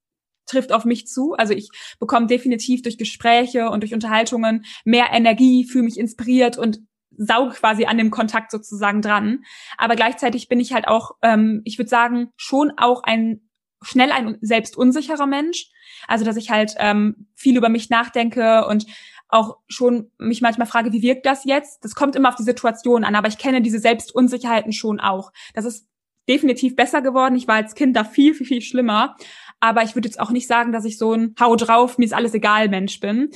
trifft 0.47 0.73
auf 0.73 0.85
mich 0.85 1.07
zu. 1.07 1.35
Also 1.35 1.53
ich 1.53 1.71
bekomme 1.99 2.27
definitiv 2.27 2.83
durch 2.83 2.99
Gespräche 2.99 3.71
und 3.71 3.81
durch 3.81 3.95
Unterhaltungen 3.95 4.65
mehr 4.85 5.09
Energie, 5.13 5.65
fühle 5.65 5.85
mich 5.85 5.99
inspiriert 5.99 6.59
und 6.59 6.81
sauge 7.11 7.55
quasi 7.55 7.85
an 7.85 7.99
dem 7.99 8.11
Kontakt 8.11 8.51
sozusagen 8.51 9.03
dran. 9.03 9.45
Aber 9.77 9.97
gleichzeitig 9.97 10.49
bin 10.49 10.61
ich 10.61 10.73
halt 10.73 10.89
auch, 10.89 11.13
ähm, 11.23 11.61
ich 11.65 11.79
würde 11.79 11.91
sagen, 11.91 12.31
schon 12.37 12.73
auch 12.77 13.03
ein 13.03 13.50
schnell 13.83 14.13
ein 14.13 14.39
selbst 14.41 14.77
unsicherer 14.77 15.27
Mensch. 15.27 15.71
Also 16.07 16.25
dass 16.25 16.37
ich 16.37 16.51
halt 16.51 16.75
ähm, 16.79 17.27
viel 17.35 17.57
über 17.57 17.69
mich 17.69 17.91
nachdenke 17.91 18.67
und 18.67 18.87
auch 19.29 19.59
schon 19.69 20.11
mich 20.19 20.41
manchmal 20.41 20.67
frage, 20.67 20.93
wie 20.93 21.03
wirkt 21.03 21.25
das 21.27 21.45
jetzt? 21.45 21.85
Das 21.85 21.95
kommt 21.95 22.17
immer 22.17 22.31
auf 22.31 22.35
die 22.35 22.43
Situation 22.43 23.05
an, 23.05 23.15
aber 23.15 23.29
ich 23.29 23.39
kenne 23.39 23.63
diese 23.63 23.79
Selbstunsicherheiten 23.79 24.73
schon 24.73 24.99
auch. 24.99 25.33
Das 25.55 25.65
ist 25.65 25.87
definitiv 26.29 26.77
besser 26.77 27.03
geworden. 27.03 27.37
Ich 27.37 27.49
war 27.49 27.57
als 27.57 27.75
Kind 27.75 27.97
da 27.97 28.05
viel, 28.05 28.35
viel, 28.35 28.47
viel 28.47 28.63
schlimmer. 28.63 29.17
Aber 29.61 29.83
ich 29.83 29.95
würde 29.95 30.09
jetzt 30.09 30.21
auch 30.21 30.31
nicht 30.31 30.47
sagen, 30.47 30.73
dass 30.73 30.85
ich 30.85 30.99
so 30.99 31.13
ein 31.13 31.35
Hau 31.39 31.55
drauf, 31.57 31.99
mir 31.99 32.05
ist 32.05 32.15
alles 32.15 32.35
egal 32.35 32.69
Mensch 32.69 32.99
bin. 33.01 33.31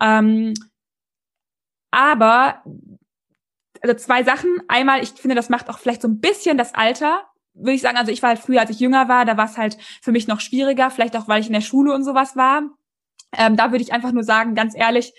Ähm, 0.00 0.54
aber 1.90 2.62
also 3.80 3.94
zwei 3.94 4.24
Sachen. 4.24 4.50
Einmal, 4.68 5.02
ich 5.02 5.10
finde, 5.10 5.34
das 5.34 5.48
macht 5.48 5.70
auch 5.70 5.78
vielleicht 5.78 6.02
so 6.02 6.08
ein 6.08 6.20
bisschen 6.20 6.58
das 6.58 6.74
Alter 6.74 7.22
würde 7.58 7.72
ich 7.72 7.82
sagen, 7.82 7.96
also 7.96 8.12
ich 8.12 8.22
war 8.22 8.30
halt 8.30 8.38
früher, 8.38 8.60
als 8.60 8.70
ich 8.70 8.80
jünger 8.80 9.08
war, 9.08 9.24
da 9.24 9.36
war 9.36 9.46
es 9.46 9.58
halt 9.58 9.76
für 10.00 10.12
mich 10.12 10.28
noch 10.28 10.40
schwieriger, 10.40 10.90
vielleicht 10.90 11.16
auch, 11.16 11.28
weil 11.28 11.40
ich 11.40 11.46
in 11.46 11.52
der 11.52 11.60
Schule 11.60 11.92
und 11.92 12.04
sowas 12.04 12.36
war. 12.36 12.62
Ähm, 13.36 13.56
da 13.56 13.70
würde 13.72 13.82
ich 13.82 13.92
einfach 13.92 14.12
nur 14.12 14.24
sagen, 14.24 14.54
ganz 14.54 14.74
ehrlich, 14.76 15.12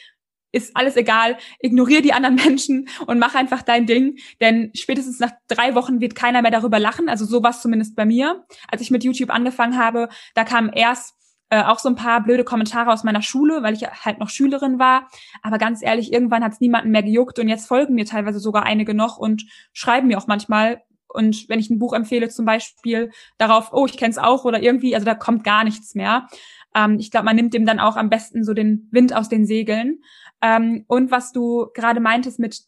ist 0.51 0.75
alles 0.75 0.95
egal, 0.95 1.37
ignoriere 1.59 2.01
die 2.01 2.13
anderen 2.13 2.35
Menschen 2.43 2.89
und 3.05 3.19
mach 3.19 3.35
einfach 3.35 3.61
dein 3.61 3.85
Ding, 3.85 4.17
denn 4.41 4.71
spätestens 4.73 5.19
nach 5.19 5.31
drei 5.47 5.75
Wochen 5.75 6.01
wird 6.01 6.15
keiner 6.15 6.41
mehr 6.41 6.51
darüber 6.51 6.79
lachen, 6.79 7.09
also 7.09 7.25
sowas 7.25 7.61
zumindest 7.61 7.95
bei 7.95 8.05
mir. 8.05 8.45
Als 8.67 8.81
ich 8.81 8.91
mit 8.91 9.03
YouTube 9.03 9.29
angefangen 9.29 9.77
habe, 9.77 10.09
da 10.33 10.43
kam 10.43 10.71
erst 10.73 11.15
äh, 11.49 11.63
auch 11.63 11.79
so 11.79 11.89
ein 11.89 11.95
paar 11.95 12.21
blöde 12.23 12.43
Kommentare 12.43 12.91
aus 12.91 13.03
meiner 13.03 13.21
Schule, 13.21 13.63
weil 13.63 13.73
ich 13.73 13.83
halt 13.83 14.19
noch 14.19 14.29
Schülerin 14.29 14.79
war. 14.79 15.09
Aber 15.41 15.57
ganz 15.57 15.81
ehrlich, 15.81 16.13
irgendwann 16.13 16.43
hat 16.43 16.53
es 16.53 16.59
niemanden 16.59 16.91
mehr 16.91 17.03
gejuckt 17.03 17.39
und 17.39 17.49
jetzt 17.49 17.67
folgen 17.67 17.95
mir 17.95 18.05
teilweise 18.05 18.39
sogar 18.39 18.63
einige 18.63 18.93
noch 18.93 19.17
und 19.17 19.45
schreiben 19.73 20.07
mir 20.07 20.17
auch 20.17 20.27
manchmal. 20.27 20.83
Und 21.09 21.49
wenn 21.49 21.59
ich 21.59 21.69
ein 21.69 21.79
Buch 21.79 21.93
empfehle, 21.93 22.29
zum 22.29 22.45
Beispiel 22.45 23.11
darauf, 23.37 23.69
oh, 23.73 23.85
ich 23.85 23.97
kenne 23.97 24.11
es 24.11 24.17
auch 24.17 24.45
oder 24.45 24.61
irgendwie, 24.61 24.95
also 24.95 25.05
da 25.05 25.15
kommt 25.15 25.43
gar 25.43 25.63
nichts 25.63 25.95
mehr. 25.95 26.27
Ähm, 26.75 26.97
ich 26.99 27.11
glaube, 27.11 27.25
man 27.25 27.35
nimmt 27.35 27.53
dem 27.53 27.65
dann 27.65 27.79
auch 27.79 27.95
am 27.97 28.09
besten 28.09 28.43
so 28.43 28.53
den 28.53 28.87
Wind 28.91 29.15
aus 29.15 29.29
den 29.29 29.45
Segeln. 29.45 30.01
Ähm, 30.41 30.85
und 30.87 31.11
was 31.11 31.31
du 31.31 31.67
gerade 31.73 31.99
meintest 31.99 32.39
mit 32.39 32.61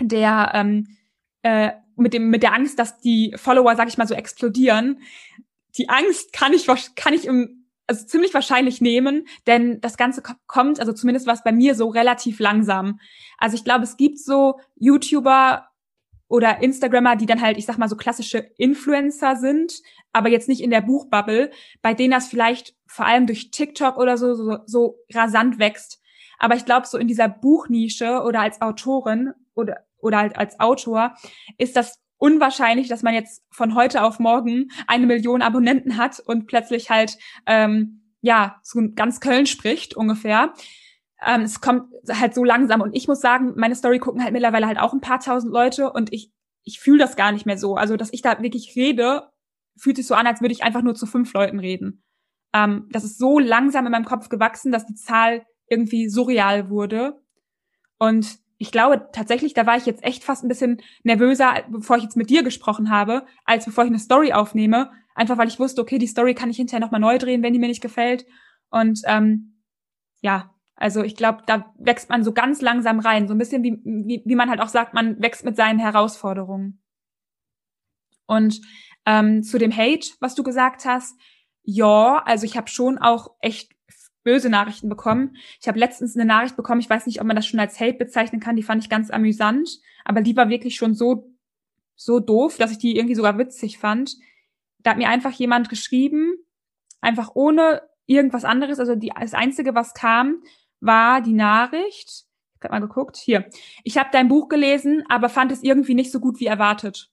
der 0.00 0.50
ähm, 0.54 0.88
äh, 1.42 1.70
mit 1.96 2.14
dem 2.14 2.30
mit 2.30 2.42
der 2.42 2.54
Angst, 2.54 2.78
dass 2.78 2.98
die 2.98 3.34
Follower, 3.36 3.76
sag 3.76 3.88
ich 3.88 3.98
mal, 3.98 4.08
so 4.08 4.14
explodieren. 4.14 5.00
Die 5.76 5.88
Angst 5.88 6.32
kann 6.32 6.52
ich 6.52 6.66
kann 6.96 7.14
ich 7.14 7.26
im 7.26 7.60
also 7.86 8.06
ziemlich 8.06 8.32
wahrscheinlich 8.34 8.80
nehmen, 8.80 9.26
denn 9.48 9.80
das 9.80 9.96
Ganze 9.96 10.22
kommt, 10.46 10.78
also 10.78 10.92
zumindest 10.92 11.26
was 11.26 11.42
bei 11.42 11.50
mir 11.50 11.74
so 11.74 11.88
relativ 11.88 12.38
langsam. 12.38 13.00
Also 13.36 13.56
ich 13.56 13.64
glaube, 13.64 13.82
es 13.82 13.96
gibt 13.96 14.20
so 14.20 14.60
YouTuber 14.76 15.69
oder 16.30 16.62
Instagrammer, 16.62 17.16
die 17.16 17.26
dann 17.26 17.40
halt, 17.40 17.58
ich 17.58 17.66
sag 17.66 17.76
mal, 17.76 17.88
so 17.88 17.96
klassische 17.96 18.38
Influencer 18.56 19.34
sind, 19.34 19.82
aber 20.12 20.28
jetzt 20.28 20.48
nicht 20.48 20.62
in 20.62 20.70
der 20.70 20.80
Buchbubble, 20.80 21.50
bei 21.82 21.92
denen 21.92 22.12
das 22.12 22.28
vielleicht 22.28 22.76
vor 22.86 23.04
allem 23.04 23.26
durch 23.26 23.50
TikTok 23.50 23.96
oder 23.98 24.16
so, 24.16 24.34
so, 24.34 24.58
so 24.64 24.98
rasant 25.12 25.58
wächst. 25.58 26.00
Aber 26.38 26.54
ich 26.54 26.64
glaube, 26.64 26.86
so 26.86 26.98
in 26.98 27.08
dieser 27.08 27.28
Buchnische 27.28 28.22
oder 28.22 28.40
als 28.40 28.62
Autorin 28.62 29.32
oder, 29.54 29.78
oder 29.98 30.18
halt 30.18 30.36
als 30.38 30.60
Autor 30.60 31.16
ist 31.58 31.74
das 31.74 31.98
unwahrscheinlich, 32.16 32.86
dass 32.86 33.02
man 33.02 33.12
jetzt 33.12 33.42
von 33.50 33.74
heute 33.74 34.04
auf 34.04 34.20
morgen 34.20 34.70
eine 34.86 35.06
Million 35.06 35.42
Abonnenten 35.42 35.96
hat 35.96 36.20
und 36.20 36.46
plötzlich 36.46 36.90
halt 36.90 37.18
ähm, 37.46 38.02
ja 38.20 38.60
zu 38.62 38.92
ganz 38.94 39.18
Köln 39.18 39.46
spricht 39.46 39.96
ungefähr. 39.96 40.54
Ähm, 41.26 41.42
es 41.42 41.60
kommt 41.60 41.92
halt 42.08 42.34
so 42.34 42.44
langsam 42.44 42.80
und 42.80 42.94
ich 42.94 43.08
muss 43.08 43.20
sagen, 43.20 43.52
meine 43.56 43.74
Story 43.74 43.98
gucken 43.98 44.22
halt 44.22 44.32
mittlerweile 44.32 44.66
halt 44.66 44.78
auch 44.78 44.92
ein 44.92 45.00
paar 45.00 45.20
tausend 45.20 45.52
Leute 45.52 45.92
und 45.92 46.12
ich 46.12 46.32
ich 46.62 46.78
fühle 46.78 46.98
das 46.98 47.16
gar 47.16 47.32
nicht 47.32 47.46
mehr 47.46 47.58
so. 47.58 47.76
Also 47.76 47.96
dass 47.96 48.12
ich 48.12 48.22
da 48.22 48.42
wirklich 48.42 48.74
rede, 48.76 49.30
fühlt 49.78 49.96
sich 49.96 50.06
so 50.06 50.14
an, 50.14 50.26
als 50.26 50.40
würde 50.40 50.52
ich 50.52 50.62
einfach 50.62 50.82
nur 50.82 50.94
zu 50.94 51.06
fünf 51.06 51.32
Leuten 51.32 51.58
reden. 51.58 52.02
Ähm, 52.52 52.88
das 52.90 53.04
ist 53.04 53.18
so 53.18 53.38
langsam 53.38 53.86
in 53.86 53.92
meinem 53.92 54.04
Kopf 54.04 54.28
gewachsen, 54.28 54.72
dass 54.72 54.86
die 54.86 54.94
Zahl 54.94 55.44
irgendwie 55.68 56.08
surreal 56.08 56.68
wurde 56.68 57.20
und 57.98 58.38
ich 58.56 58.72
glaube 58.72 59.08
tatsächlich, 59.12 59.54
da 59.54 59.66
war 59.66 59.76
ich 59.76 59.86
jetzt 59.86 60.04
echt 60.04 60.22
fast 60.22 60.44
ein 60.44 60.48
bisschen 60.48 60.82
nervöser, 61.02 61.64
bevor 61.70 61.96
ich 61.96 62.02
jetzt 62.02 62.16
mit 62.16 62.28
dir 62.28 62.42
gesprochen 62.42 62.90
habe, 62.90 63.24
als 63.44 63.64
bevor 63.64 63.84
ich 63.84 63.90
eine 63.90 63.98
Story 63.98 64.34
aufnehme. 64.34 64.90
Einfach 65.14 65.38
weil 65.38 65.48
ich 65.48 65.58
wusste, 65.58 65.80
okay, 65.80 65.98
die 65.98 66.06
Story 66.06 66.34
kann 66.34 66.50
ich 66.50 66.58
hinterher 66.58 66.80
nochmal 66.80 67.00
neu 67.00 67.16
drehen, 67.16 67.42
wenn 67.42 67.54
die 67.54 67.58
mir 67.58 67.68
nicht 67.68 67.82
gefällt. 67.82 68.26
Und 68.70 69.00
ähm, 69.06 69.62
ja, 70.20 70.54
also 70.80 71.02
ich 71.02 71.14
glaube, 71.14 71.42
da 71.46 71.72
wächst 71.78 72.08
man 72.08 72.24
so 72.24 72.32
ganz 72.32 72.62
langsam 72.62 73.00
rein. 73.00 73.28
So 73.28 73.34
ein 73.34 73.38
bisschen 73.38 73.62
wie, 73.62 73.80
wie, 73.84 74.22
wie 74.24 74.34
man 74.34 74.48
halt 74.48 74.60
auch 74.60 74.68
sagt, 74.68 74.94
man 74.94 75.20
wächst 75.20 75.44
mit 75.44 75.54
seinen 75.54 75.78
Herausforderungen. 75.78 76.82
Und 78.26 78.62
ähm, 79.04 79.42
zu 79.42 79.58
dem 79.58 79.76
Hate, 79.76 80.08
was 80.20 80.34
du 80.34 80.42
gesagt 80.42 80.86
hast, 80.86 81.20
ja, 81.62 82.22
also 82.24 82.46
ich 82.46 82.56
habe 82.56 82.68
schon 82.68 82.96
auch 82.96 83.36
echt 83.40 83.72
böse 84.24 84.48
Nachrichten 84.48 84.88
bekommen. 84.88 85.36
Ich 85.60 85.68
habe 85.68 85.78
letztens 85.78 86.16
eine 86.16 86.24
Nachricht 86.24 86.56
bekommen, 86.56 86.80
ich 86.80 86.88
weiß 86.88 87.04
nicht, 87.06 87.20
ob 87.20 87.26
man 87.26 87.36
das 87.36 87.46
schon 87.46 87.60
als 87.60 87.78
Hate 87.78 87.98
bezeichnen 87.98 88.40
kann, 88.40 88.56
die 88.56 88.62
fand 88.62 88.82
ich 88.82 88.88
ganz 88.88 89.10
amüsant, 89.10 89.68
aber 90.04 90.22
die 90.22 90.36
war 90.36 90.48
wirklich 90.48 90.76
schon 90.76 90.94
so, 90.94 91.34
so 91.94 92.20
doof, 92.20 92.56
dass 92.56 92.72
ich 92.72 92.78
die 92.78 92.96
irgendwie 92.96 93.14
sogar 93.14 93.36
witzig 93.36 93.76
fand. 93.76 94.16
Da 94.78 94.92
hat 94.92 94.98
mir 94.98 95.10
einfach 95.10 95.32
jemand 95.32 95.68
geschrieben, 95.68 96.36
einfach 97.02 97.32
ohne 97.34 97.82
irgendwas 98.06 98.44
anderes, 98.44 98.80
also 98.80 98.94
die, 98.94 99.12
das 99.18 99.34
Einzige, 99.34 99.74
was 99.74 99.92
kam, 99.92 100.42
war 100.80 101.20
die 101.20 101.32
Nachricht, 101.32 102.24
ich 102.56 102.64
habe 102.64 102.74
mal 102.74 102.80
geguckt, 102.80 103.16
hier, 103.16 103.48
ich 103.84 103.96
habe 103.98 104.10
dein 104.12 104.28
Buch 104.28 104.48
gelesen, 104.48 105.04
aber 105.08 105.28
fand 105.28 105.52
es 105.52 105.62
irgendwie 105.62 105.94
nicht 105.94 106.12
so 106.12 106.20
gut 106.20 106.40
wie 106.40 106.46
erwartet. 106.46 107.10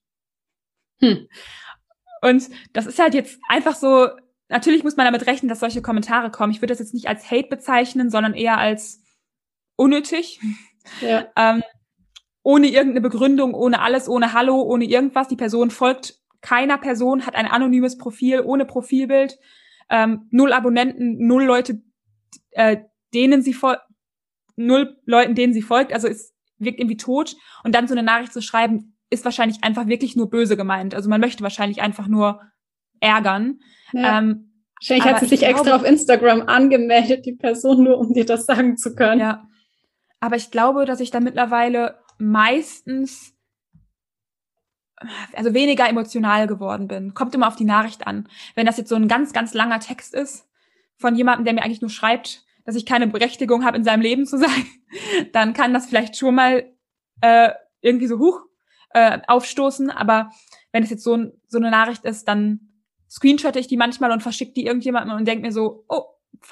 Hm. 1.00 1.28
Und 2.22 2.50
das 2.74 2.86
ist 2.86 3.00
halt 3.00 3.14
jetzt 3.14 3.40
einfach 3.48 3.76
so 3.76 4.10
natürlich 4.50 4.84
muss 4.84 4.98
man 4.98 5.06
damit 5.06 5.28
rechnen, 5.28 5.50
dass 5.50 5.60
solche 5.60 5.82
Kommentare 5.82 6.32
kommen. 6.32 6.52
Ich 6.52 6.62
würde 6.62 6.72
das 6.72 6.80
jetzt 6.80 6.94
nicht 6.94 7.08
als 7.08 7.30
Hate 7.30 7.48
bezeichnen, 7.50 8.10
sondern 8.10 8.34
eher 8.34 8.58
als 8.58 9.02
unnötig. 9.76 10.40
Ja. 11.02 11.28
ähm, 11.36 11.64
ohne 12.44 12.68
irgendeine 12.68 13.02
Begründung, 13.02 13.54
ohne 13.54 13.82
alles, 13.82 14.08
ohne 14.08 14.34
Hallo, 14.34 14.62
ohne 14.62 14.86
irgendwas. 14.86 15.28
Die 15.28 15.36
Person 15.36 15.70
folgt 15.70 16.20
keiner 16.42 16.78
Person, 16.78 17.26
hat 17.26 17.36
ein 17.36 17.48
anonymes 17.48 17.98
Profil, 17.98 18.42
ohne 18.42 18.66
Profilbild, 18.66 19.38
ähm, 19.90 20.28
null 20.32 20.54
Abonnenten, 20.54 21.28
null 21.28 21.44
Leute, 21.44 21.82
äh, 22.52 22.78
denen 23.18 23.42
sie 23.42 23.54
folgt, 23.54 23.82
null 24.56 24.96
Leuten, 25.06 25.34
denen 25.34 25.54
sie 25.54 25.64
folgt. 25.64 25.92
Also 25.92 26.08
es 26.08 26.36
wirkt 26.60 26.80
irgendwie 26.80 26.98
tot. 26.98 27.36
Und 27.64 27.74
dann 27.74 27.88
so 27.88 27.96
eine 27.96 28.04
Nachricht 28.04 28.32
zu 28.32 28.42
schreiben, 28.42 28.96
ist 29.10 29.26
wahrscheinlich 29.26 29.64
einfach 29.64 29.88
wirklich 29.88 30.16
nur 30.16 30.30
böse 30.30 30.56
gemeint. 30.56 30.94
Also 30.94 31.10
man 31.10 31.20
möchte 31.20 31.42
wahrscheinlich 31.42 31.82
einfach 31.82 32.08
nur 32.08 32.42
ärgern. 33.00 33.60
Ja. 33.92 34.20
Ähm, 34.20 34.44
Wahrscheinlich 34.80 35.06
hat 35.06 35.20
sie 35.22 35.26
sich 35.26 35.40
glaube, 35.40 35.56
extra 35.56 35.76
auf 35.76 35.84
Instagram 35.84 36.44
angemeldet, 36.44 37.26
die 37.26 37.34
Person, 37.34 37.84
nur 37.84 37.98
um 37.98 38.14
dir 38.14 38.26
das 38.26 38.46
sagen 38.46 38.78
zu 38.78 38.94
können. 38.94 39.20
Ja. 39.20 39.48
Aber 40.20 40.36
ich 40.36 40.52
glaube, 40.52 40.86
dass 40.86 41.00
ich 41.00 41.10
da 41.10 41.20
mittlerweile 41.20 42.00
meistens 42.20 43.34
also 45.34 45.54
weniger 45.56 45.90
emotional 45.90 46.46
geworden 46.46 46.88
bin. 46.88 47.16
Kommt 47.16 47.34
immer 47.34 47.48
auf 47.48 47.56
die 47.56 47.66
Nachricht 47.66 48.06
an. 48.06 48.28
Wenn 48.54 48.68
das 48.68 48.78
jetzt 48.78 48.90
so 48.90 48.96
ein 48.96 49.08
ganz, 49.08 49.34
ganz 49.34 49.56
langer 49.56 49.80
Text 49.80 50.14
ist 50.14 50.48
von 50.98 51.16
jemandem, 51.16 51.46
der 51.46 51.54
mir 51.54 51.64
eigentlich 51.64 51.82
nur 51.82 51.90
schreibt, 51.90 52.47
dass 52.68 52.76
ich 52.76 52.86
keine 52.86 53.08
Berechtigung 53.08 53.64
habe, 53.64 53.78
in 53.78 53.86
seinem 53.86 54.02
Leben 54.02 54.26
zu 54.26 54.38
sein, 54.38 54.66
dann 55.32 55.54
kann 55.54 55.74
das 55.74 55.86
vielleicht 55.86 56.18
schon 56.18 56.36
mal 56.36 56.70
äh, 57.22 57.52
irgendwie 57.80 58.08
so 58.08 58.20
hoch 58.20 58.42
äh, 58.90 59.20
aufstoßen. 59.26 59.90
Aber 59.90 60.32
wenn 60.74 60.84
es 60.84 60.90
jetzt 60.90 61.04
so, 61.04 61.32
so 61.48 61.58
eine 61.58 61.72
Nachricht 61.72 62.04
ist, 62.04 62.28
dann 62.28 62.60
screenshotte 63.10 63.58
ich 63.58 63.68
die 63.68 63.78
manchmal 63.78 64.12
und 64.12 64.22
verschicke 64.22 64.52
die 64.52 64.66
irgendjemandem 64.66 65.16
und 65.16 65.26
denke 65.26 65.46
mir 65.46 65.54
so, 65.54 65.86
oh, 65.88 66.04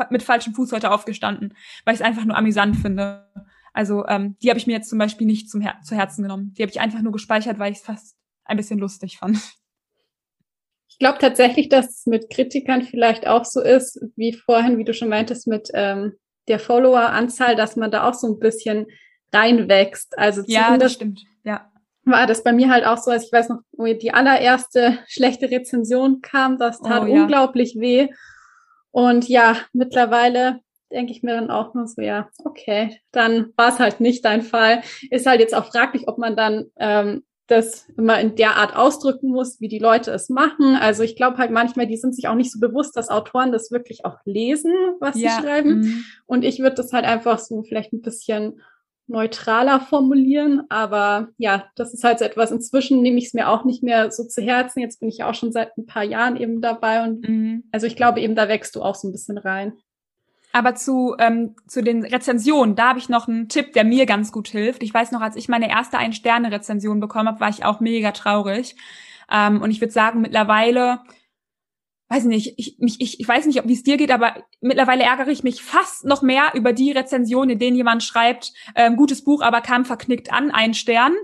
mit 0.09 0.23
falschem 0.23 0.53
Fuß 0.53 0.71
heute 0.71 0.89
aufgestanden, 0.89 1.53
weil 1.83 1.95
ich 1.95 1.99
es 1.99 2.05
einfach 2.05 2.23
nur 2.23 2.37
amüsant 2.37 2.77
finde. 2.77 3.29
Also 3.73 4.07
ähm, 4.07 4.37
die 4.41 4.49
habe 4.49 4.57
ich 4.57 4.67
mir 4.67 4.73
jetzt 4.73 4.89
zum 4.89 4.97
Beispiel 4.97 5.27
nicht 5.27 5.49
zum 5.49 5.59
Her 5.59 5.81
zu 5.83 5.97
Herzen 5.97 6.23
genommen. 6.23 6.53
Die 6.53 6.61
habe 6.61 6.71
ich 6.71 6.79
einfach 6.79 7.01
nur 7.01 7.11
gespeichert, 7.11 7.59
weil 7.59 7.73
ich 7.73 7.79
es 7.79 7.83
fast 7.83 8.15
ein 8.45 8.55
bisschen 8.55 8.79
lustig 8.79 9.17
fand. 9.17 9.37
Ich 10.95 10.99
glaube 10.99 11.17
tatsächlich, 11.19 11.67
dass 11.67 11.89
es 11.89 12.05
mit 12.05 12.29
Kritikern 12.29 12.83
vielleicht 12.83 13.27
auch 13.27 13.43
so 13.43 13.61
ist, 13.61 13.99
wie 14.15 14.31
vorhin, 14.31 14.77
wie 14.77 14.85
du 14.85 14.93
schon 14.93 15.09
meintest, 15.09 15.45
mit 15.45 15.69
ähm, 15.73 16.13
der 16.47 16.59
Follower-Anzahl, 16.59 17.57
dass 17.57 17.75
man 17.75 17.91
da 17.91 18.07
auch 18.07 18.13
so 18.13 18.27
ein 18.27 18.39
bisschen 18.39 18.85
reinwächst. 19.33 20.17
Also 20.17 20.43
ja, 20.47 20.77
das 20.77 20.93
stimmt. 20.93 21.21
Ja 21.43 21.69
war 22.05 22.27
das 22.27 22.43
bei 22.43 22.53
mir 22.53 22.69
halt 22.69 22.85
auch 22.85 22.97
so, 22.97 23.11
als 23.11 23.25
ich 23.25 23.31
weiß 23.31 23.49
noch, 23.49 23.59
wo 23.73 23.85
die 23.85 24.13
allererste 24.13 24.99
schlechte 25.07 25.49
Rezension 25.49 26.21
kam, 26.21 26.57
das 26.57 26.79
tat 26.79 27.03
oh, 27.03 27.07
ja. 27.07 27.21
unglaublich 27.21 27.75
weh. 27.79 28.09
Und 28.91 29.27
ja, 29.27 29.57
mittlerweile 29.73 30.59
denke 30.91 31.11
ich 31.11 31.23
mir 31.23 31.35
dann 31.35 31.49
auch 31.49 31.73
nur 31.73 31.87
so, 31.87 32.01
ja, 32.01 32.29
okay, 32.45 33.01
dann 33.11 33.51
war 33.57 33.69
es 33.69 33.79
halt 33.79 33.99
nicht 33.99 34.23
dein 34.23 34.43
Fall. 34.43 34.81
Ist 35.09 35.25
halt 35.25 35.39
jetzt 35.39 35.55
auch 35.55 35.65
fraglich, 35.65 36.07
ob 36.07 36.17
man 36.17 36.37
dann 36.37 36.65
ähm, 36.77 37.23
das 37.47 37.87
immer 37.97 38.19
in 38.19 38.35
der 38.35 38.57
Art 38.57 38.75
ausdrücken 38.75 39.29
muss, 39.29 39.61
wie 39.61 39.67
die 39.67 39.79
Leute 39.79 40.11
es 40.11 40.29
machen. 40.29 40.75
Also 40.75 41.03
ich 41.03 41.15
glaube 41.15 41.37
halt 41.37 41.51
manchmal, 41.51 41.85
die 41.85 41.97
sind 41.97 42.15
sich 42.15 42.27
auch 42.27 42.35
nicht 42.35 42.51
so 42.51 42.59
bewusst, 42.59 42.97
dass 42.97 43.09
Autoren 43.09 43.51
das 43.51 43.71
wirklich 43.71 44.03
auch 44.03 44.17
lesen, 44.25 44.73
was 44.99 45.19
ja. 45.19 45.29
sie 45.29 45.43
schreiben. 45.43 45.79
Mhm. 45.79 46.05
Und 46.25 46.43
ich 46.43 46.59
würde 46.59 46.75
das 46.75 46.91
halt 46.91 47.05
einfach 47.05 47.37
so 47.39 47.61
vielleicht 47.63 47.93
ein 47.93 48.01
bisschen 48.01 48.61
neutraler 49.07 49.79
formulieren. 49.79 50.63
Aber 50.69 51.29
ja, 51.37 51.65
das 51.75 51.93
ist 51.93 52.03
halt 52.03 52.17
so 52.19 52.25
etwas. 52.25 52.51
Inzwischen 52.51 53.03
nehme 53.03 53.19
ich 53.19 53.27
es 53.27 53.33
mir 53.33 53.49
auch 53.49 53.63
nicht 53.63 53.83
mehr 53.83 54.09
so 54.09 54.23
zu 54.23 54.41
Herzen. 54.41 54.79
Jetzt 54.79 54.99
bin 54.99 55.09
ich 55.09 55.19
ja 55.19 55.29
auch 55.29 55.35
schon 55.35 55.51
seit 55.51 55.77
ein 55.77 55.85
paar 55.85 56.03
Jahren 56.03 56.37
eben 56.37 56.61
dabei. 56.61 57.03
Und 57.03 57.27
mhm. 57.27 57.63
also 57.71 57.85
ich 57.85 57.95
glaube 57.95 58.21
eben, 58.21 58.35
da 58.35 58.47
wächst 58.47 58.75
du 58.75 58.81
auch 58.81 58.95
so 58.95 59.07
ein 59.07 59.11
bisschen 59.11 59.37
rein. 59.37 59.73
Aber 60.55 60.73
zu, 60.73 61.17
ähm, 61.19 61.53
zu 61.67 61.83
den 61.83 62.05
Rezensionen, 62.05 62.77
da 62.77 62.87
habe 62.87 62.99
ich 62.99 63.09
noch 63.09 63.27
einen 63.27 63.49
Tipp, 63.49 63.73
der 63.73 63.83
mir 63.83 64.05
ganz 64.05 64.31
gut 64.31 64.47
hilft. 64.47 64.83
Ich 64.83 64.93
weiß 64.93 65.11
noch, 65.11 65.19
als 65.19 65.35
ich 65.35 65.49
meine 65.49 65.69
erste 65.69 65.97
Ein-Sterne-Rezension 65.97 67.01
bekommen 67.01 67.27
habe, 67.27 67.41
war 67.41 67.49
ich 67.49 67.65
auch 67.65 67.81
mega 67.81 68.13
traurig. 68.13 68.77
Ähm, 69.29 69.61
und 69.61 69.69
ich 69.69 69.81
würde 69.81 69.91
sagen, 69.91 70.21
mittlerweile 70.21 71.01
weiß 72.07 72.23
nicht, 72.23 72.53
ich, 72.55 72.77
mich, 72.79 73.01
ich, 73.01 73.19
ich 73.19 73.27
weiß 73.27 73.47
nicht, 73.47 73.67
wie 73.67 73.73
es 73.73 73.83
dir 73.83 73.97
geht, 73.97 74.11
aber 74.11 74.45
mittlerweile 74.61 75.03
ärgere 75.03 75.27
ich 75.27 75.43
mich 75.43 75.61
fast 75.61 76.05
noch 76.05 76.21
mehr 76.21 76.53
über 76.53 76.71
die 76.71 76.93
Rezension, 76.93 77.49
in 77.49 77.59
denen 77.59 77.75
jemand 77.75 78.01
schreibt, 78.01 78.53
ähm, 78.75 78.95
gutes 78.95 79.25
Buch, 79.25 79.41
aber 79.41 79.59
kam 79.59 79.83
verknickt 79.83 80.31
an, 80.31 80.51
ein 80.51 80.73
Stern. 80.73 81.15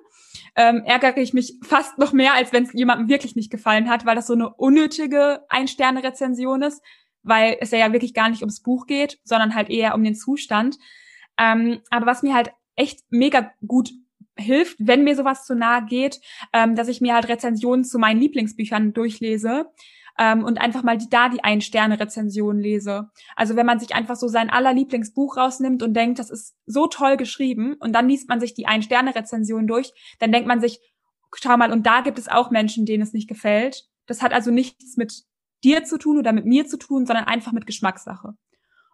Ähm, 0.57 0.83
ärgere 0.85 1.21
ich 1.21 1.33
mich 1.33 1.53
fast 1.63 1.97
noch 1.97 2.11
mehr, 2.11 2.33
als 2.33 2.51
wenn 2.51 2.63
es 2.63 2.73
jemandem 2.73 3.07
wirklich 3.07 3.37
nicht 3.37 3.49
gefallen 3.49 3.89
hat, 3.89 4.05
weil 4.05 4.17
das 4.17 4.27
so 4.27 4.33
eine 4.33 4.49
unnötige 4.49 5.45
Ein-Sterne-Rezension 5.47 6.63
ist, 6.63 6.81
weil 7.23 7.57
es 7.59 7.71
ja 7.71 7.91
wirklich 7.93 8.13
gar 8.13 8.29
nicht 8.29 8.41
ums 8.41 8.61
Buch 8.61 8.87
geht, 8.87 9.19
sondern 9.23 9.55
halt 9.55 9.69
eher 9.69 9.95
um 9.95 10.03
den 10.03 10.15
Zustand. 10.15 10.77
Ähm, 11.37 11.81
aber 11.89 12.05
was 12.05 12.23
mir 12.23 12.33
halt 12.33 12.51
echt 12.75 13.01
mega 13.09 13.51
gut 13.65 13.91
hilft, 14.37 14.77
wenn 14.79 15.03
mir 15.03 15.15
sowas 15.15 15.45
zu 15.45 15.55
nahe 15.55 15.85
geht, 15.85 16.19
ähm, 16.53 16.75
dass 16.75 16.87
ich 16.87 17.01
mir 17.01 17.13
halt 17.13 17.27
Rezensionen 17.27 17.83
zu 17.83 17.99
meinen 17.99 18.19
Lieblingsbüchern 18.19 18.93
durchlese 18.93 19.67
ähm, 20.17 20.43
und 20.43 20.59
einfach 20.59 20.83
mal 20.83 20.97
die, 20.97 21.09
da 21.09 21.29
die 21.29 21.43
Ein-Sterne-Rezension 21.43 22.59
lese. 22.59 23.09
Also 23.35 23.55
wenn 23.55 23.65
man 23.65 23.79
sich 23.79 23.93
einfach 23.95 24.15
so 24.15 24.27
sein 24.27 24.49
allerlieblingsbuch 24.49 25.37
rausnimmt 25.37 25.83
und 25.83 25.93
denkt, 25.93 26.19
das 26.19 26.29
ist 26.29 26.55
so 26.65 26.87
toll 26.87 27.17
geschrieben 27.17 27.75
und 27.79 27.93
dann 27.93 28.07
liest 28.07 28.29
man 28.29 28.39
sich 28.39 28.53
die 28.53 28.67
Ein-Sterne-Rezension 28.67 29.67
durch, 29.67 29.93
dann 30.19 30.31
denkt 30.31 30.47
man 30.47 30.61
sich, 30.61 30.79
schau 31.35 31.55
mal, 31.57 31.71
und 31.71 31.85
da 31.85 32.01
gibt 32.01 32.19
es 32.19 32.27
auch 32.27 32.51
Menschen, 32.51 32.85
denen 32.85 33.03
es 33.03 33.13
nicht 33.13 33.27
gefällt. 33.27 33.85
Das 34.05 34.21
hat 34.21 34.33
also 34.33 34.51
nichts 34.51 34.97
mit 34.97 35.23
dir 35.63 35.83
zu 35.83 35.97
tun 35.97 36.17
oder 36.17 36.33
mit 36.33 36.45
mir 36.45 36.65
zu 36.67 36.77
tun, 36.77 37.05
sondern 37.05 37.25
einfach 37.25 37.51
mit 37.51 37.65
Geschmackssache. 37.65 38.33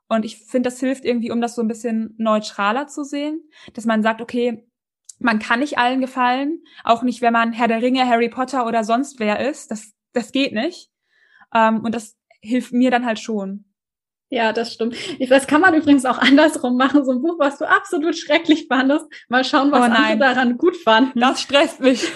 Und 0.09 0.26
ich 0.26 0.38
finde, 0.38 0.70
das 0.70 0.80
hilft 0.80 1.05
irgendwie, 1.05 1.32
um 1.32 1.41
das 1.41 1.55
so 1.55 1.61
ein 1.61 1.68
bisschen 1.68 2.13
neutraler 2.18 2.88
zu 2.88 3.03
sehen, 3.03 3.41
dass 3.74 3.86
man 3.86 4.03
sagt, 4.03 4.22
okay, 4.22 4.65
man 5.20 5.39
kann 5.39 5.59
nicht 5.59 5.78
allen 5.78 5.99
gefallen, 5.99 6.63
auch 6.84 7.03
nicht, 7.03 7.22
wenn 7.22 7.34
man 7.34 7.51
Herr 7.51 7.68
der 7.68 7.82
Ringe, 7.82 8.07
Harry 8.07 8.30
Potter 8.30 8.65
oder 8.68 8.84
sonst 8.84 9.20
wer 9.20 9.49
ist. 9.49 9.72
Das, 9.72 9.93
das 10.13 10.32
geht 10.32 10.53
nicht. 10.53 10.91
Ähm, 11.53 11.82
und 11.84 11.95
das 11.95 12.15
hilft 12.41 12.72
mir 12.72 12.91
dann 12.91 13.05
halt 13.05 13.20
schon. 13.20 13.65
Ja, 14.30 14.51
das 14.51 14.74
stimmt. 14.74 14.95
Das 15.30 15.47
kann 15.47 15.61
man 15.61 15.74
übrigens 15.74 16.05
auch 16.05 16.18
andersrum 16.18 16.76
machen. 16.76 17.05
So 17.05 17.11
ein 17.11 17.22
Buch, 17.22 17.39
was 17.39 17.57
du 17.57 17.65
absolut 17.65 18.18
schrecklich 18.18 18.68
fandest. 18.68 19.05
Mal 19.30 19.45
schauen, 19.45 19.72
was 19.72 19.82
oh 19.82 19.84
andere 19.84 20.18
daran 20.18 20.57
gut 20.57 20.76
fanden. 20.76 21.20
Das 21.20 21.41
stresst 21.41 21.80
mich. 21.80 22.07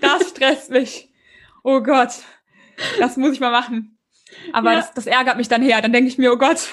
Das 0.00 0.30
stresst 0.30 0.70
mich. 0.70 1.12
Oh 1.62 1.80
Gott. 1.80 2.10
Das 2.98 3.16
muss 3.16 3.34
ich 3.34 3.40
mal 3.40 3.52
machen. 3.52 3.99
Aber 4.52 4.72
ja. 4.72 4.76
das, 4.78 4.94
das 4.94 5.06
ärgert 5.06 5.36
mich 5.36 5.48
dann 5.48 5.62
her. 5.62 5.80
Dann 5.82 5.92
denke 5.92 6.08
ich 6.08 6.18
mir, 6.18 6.32
oh 6.32 6.36
Gott, 6.36 6.68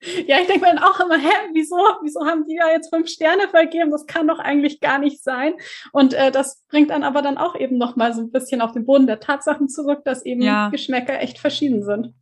ja, 0.00 0.38
ich 0.38 0.46
denke 0.46 0.60
mir 0.60 0.74
dann 0.74 0.78
auch 0.78 1.00
immer, 1.00 1.18
hä, 1.18 1.32
wieso, 1.54 1.76
wieso 2.02 2.24
haben 2.24 2.44
die 2.46 2.56
da 2.56 2.70
jetzt 2.70 2.94
fünf 2.94 3.08
Sterne 3.08 3.48
vergeben? 3.48 3.90
Das 3.90 4.06
kann 4.06 4.28
doch 4.28 4.38
eigentlich 4.38 4.78
gar 4.78 4.98
nicht 4.98 5.24
sein. 5.24 5.54
Und 5.90 6.14
äh, 6.14 6.30
das 6.30 6.62
bringt 6.68 6.90
dann 6.90 7.02
aber 7.02 7.20
dann 7.20 7.36
auch 7.36 7.56
eben 7.56 7.78
noch 7.78 7.96
mal 7.96 8.14
so 8.14 8.20
ein 8.20 8.30
bisschen 8.30 8.60
auf 8.60 8.72
den 8.72 8.86
Boden 8.86 9.08
der 9.08 9.18
Tatsachen 9.18 9.68
zurück, 9.68 10.04
dass 10.04 10.24
eben 10.24 10.40
ja. 10.40 10.68
Geschmäcker 10.68 11.20
echt 11.20 11.38
verschieden 11.38 11.82
sind. 11.82 12.14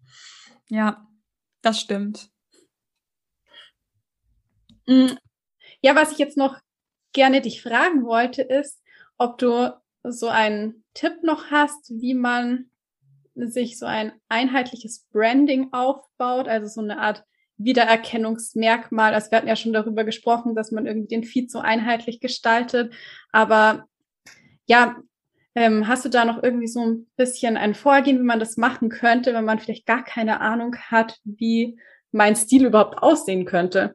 Ja, 0.68 1.06
das 1.60 1.78
stimmt. 1.78 2.30
Mm. 4.86 5.08
Ja, 5.82 5.94
was 5.94 6.12
ich 6.12 6.18
jetzt 6.18 6.38
noch 6.38 6.58
gerne 7.12 7.42
dich 7.42 7.62
fragen 7.62 8.06
wollte, 8.06 8.40
ist, 8.40 8.82
ob 9.18 9.36
du 9.36 9.74
so 10.02 10.28
einen 10.28 10.84
Tipp 10.94 11.22
noch 11.22 11.50
hast, 11.50 11.90
wie 11.90 12.14
man 12.14 12.70
sich 13.36 13.78
so 13.78 13.86
ein 13.86 14.12
einheitliches 14.28 15.06
Branding 15.12 15.72
aufbaut, 15.72 16.48
also 16.48 16.66
so 16.66 16.80
eine 16.80 16.98
Art 16.98 17.24
Wiedererkennungsmerkmal. 17.58 19.14
Also 19.14 19.30
wir 19.30 19.38
hatten 19.38 19.48
ja 19.48 19.56
schon 19.56 19.72
darüber 19.72 20.04
gesprochen, 20.04 20.54
dass 20.54 20.72
man 20.72 20.86
irgendwie 20.86 21.08
den 21.08 21.24
Feed 21.24 21.50
so 21.50 21.58
einheitlich 21.58 22.20
gestaltet. 22.20 22.92
Aber 23.32 23.86
ja, 24.66 24.96
ähm, 25.54 25.88
hast 25.88 26.04
du 26.04 26.10
da 26.10 26.24
noch 26.24 26.42
irgendwie 26.42 26.66
so 26.66 26.84
ein 26.84 27.06
bisschen 27.16 27.56
ein 27.56 27.74
Vorgehen, 27.74 28.18
wie 28.18 28.24
man 28.24 28.40
das 28.40 28.56
machen 28.56 28.90
könnte, 28.90 29.32
wenn 29.32 29.44
man 29.44 29.58
vielleicht 29.58 29.86
gar 29.86 30.04
keine 30.04 30.40
Ahnung 30.40 30.76
hat, 30.76 31.18
wie 31.24 31.78
mein 32.12 32.36
Stil 32.36 32.66
überhaupt 32.66 32.98
aussehen 32.98 33.46
könnte? 33.46 33.94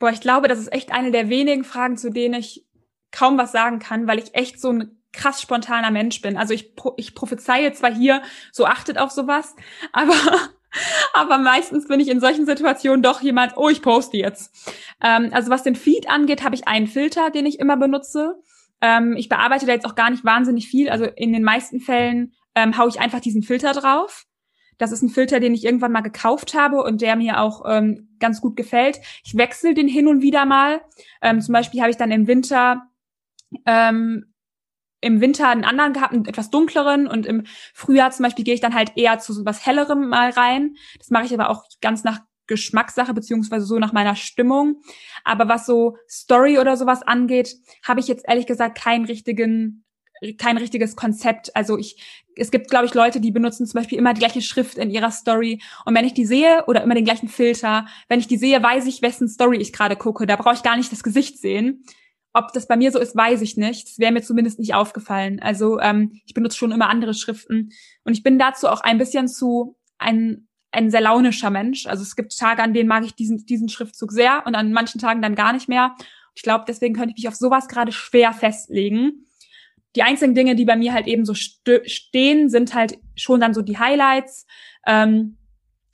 Boah, 0.00 0.10
ich 0.10 0.20
glaube, 0.20 0.48
das 0.48 0.58
ist 0.58 0.72
echt 0.72 0.92
eine 0.92 1.12
der 1.12 1.28
wenigen 1.28 1.62
Fragen, 1.62 1.96
zu 1.96 2.10
denen 2.10 2.34
ich 2.34 2.66
kaum 3.12 3.38
was 3.38 3.52
sagen 3.52 3.78
kann, 3.78 4.08
weil 4.08 4.18
ich 4.18 4.34
echt 4.34 4.60
so 4.60 4.70
ein 4.70 5.03
krass 5.14 5.40
spontaner 5.40 5.90
Mensch 5.90 6.20
bin. 6.20 6.36
Also 6.36 6.52
ich, 6.52 6.72
ich 6.96 7.14
prophezeie 7.14 7.72
zwar 7.72 7.94
hier, 7.94 8.22
so 8.52 8.66
achtet 8.66 8.98
auf 8.98 9.10
sowas, 9.10 9.54
aber 9.92 10.14
aber 11.12 11.38
meistens 11.38 11.86
bin 11.86 12.00
ich 12.00 12.08
in 12.08 12.20
solchen 12.20 12.46
Situationen 12.46 13.02
doch 13.02 13.20
jemand, 13.20 13.56
oh, 13.56 13.68
ich 13.68 13.82
poste 13.82 14.16
jetzt. 14.16 14.74
Ähm, 15.02 15.30
also 15.32 15.50
was 15.50 15.62
den 15.62 15.76
Feed 15.76 16.10
angeht, 16.10 16.42
habe 16.42 16.54
ich 16.54 16.66
einen 16.66 16.86
Filter, 16.86 17.30
den 17.30 17.46
ich 17.46 17.60
immer 17.60 17.76
benutze. 17.76 18.36
Ähm, 18.80 19.14
ich 19.16 19.28
bearbeite 19.28 19.66
da 19.66 19.72
jetzt 19.72 19.86
auch 19.86 19.94
gar 19.94 20.10
nicht 20.10 20.24
wahnsinnig 20.24 20.68
viel. 20.68 20.90
Also 20.90 21.04
in 21.04 21.32
den 21.32 21.44
meisten 21.44 21.80
Fällen 21.80 22.32
ähm, 22.54 22.76
haue 22.76 22.88
ich 22.88 23.00
einfach 23.00 23.20
diesen 23.20 23.42
Filter 23.42 23.72
drauf. 23.72 24.26
Das 24.78 24.90
ist 24.90 25.02
ein 25.02 25.08
Filter, 25.08 25.38
den 25.38 25.54
ich 25.54 25.64
irgendwann 25.64 25.92
mal 25.92 26.00
gekauft 26.00 26.54
habe 26.54 26.82
und 26.82 27.00
der 27.00 27.14
mir 27.14 27.40
auch 27.40 27.62
ähm, 27.66 28.16
ganz 28.18 28.40
gut 28.40 28.56
gefällt. 28.56 28.98
Ich 29.24 29.36
wechsle 29.36 29.74
den 29.74 29.86
hin 29.86 30.08
und 30.08 30.20
wieder 30.22 30.44
mal. 30.44 30.80
Ähm, 31.22 31.40
zum 31.40 31.52
Beispiel 31.52 31.80
habe 31.80 31.90
ich 31.90 31.96
dann 31.96 32.10
im 32.10 32.26
Winter 32.26 32.88
ähm, 33.66 34.33
im 35.04 35.20
Winter 35.20 35.48
einen 35.48 35.64
anderen 35.64 35.92
gehabt, 35.92 36.12
einen 36.12 36.26
etwas 36.26 36.50
dunkleren 36.50 37.06
und 37.06 37.26
im 37.26 37.44
Frühjahr 37.74 38.10
zum 38.10 38.24
Beispiel 38.24 38.44
gehe 38.44 38.54
ich 38.54 38.60
dann 38.60 38.74
halt 38.74 38.92
eher 38.96 39.18
zu 39.18 39.32
so 39.32 39.44
was 39.44 39.64
hellerem 39.64 40.08
mal 40.08 40.30
rein. 40.30 40.76
Das 40.98 41.10
mache 41.10 41.26
ich 41.26 41.34
aber 41.34 41.50
auch 41.50 41.64
ganz 41.80 42.04
nach 42.04 42.20
Geschmackssache 42.46 43.14
beziehungsweise 43.14 43.66
so 43.66 43.78
nach 43.78 43.92
meiner 43.92 44.16
Stimmung. 44.16 44.80
Aber 45.24 45.48
was 45.48 45.66
so 45.66 45.96
Story 46.08 46.58
oder 46.58 46.76
sowas 46.76 47.02
angeht, 47.02 47.54
habe 47.82 48.00
ich 48.00 48.08
jetzt 48.08 48.24
ehrlich 48.28 48.46
gesagt 48.46 48.78
keinen 48.78 49.04
richtigen, 49.04 49.84
kein 50.38 50.56
richtiges 50.56 50.96
Konzept. 50.96 51.54
Also 51.54 51.78
ich, 51.78 52.02
es 52.36 52.50
gibt, 52.50 52.70
glaube 52.70 52.86
ich, 52.86 52.94
Leute, 52.94 53.20
die 53.20 53.30
benutzen 53.30 53.66
zum 53.66 53.78
Beispiel 53.78 53.98
immer 53.98 54.14
die 54.14 54.20
gleiche 54.20 54.42
Schrift 54.42 54.78
in 54.78 54.90
ihrer 54.90 55.10
Story. 55.10 55.60
Und 55.84 55.94
wenn 55.94 56.04
ich 56.04 56.14
die 56.14 56.26
sehe 56.26 56.64
oder 56.66 56.82
immer 56.82 56.94
den 56.94 57.04
gleichen 57.04 57.28
Filter, 57.28 57.86
wenn 58.08 58.20
ich 58.20 58.26
die 58.26 58.38
sehe, 58.38 58.62
weiß 58.62 58.86
ich, 58.86 59.02
wessen 59.02 59.28
Story 59.28 59.58
ich 59.58 59.72
gerade 59.72 59.96
gucke. 59.96 60.26
Da 60.26 60.36
brauche 60.36 60.54
ich 60.54 60.62
gar 60.62 60.76
nicht 60.76 60.92
das 60.92 61.02
Gesicht 61.02 61.38
sehen. 61.38 61.84
Ob 62.36 62.52
das 62.52 62.66
bei 62.66 62.76
mir 62.76 62.90
so 62.90 62.98
ist, 62.98 63.14
weiß 63.14 63.42
ich 63.42 63.56
nicht. 63.56 63.88
Das 63.88 63.98
wäre 64.00 64.12
mir 64.12 64.22
zumindest 64.22 64.58
nicht 64.58 64.74
aufgefallen. 64.74 65.40
Also 65.40 65.78
ähm, 65.78 66.20
ich 66.26 66.34
benutze 66.34 66.58
schon 66.58 66.72
immer 66.72 66.90
andere 66.90 67.14
Schriften. 67.14 67.70
Und 68.02 68.12
ich 68.12 68.24
bin 68.24 68.40
dazu 68.40 68.68
auch 68.68 68.80
ein 68.80 68.98
bisschen 68.98 69.28
zu 69.28 69.76
ein, 69.98 70.48
ein 70.72 70.90
sehr 70.90 71.00
launischer 71.00 71.50
Mensch. 71.50 71.86
Also 71.86 72.02
es 72.02 72.16
gibt 72.16 72.36
Tage, 72.36 72.60
an 72.60 72.74
denen 72.74 72.88
mag 72.88 73.04
ich 73.04 73.14
diesen, 73.14 73.46
diesen 73.46 73.68
Schriftzug 73.68 74.10
sehr 74.10 74.42
und 74.46 74.56
an 74.56 74.72
manchen 74.72 75.00
Tagen 75.00 75.22
dann 75.22 75.36
gar 75.36 75.52
nicht 75.52 75.68
mehr. 75.68 75.94
Ich 76.34 76.42
glaube, 76.42 76.64
deswegen 76.66 76.94
könnte 76.94 77.10
ich 77.10 77.22
mich 77.22 77.28
auf 77.28 77.36
sowas 77.36 77.68
gerade 77.68 77.92
schwer 77.92 78.32
festlegen. 78.32 79.26
Die 79.94 80.02
einzigen 80.02 80.34
Dinge, 80.34 80.56
die 80.56 80.64
bei 80.64 80.74
mir 80.74 80.92
halt 80.92 81.06
eben 81.06 81.24
so 81.24 81.34
st 81.34 81.82
stehen, 81.86 82.48
sind 82.48 82.74
halt 82.74 82.98
schon 83.14 83.40
dann 83.40 83.54
so 83.54 83.62
die 83.62 83.78
Highlights, 83.78 84.46
ähm, 84.86 85.36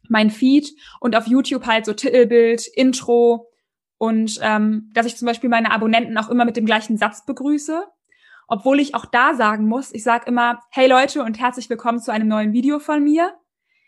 mein 0.09 0.31
Feed 0.31 0.73
und 1.01 1.15
auf 1.17 1.27
YouTube 1.27 1.67
halt 1.67 1.85
so 1.85 1.93
Titelbild, 1.93 2.67
Intro, 2.67 3.50
und 4.01 4.39
ähm, 4.41 4.91
dass 4.95 5.05
ich 5.05 5.19
zum 5.19 5.27
Beispiel 5.27 5.51
meine 5.51 5.73
Abonnenten 5.73 6.17
auch 6.17 6.31
immer 6.31 6.47
mit 6.47 6.57
dem 6.57 6.65
gleichen 6.65 6.97
Satz 6.97 7.27
begrüße. 7.27 7.87
Obwohl 8.49 8.81
ich 8.81 8.95
auch 8.95 9.05
da 9.05 9.35
sagen 9.35 9.67
muss, 9.69 9.93
ich 9.93 10.03
sage 10.03 10.25
immer, 10.27 10.63
hey 10.71 10.89
Leute 10.89 11.23
und 11.23 11.39
herzlich 11.39 11.69
willkommen 11.69 12.01
zu 12.01 12.11
einem 12.11 12.27
neuen 12.27 12.55
Video 12.55 12.79
von 12.79 13.05
mir. 13.05 13.37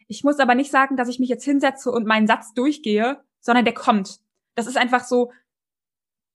Ich 0.08 0.22
muss 0.22 0.38
aber 0.38 0.54
nicht 0.54 0.70
sagen, 0.70 0.98
dass 0.98 1.08
ich 1.08 1.18
mich 1.18 1.30
jetzt 1.30 1.46
hinsetze 1.46 1.90
und 1.90 2.06
meinen 2.06 2.26
Satz 2.26 2.52
durchgehe, 2.52 3.22
sondern 3.40 3.64
der 3.64 3.72
kommt. 3.72 4.18
Das 4.54 4.66
ist 4.66 4.76
einfach 4.76 5.02
so 5.02 5.32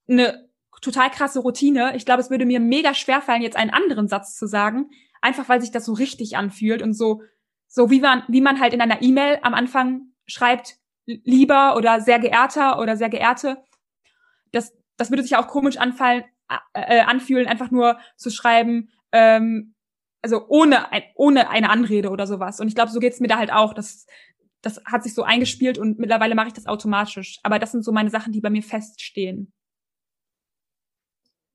eine 0.10 0.50
total 0.82 1.12
krasse 1.12 1.42
Routine. 1.42 1.96
Ich 1.96 2.04
glaube, 2.04 2.22
es 2.22 2.32
würde 2.32 2.48
mir 2.48 2.60
mega 2.60 2.96
schwer 2.96 3.22
fallen, 3.22 3.44
jetzt 3.44 3.58
einen 3.58 3.70
anderen 3.70 4.08
Satz 4.08 4.36
zu 4.36 4.48
sagen, 4.48 4.90
einfach 5.22 5.50
weil 5.50 5.62
sich 5.62 5.70
das 5.70 5.86
so 5.86 5.94
richtig 5.94 6.36
anfühlt 6.36 6.82
und 6.82 6.96
so, 6.96 7.22
so 7.68 7.92
wie 7.92 8.02
man, 8.02 8.24
wie 8.28 8.42
man 8.42 8.60
halt 8.60 8.74
in 8.74 8.82
einer 8.82 9.04
E-Mail 9.04 9.38
am 9.44 9.54
Anfang 9.54 10.14
schreibt, 10.26 10.78
lieber 11.06 11.76
oder 11.78 12.02
sehr 12.02 12.18
geehrter 12.18 12.80
oder 12.80 12.98
sehr 12.98 13.10
geehrte 13.10 13.60
das, 14.98 15.10
würde 15.10 15.24
sich 15.24 15.36
auch 15.36 15.48
komisch 15.48 15.78
anfallen, 15.78 16.24
äh, 16.74 17.00
anfühlen, 17.02 17.48
einfach 17.48 17.72
nur 17.72 18.00
zu 18.16 18.30
schreiben, 18.30 18.90
ähm, 19.12 19.74
also 20.22 20.48
ohne, 20.48 20.92
ein, 20.92 21.04
ohne 21.16 21.50
eine 21.50 21.70
Anrede 21.70 22.10
oder 22.10 22.28
sowas. 22.28 22.60
Und 22.60 22.68
ich 22.68 22.76
glaube, 22.76 22.92
so 22.92 23.00
geht's 23.00 23.20
mir 23.20 23.28
da 23.28 23.38
halt 23.38 23.52
auch. 23.52 23.74
Das, 23.74 24.06
das 24.62 24.82
hat 24.86 25.04
sich 25.04 25.14
so 25.14 25.24
eingespielt 25.24 25.78
und 25.78 26.00
mittlerweile 26.00 26.36
mache 26.36 26.48
ich 26.48 26.54
das 26.54 26.68
automatisch. 26.68 27.40
Aber 27.44 27.60
das 27.60 27.72
sind 27.72 27.84
so 27.84 27.92
meine 27.92 28.10
Sachen, 28.10 28.34
die 28.34 28.42
bei 28.42 28.50
mir 28.50 28.64
feststehen. 28.64 29.54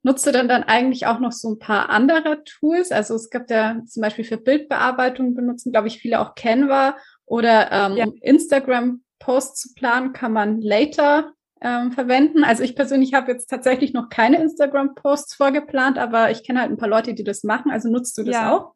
Nutzt 0.04 0.26
du 0.26 0.32
denn 0.32 0.48
dann 0.48 0.64
eigentlich 0.64 1.06
auch 1.06 1.20
noch 1.20 1.30
so 1.30 1.50
ein 1.50 1.58
paar 1.58 1.88
andere 1.88 2.42
Tools? 2.44 2.90
Also 2.90 3.14
es 3.14 3.30
gibt 3.30 3.50
ja 3.50 3.80
zum 3.86 4.00
Beispiel 4.00 4.24
für 4.24 4.36
Bildbearbeitung 4.36 5.34
benutzen, 5.34 5.70
glaube 5.70 5.86
ich, 5.88 5.98
viele 5.98 6.20
auch 6.20 6.34
Canva 6.34 6.96
oder 7.24 7.70
ähm, 7.70 7.96
ja. 7.96 8.06
Instagram-Posts 8.20 9.60
zu 9.60 9.74
planen, 9.74 10.12
kann 10.12 10.32
man 10.32 10.60
Later 10.60 11.32
ähm, 11.62 11.92
verwenden. 11.92 12.44
Also 12.44 12.62
ich 12.62 12.74
persönlich 12.74 13.14
habe 13.14 13.30
jetzt 13.30 13.46
tatsächlich 13.46 13.92
noch 13.92 14.08
keine 14.08 14.42
Instagram-Posts 14.42 15.34
vorgeplant, 15.34 15.98
aber 15.98 16.30
ich 16.30 16.44
kenne 16.44 16.60
halt 16.60 16.70
ein 16.70 16.76
paar 16.76 16.88
Leute, 16.88 17.14
die 17.14 17.24
das 17.24 17.44
machen. 17.44 17.70
Also 17.70 17.88
nutzt 17.88 18.18
du 18.18 18.24
das 18.24 18.34
ja. 18.34 18.52
auch? 18.52 18.74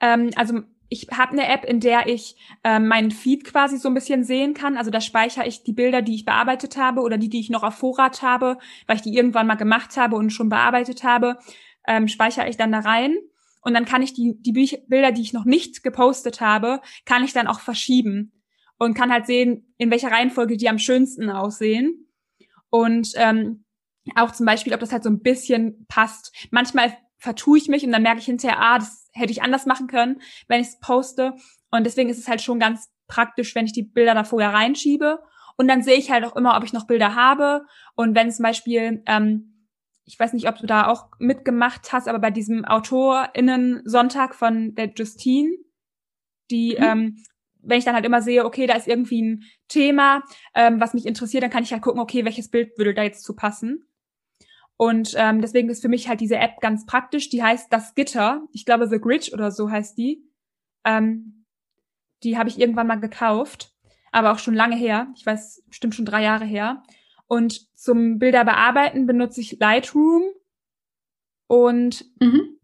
Ähm, 0.00 0.30
also 0.36 0.60
ich 0.88 1.08
habe 1.12 1.32
eine 1.32 1.48
App, 1.48 1.64
in 1.64 1.80
der 1.80 2.06
ich 2.08 2.36
ähm, 2.64 2.88
meinen 2.88 3.10
Feed 3.10 3.44
quasi 3.44 3.76
so 3.76 3.88
ein 3.88 3.94
bisschen 3.94 4.24
sehen 4.24 4.54
kann. 4.54 4.76
Also 4.76 4.90
da 4.90 5.00
speichere 5.00 5.46
ich 5.46 5.62
die 5.62 5.72
Bilder, 5.72 6.02
die 6.02 6.14
ich 6.14 6.24
bearbeitet 6.24 6.76
habe 6.76 7.00
oder 7.00 7.18
die, 7.18 7.28
die 7.28 7.40
ich 7.40 7.50
noch 7.50 7.62
auf 7.62 7.74
Vorrat 7.74 8.22
habe, 8.22 8.58
weil 8.86 8.96
ich 8.96 9.02
die 9.02 9.14
irgendwann 9.16 9.46
mal 9.46 9.54
gemacht 9.54 9.96
habe 9.96 10.16
und 10.16 10.30
schon 10.30 10.48
bearbeitet 10.48 11.04
habe, 11.04 11.38
ähm, 11.86 12.08
speichere 12.08 12.48
ich 12.48 12.56
dann 12.56 12.72
da 12.72 12.80
rein. 12.80 13.16
Und 13.62 13.74
dann 13.74 13.84
kann 13.84 14.02
ich 14.02 14.12
die, 14.12 14.40
die 14.40 14.52
Bilder, 14.52 15.10
die 15.10 15.22
ich 15.22 15.32
noch 15.32 15.44
nicht 15.44 15.82
gepostet 15.82 16.40
habe, 16.40 16.80
kann 17.04 17.24
ich 17.24 17.32
dann 17.32 17.48
auch 17.48 17.58
verschieben 17.58 18.32
und 18.78 18.94
kann 18.94 19.12
halt 19.12 19.26
sehen, 19.26 19.74
in 19.78 19.90
welcher 19.90 20.10
Reihenfolge 20.10 20.56
die 20.56 20.68
am 20.68 20.78
schönsten 20.78 21.30
aussehen. 21.30 22.08
Und 22.70 23.12
ähm, 23.16 23.64
auch 24.14 24.32
zum 24.32 24.46
Beispiel, 24.46 24.74
ob 24.74 24.80
das 24.80 24.92
halt 24.92 25.02
so 25.02 25.10
ein 25.10 25.22
bisschen 25.22 25.86
passt. 25.88 26.34
Manchmal 26.50 26.96
vertue 27.18 27.58
ich 27.58 27.68
mich 27.68 27.84
und 27.84 27.92
dann 27.92 28.02
merke 28.02 28.20
ich 28.20 28.26
hinterher, 28.26 28.60
ah, 28.60 28.78
das 28.78 29.08
hätte 29.12 29.32
ich 29.32 29.42
anders 29.42 29.66
machen 29.66 29.86
können, 29.86 30.20
wenn 30.48 30.60
ich 30.60 30.68
es 30.68 30.78
poste. 30.80 31.34
Und 31.70 31.84
deswegen 31.84 32.10
ist 32.10 32.18
es 32.18 32.28
halt 32.28 32.42
schon 32.42 32.60
ganz 32.60 32.90
praktisch, 33.08 33.54
wenn 33.54 33.66
ich 33.66 33.72
die 33.72 33.82
Bilder 33.82 34.14
da 34.14 34.24
vorher 34.24 34.52
reinschiebe. 34.52 35.22
Und 35.56 35.68
dann 35.68 35.82
sehe 35.82 35.96
ich 35.96 36.10
halt 36.10 36.24
auch 36.24 36.36
immer, 36.36 36.56
ob 36.56 36.64
ich 36.64 36.72
noch 36.72 36.86
Bilder 36.86 37.14
habe. 37.14 37.64
Und 37.94 38.14
wenn 38.14 38.30
zum 38.30 38.42
Beispiel, 38.42 39.02
ähm, 39.06 39.68
ich 40.04 40.18
weiß 40.18 40.34
nicht, 40.34 40.48
ob 40.48 40.58
du 40.58 40.66
da 40.66 40.86
auch 40.86 41.08
mitgemacht 41.18 41.92
hast, 41.92 42.08
aber 42.08 42.18
bei 42.18 42.30
diesem 42.30 42.64
AutorInnen-Sonntag 42.64 44.34
von 44.34 44.74
der 44.74 44.92
Justine, 44.94 45.50
die, 46.50 46.76
mhm. 46.78 46.84
ähm, 46.84 47.16
wenn 47.66 47.78
ich 47.78 47.84
dann 47.84 47.94
halt 47.94 48.04
immer 48.06 48.22
sehe, 48.22 48.44
okay, 48.44 48.66
da 48.66 48.74
ist 48.74 48.88
irgendwie 48.88 49.22
ein 49.22 49.44
Thema, 49.68 50.22
ähm, 50.54 50.80
was 50.80 50.94
mich 50.94 51.06
interessiert, 51.06 51.42
dann 51.42 51.50
kann 51.50 51.64
ich 51.64 51.72
halt 51.72 51.82
gucken, 51.82 52.00
okay, 52.00 52.24
welches 52.24 52.50
Bild 52.50 52.78
würde 52.78 52.94
da 52.94 53.02
jetzt 53.02 53.24
zu 53.24 53.34
passen. 53.34 53.84
Und 54.76 55.14
ähm, 55.16 55.40
deswegen 55.40 55.68
ist 55.70 55.82
für 55.82 55.88
mich 55.88 56.08
halt 56.08 56.20
diese 56.20 56.36
App 56.36 56.60
ganz 56.60 56.84
praktisch. 56.84 57.30
Die 57.30 57.42
heißt 57.42 57.72
Das 57.72 57.94
Gitter. 57.94 58.46
Ich 58.52 58.64
glaube, 58.66 58.86
The 58.86 59.00
Grid 59.00 59.32
oder 59.32 59.50
so 59.50 59.70
heißt 59.70 59.96
die. 59.96 60.22
Ähm, 60.84 61.44
die 62.22 62.36
habe 62.36 62.48
ich 62.48 62.58
irgendwann 62.58 62.86
mal 62.86 63.00
gekauft, 63.00 63.74
aber 64.12 64.32
auch 64.32 64.38
schon 64.38 64.54
lange 64.54 64.76
her. 64.76 65.08
Ich 65.16 65.24
weiß, 65.24 65.64
bestimmt 65.66 65.94
schon 65.94 66.04
drei 66.04 66.22
Jahre 66.22 66.44
her. 66.44 66.82
Und 67.26 67.74
zum 67.76 68.18
Bilder 68.18 68.44
bearbeiten 68.44 69.06
benutze 69.06 69.40
ich 69.40 69.58
Lightroom 69.58 70.22
und 71.48 72.04
mhm. 72.20 72.55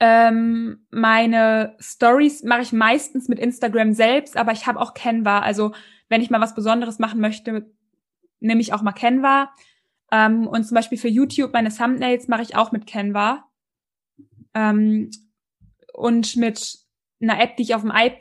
Ähm, 0.00 0.86
meine 0.90 1.76
Stories 1.78 2.42
mache 2.42 2.62
ich 2.62 2.72
meistens 2.72 3.28
mit 3.28 3.38
Instagram 3.38 3.92
selbst, 3.92 4.36
aber 4.36 4.52
ich 4.52 4.66
habe 4.66 4.80
auch 4.80 4.94
Canva. 4.94 5.40
Also 5.40 5.72
wenn 6.08 6.20
ich 6.20 6.30
mal 6.30 6.40
was 6.40 6.54
Besonderes 6.54 6.98
machen 6.98 7.20
möchte, 7.20 7.70
nehme 8.40 8.60
ich 8.60 8.72
auch 8.72 8.82
mal 8.82 8.92
Canva. 8.92 9.52
Ähm, 10.12 10.46
und 10.46 10.64
zum 10.64 10.74
Beispiel 10.74 10.98
für 10.98 11.08
YouTube 11.08 11.52
meine 11.52 11.74
Thumbnails 11.74 12.28
mache 12.28 12.42
ich 12.42 12.56
auch 12.56 12.72
mit 12.72 12.86
Canva. 12.86 13.44
Ähm, 14.54 15.10
und 15.92 16.36
mit 16.36 16.78
einer 17.20 17.40
App, 17.40 17.56
die 17.56 17.62
ich 17.62 17.74
auf 17.74 17.82
dem 17.82 17.92
I 17.94 18.12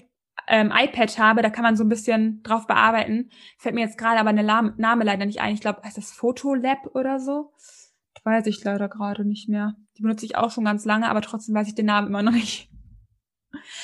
ähm, 0.48 0.72
iPad 0.74 1.18
habe, 1.20 1.42
da 1.42 1.50
kann 1.50 1.64
man 1.64 1.76
so 1.76 1.84
ein 1.84 1.90
bisschen 1.90 2.44
drauf 2.44 2.68
bearbeiten. 2.68 3.30
Fällt 3.58 3.76
mir 3.76 3.82
jetzt 3.82 3.98
gerade 3.98 4.20
aber 4.20 4.30
eine 4.30 4.44
Name 4.44 5.04
leider 5.04 5.26
nicht 5.26 5.42
ein. 5.42 5.54
Ich 5.54 5.62
glaube, 5.62 5.82
heißt 5.84 5.98
das 5.98 6.12
Photolab 6.12 6.96
oder 6.96 7.20
so? 7.20 7.52
weiß 8.24 8.48
ich 8.48 8.64
leider 8.64 8.90
gerade 8.90 9.26
nicht 9.26 9.50
mehr. 9.50 9.76
Die 9.98 10.02
benutze 10.02 10.26
ich 10.26 10.36
auch 10.36 10.52
schon 10.52 10.66
ganz 10.66 10.86
lange, 10.86 11.10
aber 11.10 11.22
trotzdem 11.22 11.56
weiß 11.56 11.68
ich 11.68 11.76
den 11.76 11.86
Namen 11.86 12.08
immer 12.08 12.24
noch 12.24 12.32
nicht. 12.32 12.70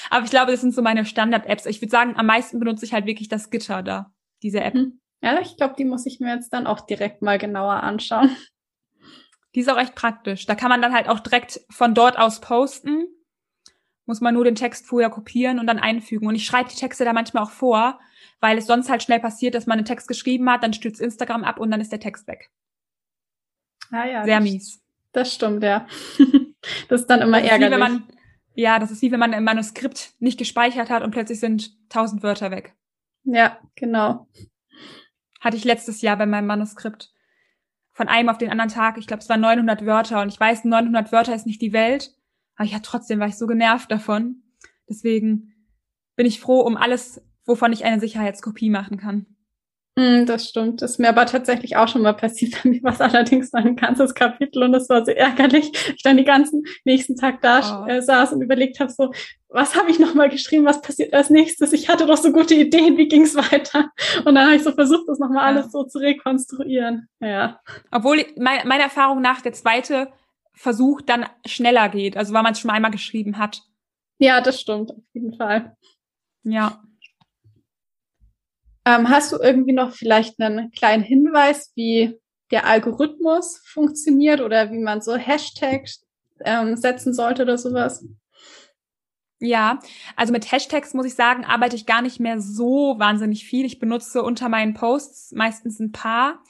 Aber 0.09 0.25
ich 0.25 0.31
glaube, 0.31 0.51
das 0.51 0.61
sind 0.61 0.73
so 0.73 0.81
meine 0.81 1.05
Standard-Apps. 1.05 1.65
Ich 1.67 1.81
würde 1.81 1.91
sagen, 1.91 2.15
am 2.17 2.25
meisten 2.25 2.59
benutze 2.59 2.85
ich 2.85 2.93
halt 2.93 3.05
wirklich 3.05 3.29
das 3.29 3.49
Gitter 3.49 3.83
da, 3.83 4.11
diese 4.41 4.61
App. 4.61 4.73
Hm. 4.73 4.99
Ja, 5.21 5.39
ich 5.41 5.57
glaube, 5.57 5.75
die 5.77 5.85
muss 5.85 6.05
ich 6.05 6.19
mir 6.19 6.33
jetzt 6.33 6.51
dann 6.53 6.65
auch 6.65 6.81
direkt 6.81 7.21
mal 7.21 7.37
genauer 7.37 7.83
anschauen. 7.83 8.35
Die 9.55 9.61
ist 9.61 9.69
auch 9.69 9.77
echt 9.77 9.95
praktisch. 9.95 10.45
Da 10.45 10.55
kann 10.55 10.69
man 10.69 10.81
dann 10.81 10.93
halt 10.93 11.09
auch 11.09 11.19
direkt 11.19 11.61
von 11.69 11.93
dort 11.93 12.17
aus 12.17 12.39
posten. 12.39 13.07
Muss 14.05 14.21
man 14.21 14.33
nur 14.33 14.43
den 14.43 14.55
Text 14.55 14.85
vorher 14.85 15.09
kopieren 15.09 15.59
und 15.59 15.67
dann 15.67 15.79
einfügen. 15.79 16.27
Und 16.27 16.35
ich 16.35 16.45
schreibe 16.45 16.69
die 16.69 16.75
Texte 16.75 17.03
da 17.03 17.13
manchmal 17.13 17.43
auch 17.43 17.51
vor, 17.51 17.99
weil 18.39 18.57
es 18.57 18.67
sonst 18.67 18.89
halt 18.89 19.03
schnell 19.03 19.19
passiert, 19.19 19.55
dass 19.55 19.65
man 19.65 19.77
einen 19.77 19.85
Text 19.85 20.07
geschrieben 20.07 20.49
hat, 20.49 20.63
dann 20.63 20.73
stürzt 20.73 21.01
Instagram 21.01 21.43
ab 21.43 21.59
und 21.59 21.71
dann 21.71 21.81
ist 21.81 21.91
der 21.91 21.99
Text 21.99 22.27
weg. 22.27 22.49
Ah, 23.91 24.05
ja, 24.05 24.23
Sehr 24.23 24.39
mies. 24.39 24.81
Das 25.11 25.33
stimmt, 25.33 25.63
ja. 25.63 25.87
das 26.89 27.01
ist 27.01 27.07
dann 27.07 27.21
immer 27.21 27.41
das 27.41 27.49
ärgerlich. 27.49 27.79
Man, 27.79 28.03
ja, 28.53 28.79
das 28.79 28.91
ist 28.91 29.01
wie 29.01 29.11
wenn 29.11 29.19
man 29.19 29.33
ein 29.33 29.43
Manuskript 29.43 30.13
nicht 30.19 30.37
gespeichert 30.37 30.89
hat 30.89 31.03
und 31.03 31.11
plötzlich 31.11 31.39
sind 31.39 31.71
tausend 31.89 32.23
Wörter 32.23 32.51
weg. 32.51 32.75
Ja, 33.23 33.59
genau. 33.75 34.27
Hatte 35.39 35.57
ich 35.57 35.63
letztes 35.63 36.01
Jahr 36.01 36.17
bei 36.17 36.25
meinem 36.25 36.47
Manuskript. 36.47 37.13
Von 37.91 38.07
einem 38.07 38.29
auf 38.29 38.37
den 38.37 38.49
anderen 38.49 38.69
Tag. 38.69 38.97
Ich 38.97 39.07
glaube, 39.07 39.21
es 39.21 39.29
waren 39.29 39.41
900 39.41 39.85
Wörter 39.85 40.21
und 40.21 40.29
ich 40.29 40.39
weiß, 40.39 40.63
900 40.63 41.11
Wörter 41.11 41.35
ist 41.35 41.45
nicht 41.45 41.61
die 41.61 41.73
Welt. 41.73 42.13
Aber 42.55 42.67
ja, 42.67 42.79
trotzdem 42.79 43.19
war 43.19 43.27
ich 43.27 43.37
so 43.37 43.47
genervt 43.47 43.91
davon. 43.91 44.43
Deswegen 44.87 45.53
bin 46.15 46.25
ich 46.25 46.39
froh 46.39 46.61
um 46.61 46.77
alles, 46.77 47.21
wovon 47.45 47.73
ich 47.73 47.85
eine 47.85 47.99
Sicherheitskopie 47.99 48.69
machen 48.69 48.97
kann. 48.97 49.25
Hm, 49.99 50.25
das 50.25 50.47
stimmt. 50.47 50.81
Das 50.81 50.91
ist 50.91 50.99
mir 50.99 51.09
aber 51.09 51.25
tatsächlich 51.25 51.75
auch 51.75 51.89
schon 51.89 52.03
mal 52.03 52.13
passiert. 52.13 52.53
Bei 52.63 52.69
mir 52.69 52.81
war 52.83 52.93
es 52.93 53.01
allerdings 53.01 53.51
dann 53.51 53.65
ein 53.67 53.75
ganzes 53.75 54.15
Kapitel 54.15 54.63
und 54.63 54.71
das 54.71 54.87
war 54.87 55.03
so 55.03 55.11
ärgerlich. 55.11 55.71
Ich 55.93 56.03
dann 56.03 56.15
den 56.15 56.25
ganzen 56.25 56.63
nächsten 56.85 57.17
Tag 57.17 57.41
da 57.41 57.83
oh. 57.83 57.89
äh, 57.89 58.01
saß 58.01 58.31
und 58.31 58.41
überlegt 58.41 58.79
habe, 58.79 58.89
so, 58.89 59.11
was 59.49 59.75
habe 59.75 59.91
ich 59.91 59.99
nochmal 59.99 60.29
geschrieben, 60.29 60.63
was 60.63 60.81
passiert 60.81 61.13
als 61.13 61.29
nächstes? 61.29 61.73
Ich 61.73 61.89
hatte 61.89 62.05
doch 62.05 62.15
so 62.15 62.31
gute 62.31 62.55
Ideen, 62.55 62.95
wie 62.95 63.09
ging 63.09 63.23
es 63.23 63.35
weiter? 63.35 63.91
Und 64.23 64.35
dann 64.35 64.45
habe 64.45 64.55
ich 64.55 64.63
so 64.63 64.71
versucht, 64.71 65.03
das 65.09 65.19
nochmal 65.19 65.51
ja. 65.51 65.59
alles 65.59 65.73
so 65.73 65.83
zu 65.83 65.97
rekonstruieren. 65.97 67.09
Ja. 67.19 67.59
Obwohl 67.91 68.25
mein, 68.37 68.65
meiner 68.69 68.83
Erfahrung 68.83 69.19
nach 69.19 69.41
der 69.41 69.51
zweite 69.51 70.13
Versuch 70.53 71.01
dann 71.01 71.25
schneller 71.45 71.89
geht, 71.89 72.15
also 72.15 72.33
weil 72.33 72.43
man 72.43 72.53
es 72.53 72.61
schon 72.61 72.71
einmal 72.71 72.91
geschrieben 72.91 73.37
hat. 73.37 73.63
Ja, 74.17 74.39
das 74.39 74.61
stimmt, 74.61 74.91
auf 74.91 75.03
jeden 75.13 75.35
Fall. 75.35 75.75
Ja. 76.43 76.81
Ähm, 78.89 79.07
hast 79.09 79.31
du 79.31 79.37
irgendwie 79.37 79.73
noch 79.73 79.93
vielleicht 79.93 80.39
einen 80.41 80.71
kleinen 80.71 81.03
Hinweis, 81.03 81.71
wie 81.75 82.17
der 82.49 82.65
Algorithmus 82.65 83.61
funktioniert 83.67 84.41
oder 84.41 84.71
wie 84.71 84.79
man 84.79 85.01
so 85.01 85.15
Hashtags 85.15 86.03
ähm, 86.43 86.75
setzen 86.75 87.13
sollte 87.13 87.43
oder 87.43 87.59
sowas? 87.59 88.03
Ja, 89.39 89.79
also 90.15 90.33
mit 90.33 90.51
Hashtags 90.51 90.95
muss 90.95 91.05
ich 91.05 91.13
sagen, 91.13 91.45
arbeite 91.45 91.75
ich 91.75 91.85
gar 91.85 92.01
nicht 92.01 92.19
mehr 92.19 92.41
so 92.41 92.95
wahnsinnig 92.97 93.45
viel. 93.45 93.63
Ich 93.63 93.77
benutze 93.77 94.23
unter 94.23 94.49
meinen 94.49 94.73
Posts 94.73 95.33
meistens 95.33 95.79
ein 95.79 95.91
paar. 95.91 96.43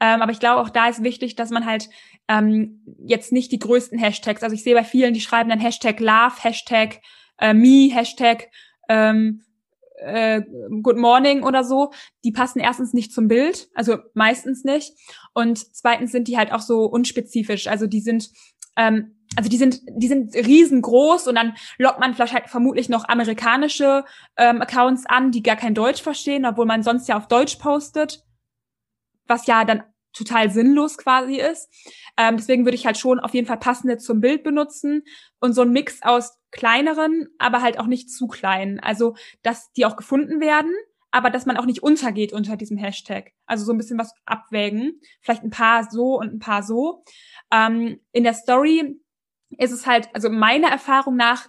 Ähm, 0.00 0.20
aber 0.20 0.32
ich 0.32 0.40
glaube, 0.40 0.62
auch 0.62 0.70
da 0.70 0.88
ist 0.88 1.04
wichtig, 1.04 1.36
dass 1.36 1.50
man 1.50 1.64
halt 1.64 1.88
ähm, 2.26 2.82
jetzt 3.06 3.30
nicht 3.30 3.52
die 3.52 3.60
größten 3.60 4.00
Hashtags, 4.00 4.42
also 4.42 4.54
ich 4.54 4.64
sehe 4.64 4.74
bei 4.74 4.82
vielen, 4.82 5.14
die 5.14 5.20
schreiben 5.20 5.48
dann 5.48 5.60
Hashtag 5.60 6.00
Love, 6.00 6.34
Hashtag 6.42 7.00
äh, 7.38 7.54
Me, 7.54 7.88
Hashtag 7.94 8.48
ähm, 8.88 9.44
äh, 9.94 10.42
Good 10.82 10.96
Morning 10.96 11.42
oder 11.42 11.64
so, 11.64 11.92
die 12.24 12.32
passen 12.32 12.60
erstens 12.60 12.92
nicht 12.92 13.12
zum 13.12 13.28
Bild, 13.28 13.68
also 13.74 13.98
meistens 14.14 14.64
nicht. 14.64 14.92
Und 15.32 15.58
zweitens 15.74 16.12
sind 16.12 16.28
die 16.28 16.36
halt 16.36 16.52
auch 16.52 16.60
so 16.60 16.84
unspezifisch. 16.84 17.66
Also 17.66 17.86
die 17.86 18.00
sind, 18.00 18.30
ähm, 18.76 19.16
also 19.36 19.48
die 19.48 19.56
sind, 19.56 19.80
die 19.88 20.08
sind 20.08 20.34
riesengroß 20.34 21.26
und 21.28 21.36
dann 21.36 21.54
lockt 21.78 22.00
man 22.00 22.14
vielleicht 22.14 22.34
halt 22.34 22.48
vermutlich 22.48 22.88
noch 22.88 23.08
amerikanische 23.08 24.04
ähm, 24.36 24.60
Accounts 24.60 25.06
an, 25.06 25.30
die 25.30 25.42
gar 25.42 25.56
kein 25.56 25.74
Deutsch 25.74 26.02
verstehen, 26.02 26.44
obwohl 26.44 26.66
man 26.66 26.82
sonst 26.82 27.08
ja 27.08 27.16
auf 27.16 27.28
Deutsch 27.28 27.56
postet. 27.56 28.24
Was 29.26 29.46
ja 29.46 29.64
dann 29.64 29.82
total 30.12 30.50
sinnlos 30.50 30.96
quasi 30.96 31.36
ist. 31.36 31.68
Ähm, 32.16 32.36
deswegen 32.36 32.64
würde 32.64 32.76
ich 32.76 32.86
halt 32.86 32.96
schon 32.96 33.18
auf 33.20 33.34
jeden 33.34 33.46
Fall 33.46 33.58
passende 33.58 33.98
zum 33.98 34.20
Bild 34.20 34.44
benutzen 34.44 35.02
und 35.40 35.54
so 35.54 35.62
ein 35.62 35.72
Mix 35.72 36.02
aus 36.02 36.38
kleineren, 36.54 37.28
aber 37.38 37.60
halt 37.60 37.78
auch 37.78 37.86
nicht 37.86 38.10
zu 38.10 38.28
kleinen. 38.28 38.80
Also, 38.80 39.16
dass 39.42 39.72
die 39.72 39.84
auch 39.84 39.96
gefunden 39.96 40.40
werden, 40.40 40.72
aber 41.10 41.30
dass 41.30 41.46
man 41.46 41.56
auch 41.56 41.66
nicht 41.66 41.82
untergeht 41.82 42.32
unter 42.32 42.56
diesem 42.56 42.78
Hashtag. 42.78 43.32
Also 43.44 43.64
so 43.64 43.72
ein 43.72 43.76
bisschen 43.76 43.98
was 43.98 44.14
abwägen. 44.24 45.00
Vielleicht 45.20 45.42
ein 45.42 45.50
paar 45.50 45.90
so 45.90 46.18
und 46.18 46.32
ein 46.32 46.38
paar 46.38 46.62
so. 46.62 47.04
Ähm, 47.52 48.00
in 48.12 48.24
der 48.24 48.34
Story 48.34 49.00
ist 49.58 49.72
es 49.72 49.86
halt, 49.86 50.08
also 50.14 50.30
meiner 50.30 50.68
Erfahrung 50.68 51.16
nach, 51.16 51.48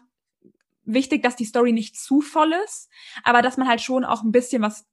wichtig, 0.84 1.24
dass 1.24 1.36
die 1.36 1.46
Story 1.46 1.72
nicht 1.72 1.98
zu 1.98 2.22
voll 2.22 2.54
ist, 2.66 2.90
aber 3.24 3.42
dass 3.42 3.58
man 3.58 3.68
halt 3.68 3.82
schon 3.82 4.06
auch 4.06 4.24
ein 4.24 4.32
bisschen 4.32 4.62
was 4.62 4.86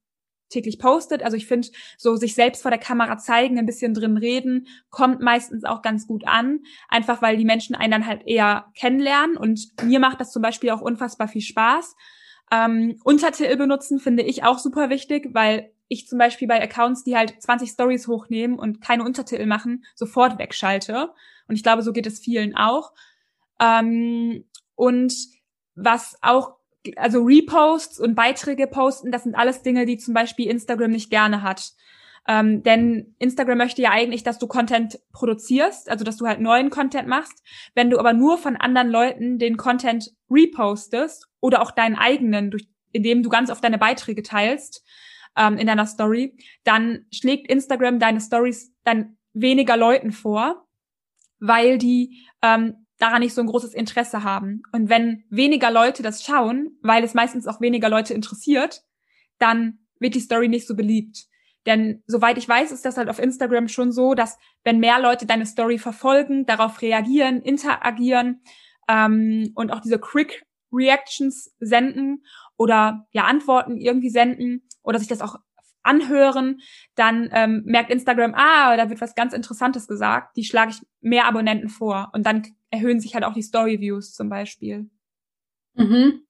täglich 0.52 0.78
postet. 0.78 1.22
Also 1.22 1.36
ich 1.36 1.46
finde, 1.46 1.68
so 1.98 2.16
sich 2.16 2.34
selbst 2.34 2.62
vor 2.62 2.70
der 2.70 2.80
Kamera 2.80 3.18
zeigen, 3.18 3.58
ein 3.58 3.66
bisschen 3.66 3.94
drin 3.94 4.16
reden, 4.16 4.66
kommt 4.90 5.20
meistens 5.20 5.64
auch 5.64 5.82
ganz 5.82 6.06
gut 6.06 6.26
an. 6.26 6.60
Einfach 6.88 7.22
weil 7.22 7.36
die 7.36 7.44
Menschen 7.44 7.74
einen 7.74 7.90
dann 7.90 8.06
halt 8.06 8.26
eher 8.26 8.66
kennenlernen. 8.74 9.36
Und 9.36 9.68
mir 9.82 10.00
macht 10.00 10.20
das 10.20 10.32
zum 10.32 10.42
Beispiel 10.42 10.70
auch 10.70 10.80
unfassbar 10.80 11.28
viel 11.28 11.42
Spaß. 11.42 11.96
Ähm, 12.52 12.98
Untertitel 13.04 13.56
benutzen 13.56 13.98
finde 13.98 14.22
ich 14.22 14.44
auch 14.44 14.58
super 14.58 14.90
wichtig, 14.90 15.30
weil 15.32 15.72
ich 15.88 16.06
zum 16.06 16.18
Beispiel 16.18 16.48
bei 16.48 16.62
Accounts, 16.62 17.04
die 17.04 17.16
halt 17.16 17.40
20 17.40 17.70
Stories 17.70 18.08
hochnehmen 18.08 18.58
und 18.58 18.80
keine 18.80 19.04
Untertitel 19.04 19.46
machen, 19.46 19.84
sofort 19.94 20.38
wegschalte. 20.38 21.10
Und 21.48 21.56
ich 21.56 21.62
glaube, 21.62 21.82
so 21.82 21.92
geht 21.92 22.06
es 22.06 22.20
vielen 22.20 22.56
auch. 22.56 22.92
Ähm, 23.60 24.44
und 24.74 25.14
was 25.74 26.16
auch 26.22 26.56
also 26.96 27.22
Reposts 27.22 28.00
und 28.00 28.14
Beiträge 28.14 28.66
posten, 28.66 29.12
das 29.12 29.24
sind 29.24 29.34
alles 29.34 29.62
Dinge, 29.62 29.86
die 29.86 29.98
zum 29.98 30.14
Beispiel 30.14 30.48
Instagram 30.48 30.90
nicht 30.90 31.10
gerne 31.10 31.42
hat. 31.42 31.72
Ähm, 32.28 32.62
denn 32.62 33.16
Instagram 33.18 33.58
möchte 33.58 33.82
ja 33.82 33.90
eigentlich, 33.90 34.22
dass 34.22 34.38
du 34.38 34.46
Content 34.46 35.00
produzierst, 35.12 35.90
also 35.90 36.04
dass 36.04 36.16
du 36.16 36.26
halt 36.26 36.40
neuen 36.40 36.70
Content 36.70 37.08
machst. 37.08 37.42
Wenn 37.74 37.90
du 37.90 37.98
aber 37.98 38.12
nur 38.12 38.38
von 38.38 38.56
anderen 38.56 38.90
Leuten 38.90 39.38
den 39.38 39.56
Content 39.56 40.10
repostest 40.30 41.28
oder 41.40 41.62
auch 41.62 41.72
deinen 41.72 41.96
eigenen, 41.96 42.50
durch, 42.50 42.68
indem 42.92 43.22
du 43.22 43.28
ganz 43.28 43.50
oft 43.50 43.64
deine 43.64 43.78
Beiträge 43.78 44.22
teilst 44.22 44.84
ähm, 45.36 45.58
in 45.58 45.66
deiner 45.66 45.86
Story, 45.86 46.36
dann 46.62 47.06
schlägt 47.12 47.50
Instagram 47.50 47.98
deine 47.98 48.20
Stories 48.20 48.72
dann 48.84 49.16
weniger 49.32 49.76
Leuten 49.76 50.12
vor, 50.12 50.68
weil 51.40 51.78
die 51.78 52.24
ähm, 52.42 52.81
daran 53.02 53.20
nicht 53.20 53.34
so 53.34 53.40
ein 53.40 53.48
großes 53.48 53.74
Interesse 53.74 54.22
haben. 54.22 54.62
Und 54.70 54.88
wenn 54.88 55.24
weniger 55.28 55.72
Leute 55.72 56.04
das 56.04 56.22
schauen, 56.22 56.78
weil 56.82 57.02
es 57.02 57.14
meistens 57.14 57.48
auch 57.48 57.60
weniger 57.60 57.88
Leute 57.88 58.14
interessiert, 58.14 58.84
dann 59.38 59.80
wird 59.98 60.14
die 60.14 60.20
Story 60.20 60.46
nicht 60.46 60.68
so 60.68 60.76
beliebt. 60.76 61.26
Denn 61.66 62.04
soweit 62.06 62.38
ich 62.38 62.48
weiß, 62.48 62.70
ist 62.70 62.84
das 62.84 62.96
halt 62.96 63.08
auf 63.08 63.18
Instagram 63.18 63.66
schon 63.66 63.90
so, 63.90 64.14
dass 64.14 64.38
wenn 64.62 64.78
mehr 64.78 65.00
Leute 65.00 65.26
deine 65.26 65.46
Story 65.46 65.78
verfolgen, 65.78 66.46
darauf 66.46 66.80
reagieren, 66.80 67.42
interagieren 67.42 68.40
ähm, 68.88 69.50
und 69.56 69.72
auch 69.72 69.80
diese 69.80 69.98
Quick 69.98 70.46
Reactions 70.72 71.52
senden 71.58 72.24
oder 72.56 73.08
ja 73.10 73.24
Antworten 73.24 73.78
irgendwie 73.78 74.10
senden 74.10 74.62
oder 74.84 75.00
sich 75.00 75.08
das 75.08 75.22
auch 75.22 75.36
anhören, 75.82 76.60
dann 76.94 77.28
ähm, 77.32 77.62
merkt 77.64 77.90
Instagram, 77.90 78.34
ah, 78.34 78.76
da 78.76 78.88
wird 78.90 79.00
was 79.00 79.14
ganz 79.14 79.32
Interessantes 79.32 79.86
gesagt, 79.88 80.36
die 80.36 80.44
schlage 80.44 80.72
ich 80.72 80.86
mehr 81.00 81.26
Abonnenten 81.26 81.68
vor 81.68 82.10
und 82.12 82.26
dann 82.26 82.46
erhöhen 82.70 83.00
sich 83.00 83.14
halt 83.14 83.24
auch 83.24 83.34
die 83.34 83.42
Story 83.42 83.80
Views 83.80 84.12
zum 84.14 84.28
Beispiel. 84.28 84.88
Mhm. 85.74 86.22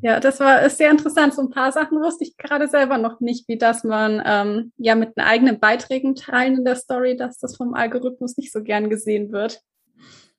Ja, 0.00 0.20
das 0.20 0.38
war 0.38 0.62
ist 0.62 0.78
sehr 0.78 0.90
interessant. 0.90 1.34
So 1.34 1.42
ein 1.42 1.50
paar 1.50 1.72
Sachen 1.72 1.98
wusste 2.00 2.24
ich 2.24 2.36
gerade 2.36 2.68
selber 2.68 2.98
noch 2.98 3.20
nicht, 3.20 3.48
wie 3.48 3.58
dass 3.58 3.82
man 3.84 4.22
ähm, 4.24 4.72
ja 4.76 4.94
mit 4.94 5.16
den 5.16 5.24
eigenen 5.24 5.58
Beiträgen 5.58 6.14
teilen 6.14 6.58
in 6.58 6.64
der 6.64 6.76
Story, 6.76 7.16
dass 7.16 7.38
das 7.38 7.56
vom 7.56 7.74
Algorithmus 7.74 8.36
nicht 8.36 8.52
so 8.52 8.62
gern 8.62 8.90
gesehen 8.90 9.32
wird. 9.32 9.60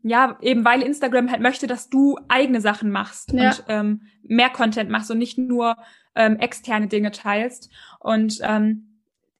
Ja, 0.01 0.37
eben 0.41 0.63
weil 0.63 0.81
Instagram 0.81 1.29
halt 1.29 1.41
möchte, 1.41 1.67
dass 1.67 1.89
du 1.89 2.17
eigene 2.29 2.61
Sachen 2.61 2.89
machst 2.89 3.33
ja. 3.33 3.49
und 3.49 3.63
ähm, 3.67 4.01
mehr 4.23 4.49
Content 4.49 4.89
machst 4.89 5.11
und 5.11 5.17
nicht 5.17 5.37
nur 5.37 5.75
ähm, 6.19 6.37
externe 6.37 6.87
Dinge 6.87 7.09
teilst. 7.11 7.71
Und 7.99 8.39
ähm, 8.43 8.89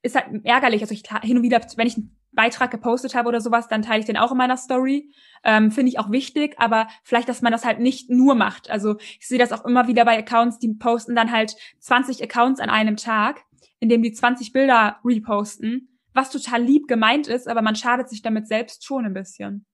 ist 0.02 0.16
halt 0.16 0.44
ärgerlich. 0.46 0.82
Also 0.82 0.94
ich 0.94 1.04
hin 1.22 1.38
und 1.38 1.44
wieder, 1.44 1.62
wenn 1.76 1.88
ich 1.88 1.98
einen 1.98 2.16
Beitrag 2.32 2.72
gepostet 2.72 3.16
habe 3.16 3.28
oder 3.28 3.42
sowas, 3.42 3.68
dann 3.68 3.82
teile 3.82 4.00
ich 4.00 4.06
den 4.06 4.18
auch 4.18 4.32
in 4.32 4.38
meiner 4.38 4.58
Story. 4.58 5.12
Ähm, 5.44 5.72
Finde 5.72 5.90
ich 5.90 6.00
auch 6.00 6.12
wichtig, 6.12 6.56
aber 6.58 6.88
vielleicht, 7.04 7.28
dass 7.28 7.42
man 7.42 7.52
das 7.52 7.66
halt 7.66 7.80
nicht 7.80 8.10
nur 8.10 8.36
macht. 8.36 8.70
Also 8.70 8.98
ich 9.20 9.28
sehe 9.28 9.40
das 9.40 9.52
auch 9.52 9.66
immer 9.66 9.88
wieder 9.88 10.06
bei 10.06 10.18
Accounts, 10.18 10.60
die 10.60 10.74
posten 10.74 11.16
dann 11.16 11.32
halt 11.32 11.56
20 11.80 12.24
Accounts 12.24 12.60
an 12.60 12.70
einem 12.70 12.98
Tag, 12.98 13.42
indem 13.80 14.02
die 14.02 14.14
20 14.14 14.54
Bilder 14.54 15.00
reposten, 15.04 16.00
was 16.14 16.32
total 16.32 16.64
lieb 16.64 16.88
gemeint 16.88 17.28
ist, 17.28 17.48
aber 17.48 17.62
man 17.62 17.76
schadet 17.76 18.10
sich 18.10 18.22
damit 18.22 18.48
selbst 18.48 18.86
schon 18.86 19.06
ein 19.06 19.14
bisschen. 19.14 19.66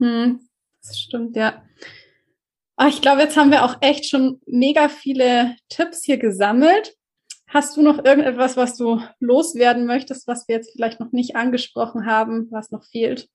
Hm, 0.00 0.40
das 0.82 0.98
stimmt, 0.98 1.36
ja. 1.36 1.62
Oh, 2.82 2.86
ich 2.86 3.02
glaube, 3.02 3.20
jetzt 3.20 3.36
haben 3.36 3.50
wir 3.50 3.62
auch 3.66 3.76
echt 3.82 4.08
schon 4.08 4.40
mega 4.46 4.88
viele 4.88 5.54
Tipps 5.68 6.02
hier 6.02 6.16
gesammelt. 6.16 6.96
Hast 7.46 7.76
du 7.76 7.82
noch 7.82 8.02
irgendetwas, 8.02 8.56
was 8.56 8.74
du 8.78 9.02
loswerden 9.18 9.84
möchtest, 9.84 10.26
was 10.26 10.48
wir 10.48 10.56
jetzt 10.56 10.72
vielleicht 10.72 10.98
noch 10.98 11.12
nicht 11.12 11.36
angesprochen 11.36 12.06
haben, 12.06 12.48
was 12.50 12.70
noch 12.70 12.84
fehlt? 12.84 13.28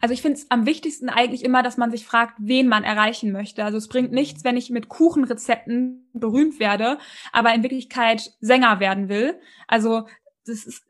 Also 0.00 0.12
ich 0.12 0.22
finde 0.22 0.38
es 0.38 0.48
am 0.48 0.64
wichtigsten 0.64 1.08
eigentlich 1.08 1.44
immer, 1.44 1.64
dass 1.64 1.76
man 1.76 1.90
sich 1.90 2.06
fragt, 2.06 2.34
wen 2.38 2.68
man 2.68 2.84
erreichen 2.84 3.32
möchte. 3.32 3.64
Also 3.64 3.78
es 3.78 3.88
bringt 3.88 4.12
nichts, 4.12 4.44
wenn 4.44 4.56
ich 4.56 4.70
mit 4.70 4.88
Kuchenrezepten 4.88 6.08
berühmt 6.12 6.60
werde, 6.60 6.98
aber 7.32 7.52
in 7.52 7.64
Wirklichkeit 7.64 8.30
Sänger 8.40 8.78
werden 8.78 9.08
will. 9.08 9.40
Also 9.66 10.06
das 10.46 10.64
ist, 10.64 10.84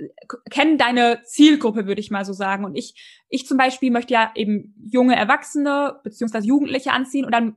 kennen 0.50 0.78
deine 0.78 1.22
Zielgruppe, 1.24 1.86
würde 1.86 2.00
ich 2.00 2.10
mal 2.10 2.24
so 2.24 2.32
sagen. 2.32 2.64
Und 2.64 2.74
ich, 2.74 3.22
ich 3.28 3.46
zum 3.46 3.56
Beispiel 3.56 3.90
möchte 3.90 4.14
ja 4.14 4.32
eben 4.34 4.74
junge 4.90 5.16
Erwachsene 5.16 6.00
beziehungsweise 6.02 6.46
Jugendliche 6.46 6.92
anziehen 6.92 7.24
und 7.24 7.32
dann 7.32 7.56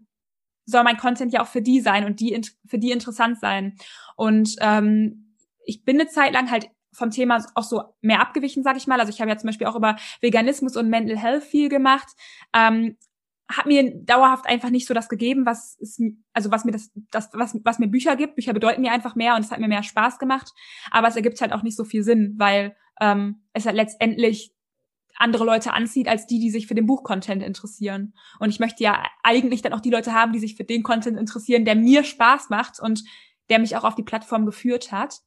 soll 0.65 0.83
mein 0.83 0.97
Content 0.97 1.33
ja 1.33 1.41
auch 1.41 1.47
für 1.47 1.61
die 1.61 1.79
sein 1.79 2.05
und 2.05 2.19
die 2.19 2.39
für 2.65 2.77
die 2.77 2.91
interessant 2.91 3.39
sein. 3.39 3.77
Und 4.15 4.55
ähm, 4.59 5.35
ich 5.65 5.83
bin 5.83 5.99
eine 5.99 6.09
Zeit 6.09 6.33
lang 6.33 6.51
halt 6.51 6.69
vom 6.93 7.11
Thema 7.11 7.45
auch 7.55 7.63
so 7.63 7.83
mehr 8.01 8.21
abgewichen, 8.21 8.63
sag 8.63 8.75
ich 8.75 8.87
mal. 8.87 8.99
Also 8.99 9.11
ich 9.11 9.21
habe 9.21 9.29
ja 9.29 9.37
zum 9.37 9.47
Beispiel 9.47 9.67
auch 9.67 9.75
über 9.75 9.97
Veganismus 10.21 10.75
und 10.75 10.89
Mental 10.89 11.17
Health 11.17 11.43
viel 11.43 11.69
gemacht. 11.69 12.07
Ähm, 12.53 12.97
hat 13.49 13.65
mir 13.65 14.03
dauerhaft 14.03 14.45
einfach 14.45 14.69
nicht 14.69 14.87
so 14.87 14.93
das 14.93 15.07
gegeben, 15.07 15.45
was 15.45 15.75
ist, 15.79 16.01
also 16.33 16.51
was 16.51 16.65
mir 16.65 16.71
das, 16.71 16.91
das 17.11 17.29
was, 17.33 17.55
was 17.63 17.79
mir 17.79 17.87
Bücher 17.87 18.15
gibt. 18.15 18.35
Bücher 18.35 18.53
bedeuten 18.53 18.81
mir 18.81 18.91
einfach 18.91 19.15
mehr 19.15 19.35
und 19.35 19.45
es 19.45 19.51
hat 19.51 19.59
mir 19.59 19.69
mehr 19.69 19.83
Spaß 19.83 20.19
gemacht. 20.19 20.51
Aber 20.91 21.07
es 21.07 21.15
ergibt 21.15 21.39
halt 21.39 21.53
auch 21.53 21.63
nicht 21.63 21.77
so 21.77 21.85
viel 21.85 22.03
Sinn, 22.03 22.35
weil 22.37 22.75
ähm, 22.99 23.43
es 23.53 23.65
halt 23.65 23.75
letztendlich 23.75 24.53
andere 25.15 25.45
Leute 25.45 25.73
anzieht, 25.73 26.07
als 26.07 26.27
die, 26.27 26.39
die 26.39 26.51
sich 26.51 26.67
für 26.67 26.75
den 26.75 26.85
Buchcontent 26.85 27.41
interessieren. 27.41 28.13
Und 28.39 28.49
ich 28.49 28.59
möchte 28.59 28.83
ja 28.83 29.03
eigentlich 29.23 29.61
dann 29.61 29.73
auch 29.73 29.81
die 29.81 29.89
Leute 29.89 30.13
haben, 30.13 30.33
die 30.33 30.39
sich 30.39 30.55
für 30.55 30.63
den 30.63 30.83
Content 30.83 31.17
interessieren, 31.17 31.65
der 31.65 31.75
mir 31.75 32.03
Spaß 32.03 32.49
macht 32.49 32.79
und 32.79 33.03
der 33.49 33.59
mich 33.59 33.75
auch 33.75 33.83
auf 33.83 33.95
die 33.95 34.03
Plattform 34.03 34.45
geführt 34.45 34.91
hat. 34.91 35.21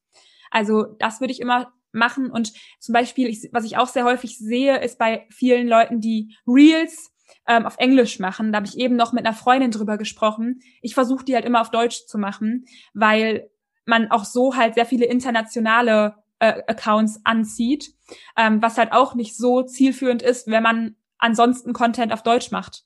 Also 0.51 0.85
das 0.99 1.21
würde 1.21 1.33
ich 1.33 1.41
immer 1.41 1.73
machen. 1.93 2.31
Und 2.31 2.53
zum 2.79 2.93
Beispiel, 2.93 3.29
ich, 3.29 3.49
was 3.53 3.64
ich 3.64 3.79
auch 3.79 3.89
sehr 3.89 4.05
häufig 4.05 4.39
sehe, 4.39 4.79
ist 4.79 4.99
bei 4.99 5.27
vielen 5.31 5.66
Leuten, 5.66 6.01
die 6.01 6.37
Reels 6.47 7.11
ähm, 7.47 7.66
auf 7.66 7.76
Englisch 7.78 8.18
machen. 8.18 8.53
Da 8.53 8.57
habe 8.57 8.66
ich 8.66 8.78
eben 8.78 8.97
noch 8.97 9.12
mit 9.12 9.26
einer 9.26 9.35
Freundin 9.35 9.70
drüber 9.70 9.99
gesprochen. 9.99 10.61
Ich 10.83 10.95
versuche 10.95 11.24
die 11.24 11.35
halt 11.35 11.45
immer 11.45 11.61
auf 11.61 11.70
Deutsch 11.70 12.07
zu 12.07 12.18
machen, 12.18 12.64
weil 12.95 13.51
man 13.85 14.11
auch 14.11 14.24
so 14.24 14.57
halt 14.57 14.74
sehr 14.74 14.87
viele 14.87 15.07
internationale 15.07 16.14
äh, 16.39 16.62
Accounts 16.66 17.20
anzieht, 17.24 17.95
ähm, 18.37 18.62
was 18.62 18.78
halt 18.78 18.93
auch 18.93 19.14
nicht 19.14 19.37
so 19.37 19.62
zielführend 19.62 20.22
ist, 20.22 20.47
wenn 20.49 20.62
man 20.62 20.97
ansonsten 21.18 21.72
Content 21.72 22.12
auf 22.12 22.22
Deutsch 22.22 22.51
macht. 22.51 22.85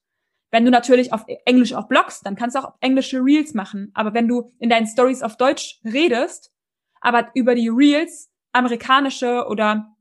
Wenn 0.51 0.65
du 0.65 0.71
natürlich 0.71 1.13
auf 1.13 1.25
Englisch 1.45 1.75
auch 1.75 1.89
bloggst, 1.89 2.25
dann 2.25 2.37
kannst 2.37 2.57
du 2.57 2.61
auch 2.61 2.75
englische 2.81 3.19
Reels 3.19 3.55
machen. 3.55 3.91
Aber 3.95 4.15
wenn 4.15 4.29
du 4.29 4.53
in 4.59 4.71
deinen 4.71 4.87
Stories 4.87 5.23
auf 5.23 5.37
Deutsch 5.37 5.81
redest, 5.85 6.53
aber 7.01 7.31
über 7.35 7.55
die 7.55 7.69
Reels 7.69 8.31
amerikanische 8.53 9.47
oder 9.49 9.95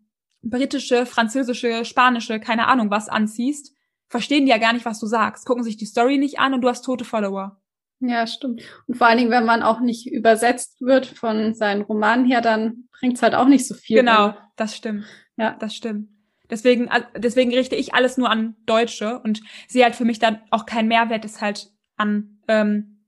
britische, 0.43 1.05
französische, 1.05 1.85
spanische, 1.85 2.39
keine 2.39 2.67
Ahnung 2.67 2.91
was 2.91 3.09
anziehst, 3.09 3.72
verstehen 4.13 4.45
die 4.45 4.51
ja 4.51 4.59
gar 4.59 4.73
nicht, 4.73 4.85
was 4.85 4.99
du 4.99 5.07
sagst, 5.07 5.43
gucken 5.43 5.63
sich 5.63 5.75
die 5.75 5.87
Story 5.87 6.19
nicht 6.19 6.37
an 6.37 6.53
und 6.53 6.61
du 6.61 6.69
hast 6.69 6.85
tote 6.85 7.03
Follower. 7.03 7.59
Ja, 7.99 8.27
stimmt. 8.27 8.61
Und 8.85 8.95
vor 8.95 9.07
allen 9.07 9.17
Dingen, 9.17 9.31
wenn 9.31 9.43
man 9.43 9.63
auch 9.63 9.79
nicht 9.79 10.05
übersetzt 10.05 10.81
wird 10.81 11.07
von 11.07 11.55
seinen 11.55 11.81
Romanen 11.81 12.23
her, 12.23 12.41
dann 12.41 12.87
bringt 12.99 13.15
es 13.15 13.23
halt 13.23 13.33
auch 13.33 13.47
nicht 13.47 13.67
so 13.67 13.73
viel. 13.73 13.97
Genau, 13.97 14.27
wenn. 14.27 14.35
das 14.55 14.75
stimmt. 14.75 15.05
Ja, 15.35 15.57
das 15.59 15.73
stimmt. 15.73 16.09
Deswegen, 16.47 16.91
deswegen 17.17 17.51
richte 17.55 17.75
ich 17.75 17.95
alles 17.95 18.17
nur 18.17 18.29
an 18.29 18.55
Deutsche 18.67 19.19
und 19.19 19.41
sehe 19.67 19.83
halt 19.83 19.95
für 19.95 20.05
mich 20.05 20.19
dann 20.19 20.41
auch 20.51 20.67
keinen 20.67 20.89
Mehrwert, 20.89 21.25
es 21.25 21.41
halt 21.41 21.71
an 21.95 22.39
ähm, 22.47 23.07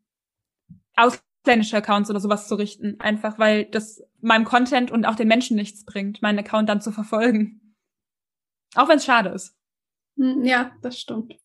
ausländische 0.96 1.78
Accounts 1.78 2.10
oder 2.10 2.20
sowas 2.20 2.48
zu 2.48 2.56
richten. 2.56 3.00
Einfach 3.00 3.38
weil 3.38 3.66
das 3.66 4.02
meinem 4.22 4.46
Content 4.46 4.90
und 4.90 5.06
auch 5.06 5.16
den 5.16 5.28
Menschen 5.28 5.56
nichts 5.56 5.86
bringt, 5.86 6.24
meinen 6.24 6.40
Account 6.40 6.68
dann 6.68 6.82
zu 6.82 6.92
verfolgen. 6.92 7.76
Auch 8.74 8.90
wenn 8.90 8.98
es 8.98 9.06
schade 9.06 9.30
ist. 9.30 9.56
Hm, 10.18 10.44
ja, 10.44 10.72
das 10.82 11.00
stimmt. 11.00 11.36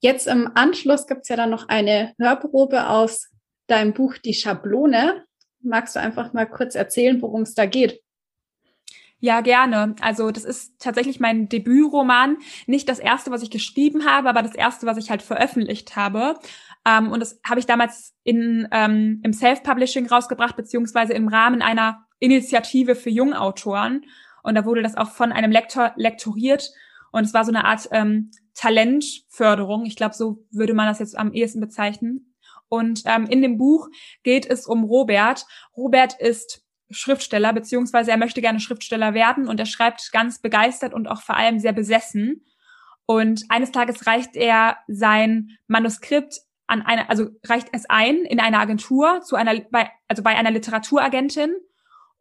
Jetzt 0.00 0.26
im 0.26 0.50
Anschluss 0.54 1.06
gibt 1.06 1.22
es 1.22 1.28
ja 1.28 1.36
dann 1.36 1.50
noch 1.50 1.68
eine 1.68 2.14
Hörprobe 2.18 2.88
aus 2.88 3.30
deinem 3.66 3.94
Buch 3.94 4.18
Die 4.18 4.34
Schablone. 4.34 5.24
Magst 5.60 5.96
du 5.96 6.00
einfach 6.00 6.32
mal 6.32 6.46
kurz 6.46 6.74
erzählen, 6.74 7.20
worum 7.22 7.42
es 7.42 7.54
da 7.54 7.66
geht? 7.66 8.02
Ja, 9.18 9.40
gerne. 9.40 9.96
Also 10.02 10.30
das 10.30 10.44
ist 10.44 10.78
tatsächlich 10.78 11.18
mein 11.18 11.48
Debütroman. 11.48 12.36
Nicht 12.66 12.88
das 12.88 12.98
erste, 12.98 13.30
was 13.30 13.42
ich 13.42 13.50
geschrieben 13.50 14.04
habe, 14.04 14.28
aber 14.28 14.42
das 14.42 14.54
erste, 14.54 14.86
was 14.86 14.98
ich 14.98 15.10
halt 15.10 15.22
veröffentlicht 15.22 15.96
habe. 15.96 16.38
Ähm, 16.86 17.10
und 17.10 17.20
das 17.20 17.40
habe 17.44 17.58
ich 17.58 17.66
damals 17.66 18.14
in, 18.22 18.68
ähm, 18.70 19.20
im 19.24 19.32
Self-Publishing 19.32 20.06
rausgebracht, 20.06 20.54
beziehungsweise 20.56 21.14
im 21.14 21.28
Rahmen 21.28 21.62
einer 21.62 22.06
Initiative 22.20 22.94
für 22.94 23.10
Jungautoren. 23.10 24.04
Und 24.46 24.54
da 24.54 24.64
wurde 24.64 24.80
das 24.80 24.96
auch 24.96 25.10
von 25.10 25.32
einem 25.32 25.50
Lektor 25.50 25.92
lektoriert. 25.96 26.70
Und 27.10 27.24
es 27.24 27.34
war 27.34 27.44
so 27.44 27.50
eine 27.50 27.64
Art 27.64 27.88
ähm, 27.90 28.30
Talentförderung. 28.54 29.86
Ich 29.86 29.96
glaube, 29.96 30.14
so 30.14 30.46
würde 30.52 30.72
man 30.72 30.86
das 30.86 31.00
jetzt 31.00 31.18
am 31.18 31.32
ehesten 31.32 31.60
bezeichnen. 31.60 32.32
Und 32.68 33.02
ähm, 33.06 33.26
in 33.26 33.42
dem 33.42 33.58
Buch 33.58 33.88
geht 34.22 34.46
es 34.46 34.66
um 34.66 34.84
Robert. 34.84 35.44
Robert 35.76 36.20
ist 36.20 36.62
Schriftsteller, 36.90 37.52
beziehungsweise 37.52 38.12
er 38.12 38.18
möchte 38.18 38.40
gerne 38.40 38.60
Schriftsteller 38.60 39.14
werden 39.14 39.48
und 39.48 39.58
er 39.58 39.66
schreibt 39.66 40.12
ganz 40.12 40.40
begeistert 40.40 40.94
und 40.94 41.08
auch 41.08 41.22
vor 41.22 41.36
allem 41.36 41.58
sehr 41.58 41.72
besessen. 41.72 42.44
Und 43.04 43.46
eines 43.48 43.72
Tages 43.72 44.06
reicht 44.06 44.36
er 44.36 44.76
sein 44.86 45.58
Manuskript 45.66 46.38
an 46.68 46.82
eine, 46.82 47.10
also 47.10 47.30
reicht 47.44 47.68
es 47.72 47.90
ein 47.90 48.18
in 48.18 48.38
einer 48.38 48.60
Agentur 48.60 49.22
zu 49.22 49.34
einer, 49.34 49.60
bei, 49.72 49.90
also 50.06 50.22
bei 50.22 50.36
einer 50.36 50.52
Literaturagentin 50.52 51.52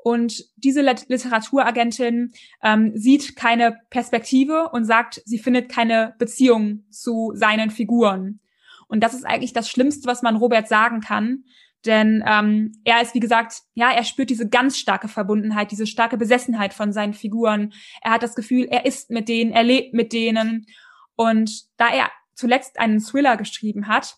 und 0.06 0.45
diese 0.56 0.82
Literaturagentin 0.82 2.32
ähm, 2.62 2.91
sieht 2.93 3.36
keine 3.36 3.80
Perspektive 3.89 4.70
und 4.70 4.86
sagt, 4.86 5.20
sie 5.26 5.39
findet 5.39 5.68
keine 5.68 6.14
Beziehung 6.20 6.84
zu 6.91 7.32
seinen 7.34 7.72
Figuren. 7.72 8.39
Und 8.88 8.99
das 8.99 9.16
ist 9.16 9.26
eigentlich 9.26 9.53
das 9.53 9.68
Schlimmste, 9.68 10.08
was 10.08 10.22
man 10.22 10.36
Robert 10.36 10.68
sagen 10.68 11.01
kann. 11.01 11.45
Denn 11.86 12.24
ähm, 12.28 12.74
er 12.84 13.01
ist, 13.01 13.16
wie 13.16 13.20
gesagt, 13.20 13.64
ja, 13.74 13.89
er 13.89 14.03
spürt 14.03 14.30
diese 14.30 14.47
ganz 14.47 14.78
starke 14.78 15.08
Verbundenheit, 15.08 15.72
diese 15.72 15.88
starke 15.88 16.18
Besessenheit 16.18 16.76
von 16.76 16.93
seinen 16.93 17.16
Figuren. 17.16 17.74
Er 18.03 18.12
hat 18.12 18.22
das 18.22 18.36
Gefühl, 18.36 18.68
er 18.70 18.86
ist 18.86 19.10
mit 19.10 19.28
denen, 19.28 19.53
er 19.53 19.64
lebt 19.64 19.95
mit 19.95 20.14
denen. 20.14 20.68
Und 21.16 21.64
da 21.78 21.89
er 21.89 22.12
zuletzt 22.36 22.78
einen 22.78 22.99
Thriller 22.99 23.38
geschrieben 23.38 23.88
hat, 23.88 24.18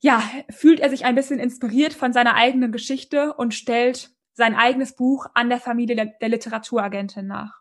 ja, 0.00 0.20
fühlt 0.48 0.80
er 0.80 0.90
sich 0.90 1.04
ein 1.04 1.14
bisschen 1.14 1.38
inspiriert 1.38 1.92
von 1.92 2.12
seiner 2.12 2.34
eigenen 2.34 2.72
Geschichte 2.72 3.34
und 3.34 3.54
stellt 3.54 4.10
sein 4.32 4.54
eigenes 4.54 4.94
Buch 4.94 5.26
an 5.34 5.48
der 5.48 5.60
Familie 5.60 5.96
der, 5.96 6.28
Literaturagentin 6.28 7.26
nach. 7.26 7.60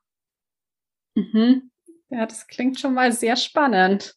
Mhm. 1.16 1.72
Ja, 2.10 2.26
das 2.26 2.48
klingt 2.48 2.80
schon 2.80 2.94
mal 2.94 3.12
sehr 3.12 3.36
spannend. 3.36 4.16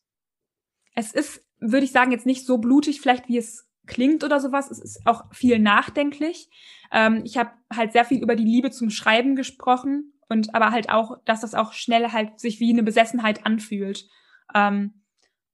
Es 0.95 1.13
ist, 1.13 1.45
würde 1.59 1.85
ich 1.85 1.93
sagen, 1.93 2.13
jetzt 2.13 2.27
nicht 2.27 2.47
so 2.47 2.59
blutig, 2.59 3.01
vielleicht 3.01 3.29
wie 3.29 3.39
es 3.39 3.69
klingt 3.87 4.25
oder 4.25 4.41
sowas. 4.41 4.71
Es 4.71 4.79
ist 4.79 5.07
auch 5.07 5.25
viel 5.35 5.59
nachdenklich. 5.59 6.49
Ähm, 6.91 7.23
ich 7.25 7.37
habe 7.37 7.51
halt 7.75 7.93
sehr 7.93 8.05
viel 8.05 8.23
über 8.23 8.37
die 8.37 8.45
Liebe 8.45 8.71
zum 8.71 8.91
Schreiben 8.91 9.37
gesprochen 9.37 10.13
und 10.29 10.55
aber 10.55 10.71
halt 10.71 10.91
auch, 10.91 11.19
dass 11.25 11.41
das 11.41 11.55
auch 11.55 11.73
schnell 11.73 12.13
halt 12.13 12.39
sich 12.39 12.61
wie 12.61 12.73
eine 12.73 12.83
Besessenheit 12.83 13.45
anfühlt. 13.45 14.09
Ähm, 14.55 15.03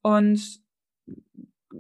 und 0.03 0.41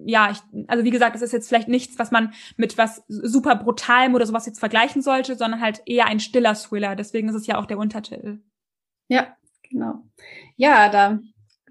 ja, 0.06 0.30
ich, 0.30 0.38
also 0.68 0.84
wie 0.84 0.90
gesagt, 0.90 1.16
es 1.16 1.22
ist 1.22 1.32
jetzt 1.32 1.48
vielleicht 1.48 1.68
nichts, 1.68 1.98
was 1.98 2.10
man 2.10 2.32
mit 2.56 2.78
was 2.78 3.02
super 3.08 3.56
brutalem 3.56 4.14
oder 4.14 4.26
sowas 4.26 4.46
jetzt 4.46 4.60
vergleichen 4.60 5.02
sollte, 5.02 5.36
sondern 5.36 5.60
halt 5.60 5.82
eher 5.86 6.06
ein 6.06 6.20
stiller 6.20 6.54
Thriller. 6.54 6.96
Deswegen 6.96 7.28
ist 7.28 7.34
es 7.34 7.46
ja 7.46 7.58
auch 7.58 7.66
der 7.66 7.78
Untertitel. 7.78 8.40
Ja, 9.08 9.36
genau. 9.68 10.02
Ja, 10.56 10.88
da 10.88 11.18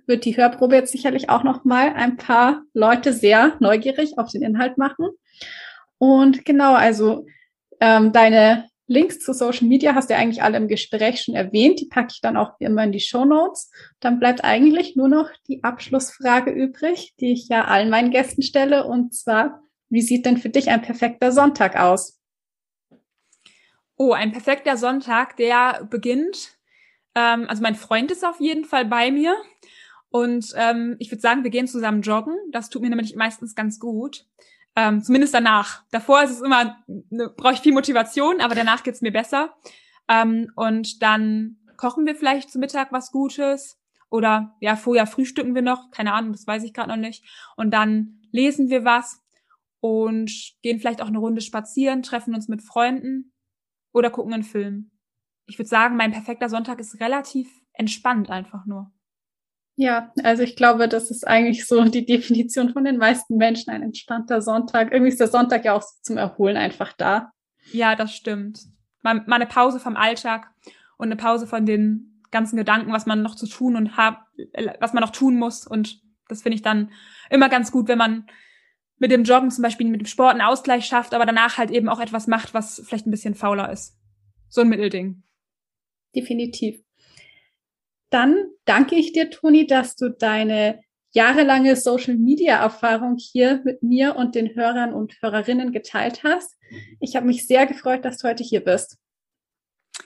wird 0.05 0.25
die 0.25 0.37
Hörprobe 0.37 0.75
jetzt 0.75 0.91
sicherlich 0.91 1.29
auch 1.29 1.43
noch 1.43 1.65
mal 1.65 1.93
ein 1.93 2.17
paar 2.17 2.63
Leute 2.73 3.13
sehr 3.13 3.55
neugierig 3.59 4.17
auf 4.17 4.31
den 4.31 4.41
Inhalt 4.41 4.77
machen. 4.77 5.09
Und 5.97 6.45
genau, 6.45 6.73
also 6.73 7.25
ähm, 7.79 8.11
deine 8.11 8.69
Links 8.87 9.19
zu 9.19 9.33
Social 9.33 9.67
Media 9.67 9.95
hast 9.95 10.09
du 10.09 10.13
ja 10.13 10.19
eigentlich 10.19 10.41
alle 10.41 10.57
im 10.57 10.69
Gespräch 10.69 11.21
schon 11.21 11.35
erwähnt. 11.35 11.81
Die 11.81 11.87
packe 11.87 12.13
ich 12.13 12.21
dann 12.21 12.37
auch 12.37 12.53
wie 12.59 12.65
immer 12.65 12.83
in 12.83 12.93
die 12.93 13.01
Show 13.01 13.25
Notes. 13.25 13.69
Dann 13.99 14.19
bleibt 14.19 14.43
eigentlich 14.43 14.95
nur 14.95 15.09
noch 15.09 15.29
die 15.47 15.63
Abschlussfrage 15.63 16.51
übrig, 16.51 17.13
die 17.19 17.33
ich 17.33 17.49
ja 17.49 17.65
allen 17.65 17.89
meinen 17.89 18.11
Gästen 18.11 18.41
stelle. 18.41 18.87
Und 18.87 19.13
zwar, 19.13 19.61
wie 19.89 20.01
sieht 20.01 20.25
denn 20.25 20.37
für 20.37 20.49
dich 20.49 20.69
ein 20.69 20.81
perfekter 20.81 21.33
Sonntag 21.33 21.75
aus? 21.75 22.19
Oh, 23.97 24.13
ein 24.13 24.31
perfekter 24.31 24.77
Sonntag, 24.77 25.35
der 25.35 25.85
beginnt. 25.89 26.57
Ähm, 27.13 27.45
also 27.49 27.61
mein 27.61 27.75
Freund 27.75 28.11
ist 28.11 28.25
auf 28.25 28.39
jeden 28.39 28.63
Fall 28.63 28.85
bei 28.85 29.11
mir. 29.11 29.35
Und 30.09 30.53
ähm, 30.55 30.95
ich 30.99 31.11
würde 31.11 31.21
sagen, 31.21 31.43
wir 31.43 31.51
gehen 31.51 31.67
zusammen 31.67 32.03
joggen. 32.03 32.37
Das 32.51 32.69
tut 32.69 32.81
mir 32.81 32.89
nämlich 32.89 33.15
meistens 33.15 33.53
ganz 33.53 33.79
gut. 33.79 34.25
Ähm, 34.77 35.01
zumindest 35.01 35.33
danach. 35.33 35.83
Davor 35.89 36.21
ist 36.21 36.29
es 36.29 36.41
immer, 36.41 36.77
ne, 36.85 37.33
brauche 37.35 37.53
ich 37.53 37.61
viel 37.61 37.73
Motivation, 37.73 38.39
aber 38.41 38.53
danach 38.53 38.83
geht's 38.83 39.01
mir 39.01 39.11
besser. 39.11 39.55
Ähm, 40.07 40.51
und 40.55 41.01
dann 41.01 41.57
kochen 41.77 42.05
wir 42.05 42.15
vielleicht 42.15 42.51
zu 42.51 42.59
Mittag 42.59 42.91
was 42.91 43.11
Gutes. 43.11 43.81
Oder 44.11 44.55
ja, 44.61 44.75
vorher 44.75 45.07
frühstücken 45.07 45.55
wir 45.55 45.63
noch, 45.63 45.89
keine 45.89 46.13
Ahnung, 46.13 46.31
das 46.31 46.45
weiß 46.45 46.63
ich 46.63 46.73
gerade 46.73 46.89
noch 46.89 46.95
nicht. 46.95 47.25
Und 47.55 47.71
dann 47.71 48.21
lesen 48.31 48.69
wir 48.69 48.85
was 48.85 49.19
und 49.79 50.31
gehen 50.61 50.79
vielleicht 50.79 51.01
auch 51.01 51.07
eine 51.07 51.17
Runde 51.17 51.41
spazieren, 51.41 52.03
treffen 52.03 52.35
uns 52.35 52.47
mit 52.47 52.61
Freunden 52.61 53.33
oder 53.93 54.11
gucken 54.11 54.33
einen 54.33 54.43
Film. 54.43 54.91
Ich 55.47 55.57
würde 55.57 55.69
sagen, 55.69 55.97
mein 55.97 56.11
perfekter 56.11 56.49
Sonntag 56.49 56.79
ist 56.79 56.99
relativ 56.99 57.49
entspannt 57.73 58.29
einfach 58.29 58.67
nur. 58.67 58.91
Ja, 59.79 60.11
also 60.23 60.41
ich 60.41 60.55
glaube, 60.55 60.87
das 60.87 61.11
ist 61.11 61.25
eigentlich 61.27 61.67
so 61.67 61.83
die 61.85 62.05
Definition 62.05 62.73
von 62.73 62.83
den 62.83 62.97
meisten 62.97 63.37
Menschen, 63.37 63.69
ein 63.69 63.83
entspannter 63.83 64.41
Sonntag. 64.41 64.91
Irgendwie 64.91 65.11
ist 65.11 65.19
der 65.19 65.27
Sonntag 65.27 65.65
ja 65.65 65.73
auch 65.73 65.83
zum 66.01 66.17
Erholen 66.17 66.57
einfach 66.57 66.93
da. 66.93 67.31
Ja, 67.71 67.95
das 67.95 68.11
stimmt. 68.11 68.59
Mal, 69.03 69.23
mal 69.27 69.35
eine 69.35 69.45
Pause 69.45 69.79
vom 69.79 69.95
Alltag 69.95 70.49
und 70.97 71.09
eine 71.09 71.15
Pause 71.15 71.45
von 71.45 71.67
den 71.67 72.23
ganzen 72.31 72.57
Gedanken, 72.57 72.91
was 72.91 73.05
man 73.05 73.21
noch 73.21 73.35
zu 73.35 73.47
tun 73.47 73.75
und 73.75 73.97
hab, 73.97 74.25
was 74.79 74.93
man 74.93 75.01
noch 75.01 75.11
tun 75.11 75.37
muss. 75.37 75.67
Und 75.67 76.01
das 76.27 76.41
finde 76.41 76.55
ich 76.55 76.63
dann 76.63 76.91
immer 77.29 77.47
ganz 77.47 77.71
gut, 77.71 77.87
wenn 77.87 77.99
man 77.99 78.25
mit 78.97 79.11
dem 79.11 79.25
Joggen 79.25 79.51
zum 79.51 79.61
Beispiel 79.61 79.87
mit 79.87 80.01
dem 80.01 80.07
Sport 80.07 80.31
einen 80.31 80.41
Ausgleich 80.41 80.87
schafft, 80.87 81.13
aber 81.13 81.27
danach 81.27 81.59
halt 81.59 81.69
eben 81.69 81.87
auch 81.87 81.99
etwas 81.99 82.25
macht, 82.25 82.55
was 82.55 82.81
vielleicht 82.83 83.05
ein 83.05 83.11
bisschen 83.11 83.35
fauler 83.35 83.71
ist. 83.71 83.95
So 84.49 84.61
ein 84.61 84.69
Mittelding. 84.69 85.21
Definitiv. 86.15 86.83
Dann 88.09 88.45
danke 88.65 88.95
ich 88.95 89.11
dir, 89.11 89.29
Toni, 89.29 89.67
dass 89.67 89.95
du 89.95 90.09
deine 90.09 90.79
jahrelange 91.11 91.75
Social-Media-Erfahrung 91.75 93.17
hier 93.17 93.61
mit 93.63 93.83
mir 93.83 94.15
und 94.15 94.35
den 94.35 94.55
Hörern 94.55 94.93
und 94.93 95.15
Hörerinnen 95.21 95.71
geteilt 95.71 96.23
hast. 96.23 96.57
Ich 96.99 97.15
habe 97.15 97.25
mich 97.25 97.47
sehr 97.47 97.65
gefreut, 97.65 98.05
dass 98.05 98.19
du 98.19 98.27
heute 98.27 98.43
hier 98.43 98.63
bist. 98.63 98.97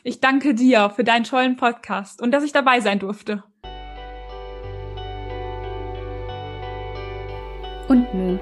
Ich 0.04 0.20
danke 0.20 0.56
dir 0.56 0.89
für 0.89 1.04
deinen 1.04 1.26
tollen 1.26 1.58
Podcast 1.58 2.22
und 2.22 2.32
dass 2.32 2.43
ich 2.43 2.52
dabei 2.52 2.80
sein 2.80 2.99
durfte. 2.99 3.43
Und 7.88 8.14
nun 8.14 8.39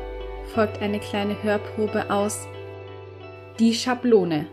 folgt 0.53 0.81
eine 0.81 0.99
kleine 0.99 1.41
Hörprobe 1.41 2.11
aus 2.11 2.47
Die 3.59 3.73
Schablone 3.73 4.47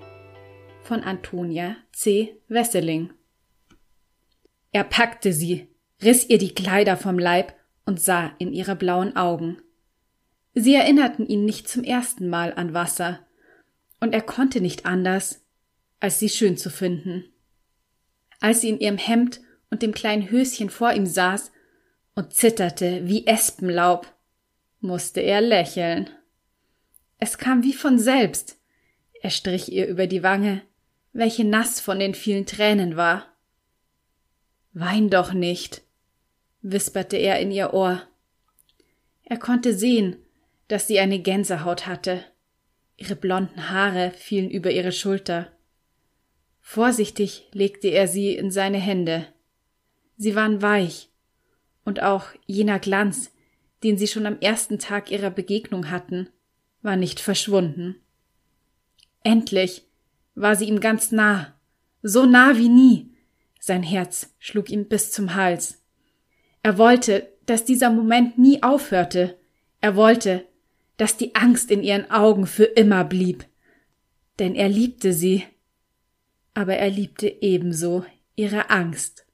von 0.82 1.02
Antonia 1.02 1.76
C. 1.92 2.40
Wesseling. 2.48 3.15
Er 4.76 4.84
packte 4.84 5.32
sie, 5.32 5.68
riss 6.02 6.28
ihr 6.28 6.36
die 6.36 6.52
Kleider 6.52 6.98
vom 6.98 7.18
Leib 7.18 7.54
und 7.86 7.98
sah 7.98 8.34
in 8.38 8.52
ihre 8.52 8.76
blauen 8.76 9.16
Augen. 9.16 9.56
Sie 10.52 10.74
erinnerten 10.74 11.26
ihn 11.26 11.46
nicht 11.46 11.66
zum 11.66 11.82
ersten 11.82 12.28
Mal 12.28 12.52
an 12.52 12.74
Wasser, 12.74 13.20
und 14.00 14.12
er 14.12 14.20
konnte 14.20 14.60
nicht 14.60 14.84
anders, 14.84 15.42
als 15.98 16.18
sie 16.18 16.28
schön 16.28 16.58
zu 16.58 16.68
finden. 16.68 17.24
Als 18.38 18.60
sie 18.60 18.68
in 18.68 18.78
ihrem 18.78 18.98
Hemd 18.98 19.40
und 19.70 19.80
dem 19.80 19.94
kleinen 19.94 20.30
Höschen 20.30 20.68
vor 20.68 20.92
ihm 20.92 21.06
saß 21.06 21.52
und 22.14 22.34
zitterte 22.34 23.08
wie 23.08 23.26
Espenlaub, 23.26 24.14
musste 24.80 25.22
er 25.22 25.40
lächeln. 25.40 26.10
Es 27.18 27.38
kam 27.38 27.62
wie 27.62 27.72
von 27.72 27.98
selbst. 27.98 28.60
Er 29.22 29.30
strich 29.30 29.72
ihr 29.72 29.86
über 29.86 30.06
die 30.06 30.22
Wange, 30.22 30.60
welche 31.14 31.46
nass 31.46 31.80
von 31.80 31.98
den 31.98 32.14
vielen 32.14 32.44
Tränen 32.44 32.98
war. 32.98 33.32
Wein 34.78 35.08
doch 35.08 35.32
nicht, 35.32 35.80
wisperte 36.60 37.16
er 37.16 37.40
in 37.40 37.50
ihr 37.50 37.72
Ohr. 37.72 38.02
Er 39.24 39.38
konnte 39.38 39.72
sehen, 39.72 40.16
dass 40.68 40.86
sie 40.86 41.00
eine 41.00 41.18
Gänsehaut 41.18 41.86
hatte. 41.86 42.22
Ihre 42.98 43.16
blonden 43.16 43.70
Haare 43.70 44.10
fielen 44.10 44.50
über 44.50 44.70
ihre 44.70 44.92
Schulter. 44.92 45.50
Vorsichtig 46.60 47.48
legte 47.52 47.88
er 47.88 48.06
sie 48.06 48.36
in 48.36 48.50
seine 48.50 48.76
Hände. 48.76 49.26
Sie 50.18 50.34
waren 50.34 50.60
weich, 50.60 51.08
und 51.86 52.02
auch 52.02 52.26
jener 52.44 52.78
Glanz, 52.78 53.32
den 53.82 53.96
sie 53.96 54.06
schon 54.06 54.26
am 54.26 54.40
ersten 54.40 54.78
Tag 54.78 55.10
ihrer 55.10 55.30
Begegnung 55.30 55.90
hatten, 55.90 56.28
war 56.82 56.96
nicht 56.96 57.20
verschwunden. 57.20 57.96
Endlich 59.22 59.86
war 60.34 60.54
sie 60.54 60.66
ihm 60.66 60.80
ganz 60.80 61.12
nah, 61.12 61.54
so 62.02 62.26
nah 62.26 62.58
wie 62.58 62.68
nie, 62.68 63.15
sein 63.66 63.82
Herz 63.82 64.32
schlug 64.38 64.70
ihm 64.70 64.86
bis 64.86 65.10
zum 65.10 65.34
Hals. 65.34 65.82
Er 66.62 66.78
wollte, 66.78 67.32
dass 67.46 67.64
dieser 67.64 67.90
Moment 67.90 68.38
nie 68.38 68.62
aufhörte. 68.62 69.38
Er 69.80 69.96
wollte, 69.96 70.46
dass 70.96 71.16
die 71.16 71.34
Angst 71.34 71.70
in 71.70 71.82
ihren 71.82 72.10
Augen 72.10 72.46
für 72.46 72.64
immer 72.64 73.04
blieb. 73.04 73.44
Denn 74.38 74.54
er 74.54 74.68
liebte 74.68 75.12
sie. 75.12 75.44
Aber 76.54 76.76
er 76.76 76.90
liebte 76.90 77.28
ebenso 77.42 78.04
ihre 78.36 78.70
Angst. 78.70 79.26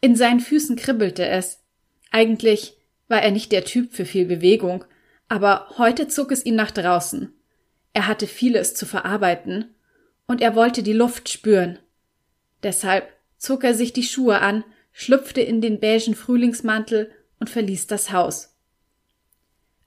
In 0.00 0.16
seinen 0.16 0.40
Füßen 0.40 0.76
kribbelte 0.76 1.26
es. 1.26 1.62
Eigentlich 2.10 2.76
war 3.08 3.22
er 3.22 3.30
nicht 3.30 3.52
der 3.52 3.64
Typ 3.64 3.92
für 3.92 4.04
viel 4.04 4.24
Bewegung, 4.24 4.84
aber 5.28 5.68
heute 5.76 6.08
zog 6.08 6.32
es 6.32 6.44
ihn 6.44 6.56
nach 6.56 6.70
draußen. 6.70 7.32
Er 7.92 8.06
hatte 8.06 8.26
vieles 8.26 8.74
zu 8.74 8.86
verarbeiten 8.86 9.74
und 10.26 10.40
er 10.40 10.54
wollte 10.54 10.82
die 10.82 10.92
Luft 10.92 11.28
spüren. 11.28 11.78
Deshalb 12.62 13.12
zog 13.38 13.64
er 13.64 13.74
sich 13.74 13.92
die 13.92 14.02
Schuhe 14.02 14.40
an, 14.40 14.64
schlüpfte 14.92 15.40
in 15.40 15.60
den 15.60 15.80
beigen 15.80 16.14
Frühlingsmantel 16.14 17.10
und 17.40 17.50
verließ 17.50 17.86
das 17.86 18.12
Haus. 18.12 18.54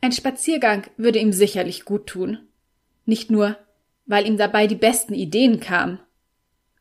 Ein 0.01 0.11
Spaziergang 0.11 0.87
würde 0.97 1.19
ihm 1.19 1.33
sicherlich 1.33 1.85
gut 1.85 2.07
tun. 2.07 2.39
Nicht 3.05 3.31
nur, 3.31 3.57
weil 4.05 4.27
ihm 4.27 4.37
dabei 4.37 4.67
die 4.67 4.75
besten 4.75 5.13
Ideen 5.13 5.59
kamen. 5.59 5.99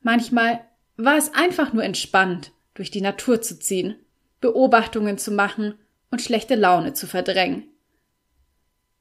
Manchmal 0.02 0.60
war 0.96 1.16
es 1.16 1.32
einfach 1.32 1.72
nur 1.72 1.84
entspannend, 1.84 2.52
durch 2.74 2.90
die 2.90 3.00
Natur 3.00 3.40
zu 3.40 3.58
ziehen, 3.58 3.96
Beobachtungen 4.40 5.16
zu 5.16 5.30
machen 5.30 5.74
und 6.10 6.20
schlechte 6.22 6.54
Laune 6.54 6.92
zu 6.92 7.06
verdrängen. 7.06 7.64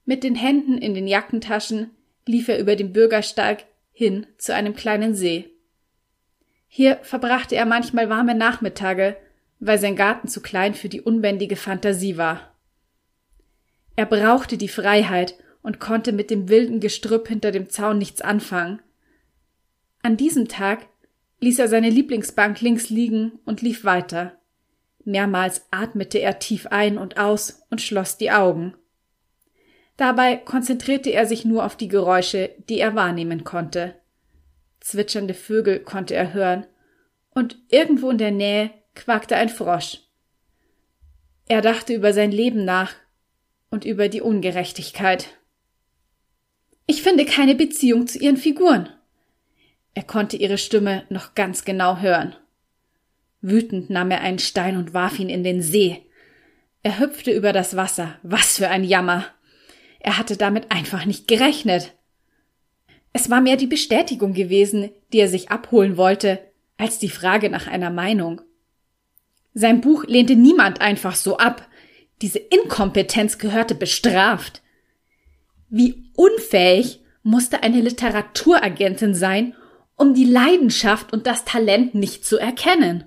Mit 0.06 0.24
den 0.24 0.36
Händen 0.36 0.78
in 0.78 0.94
den 0.94 1.08
Jackentaschen 1.08 1.92
lief 2.26 2.48
er 2.48 2.60
über 2.60 2.76
den 2.76 2.94
Bürgersteig 2.94 3.66
hin 3.94 4.28
zu 4.38 4.54
einem 4.54 4.76
kleinen 4.76 5.16
See. 5.16 5.50
Hier 6.68 6.98
verbrachte 7.04 7.56
er 7.56 7.66
manchmal 7.66 8.10
warme 8.10 8.36
Nachmittage, 8.36 9.16
weil 9.60 9.80
sein 9.80 9.96
Garten 9.96 10.28
zu 10.28 10.42
klein 10.42 10.74
für 10.74 10.90
die 10.90 11.02
unbändige 11.02 11.56
Fantasie 11.56 12.18
war. 12.18 12.54
Er 13.96 14.08
brauchte 14.08 14.58
die 14.58 14.68
Freiheit 14.68 15.36
und 15.62 15.80
konnte 15.80 16.12
mit 16.12 16.32
dem 16.32 16.50
wilden 16.50 16.80
Gestrüpp 16.80 17.28
hinter 17.28 17.52
dem 17.52 17.70
Zaun 17.70 18.00
nichts 18.00 18.22
anfangen. 18.22 18.82
An 20.02 20.18
diesem 20.18 20.48
Tag 20.48 20.88
ließ 21.40 21.60
er 21.60 21.68
seine 21.68 21.90
Lieblingsbank 21.90 22.60
links 22.62 22.90
liegen 22.90 23.40
und 23.46 23.62
lief 23.62 23.86
weiter. 23.86 24.38
Mehrmals 25.06 25.66
atmete 25.72 26.20
er 26.20 26.40
tief 26.40 26.68
ein 26.68 26.98
und 26.98 27.18
aus 27.18 27.64
und 27.70 27.82
schloss 27.82 28.18
die 28.18 28.32
Augen. 28.32 28.74
Dabei 29.98 30.38
konzentrierte 30.38 31.12
er 31.12 31.26
sich 31.26 31.46
nur 31.46 31.66
auf 31.66 31.76
die 31.78 31.88
Geräusche, 31.88 32.52
die 32.70 32.80
er 32.80 32.96
wahrnehmen 32.96 33.44
konnte. 33.44 33.96
Zwitschernde 34.80 35.34
Vögel 35.34 35.80
konnte 35.80 36.16
er 36.16 36.34
hören, 36.34 36.66
und 37.30 37.58
irgendwo 37.70 38.10
in 38.10 38.18
der 38.18 38.32
Nähe 38.32 38.72
quakte 38.96 39.36
ein 39.36 39.50
Frosch. 39.50 40.00
Er 41.48 41.62
dachte 41.62 41.94
über 41.94 42.14
sein 42.14 42.32
Leben 42.32 42.64
nach 42.66 42.94
und 43.70 43.86
über 43.86 44.08
die 44.08 44.22
Ungerechtigkeit. 44.22 45.30
Ich 46.86 47.02
finde 47.02 47.26
keine 47.26 47.56
Beziehung 47.56 48.08
zu 48.08 48.20
ihren 48.20 48.38
Figuren. 48.38 48.90
Er 49.94 50.04
konnte 50.04 50.38
ihre 50.38 50.58
Stimme 50.58 51.06
noch 51.10 51.36
ganz 51.36 51.66
genau 51.66 51.98
hören. 51.98 52.36
Wütend 53.42 53.90
nahm 53.90 54.12
er 54.12 54.22
einen 54.22 54.40
Stein 54.40 54.78
und 54.78 54.94
warf 54.94 55.20
ihn 55.20 55.30
in 55.30 55.44
den 55.44 55.62
See. 55.62 56.06
Er 56.82 57.00
hüpfte 57.00 57.32
über 57.32 57.54
das 57.54 57.76
Wasser. 57.76 58.18
Was 58.24 58.58
für 58.58 58.70
ein 58.70 58.84
Jammer. 58.84 59.26
Er 60.04 60.18
hatte 60.18 60.38
damit 60.38 60.72
einfach 60.72 61.06
nicht 61.06 61.28
gerechnet. 61.28 61.94
Es 63.14 63.30
war 63.30 63.42
mehr 63.42 63.58
die 63.58 63.68
Bestätigung 63.68 64.34
gewesen, 64.34 64.92
die 65.12 65.20
er 65.20 65.30
sich 65.30 65.50
abholen 65.50 65.98
wollte, 65.98 66.40
als 66.78 67.00
die 67.00 67.10
Frage 67.10 67.50
nach 67.50 67.68
einer 67.68 67.90
Meinung. 67.90 68.42
Sein 69.54 69.82
Buch 69.82 70.04
lehnte 70.06 70.36
niemand 70.36 70.82
einfach 70.82 71.16
so 71.16 71.38
ab. 71.38 71.68
Diese 72.22 72.40
Inkompetenz 72.40 73.38
gehörte 73.38 73.76
bestraft. 73.76 74.62
Wie 75.70 76.12
unfähig 76.16 77.02
musste 77.24 77.64
eine 77.64 77.80
Literaturagentin 77.82 79.16
sein, 79.16 79.56
um 79.96 80.14
die 80.14 80.26
Leidenschaft 80.26 81.14
und 81.14 81.28
das 81.28 81.46
Talent 81.46 81.96
nicht 81.96 82.26
zu 82.26 82.38
erkennen. 82.38 83.06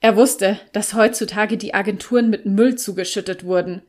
Er 0.00 0.16
wusste, 0.16 0.60
dass 0.72 0.94
heutzutage 0.94 1.56
die 1.56 1.74
Agenturen 1.74 2.30
mit 2.30 2.46
Müll 2.46 2.76
zugeschüttet 2.76 3.44
wurden. 3.44 3.82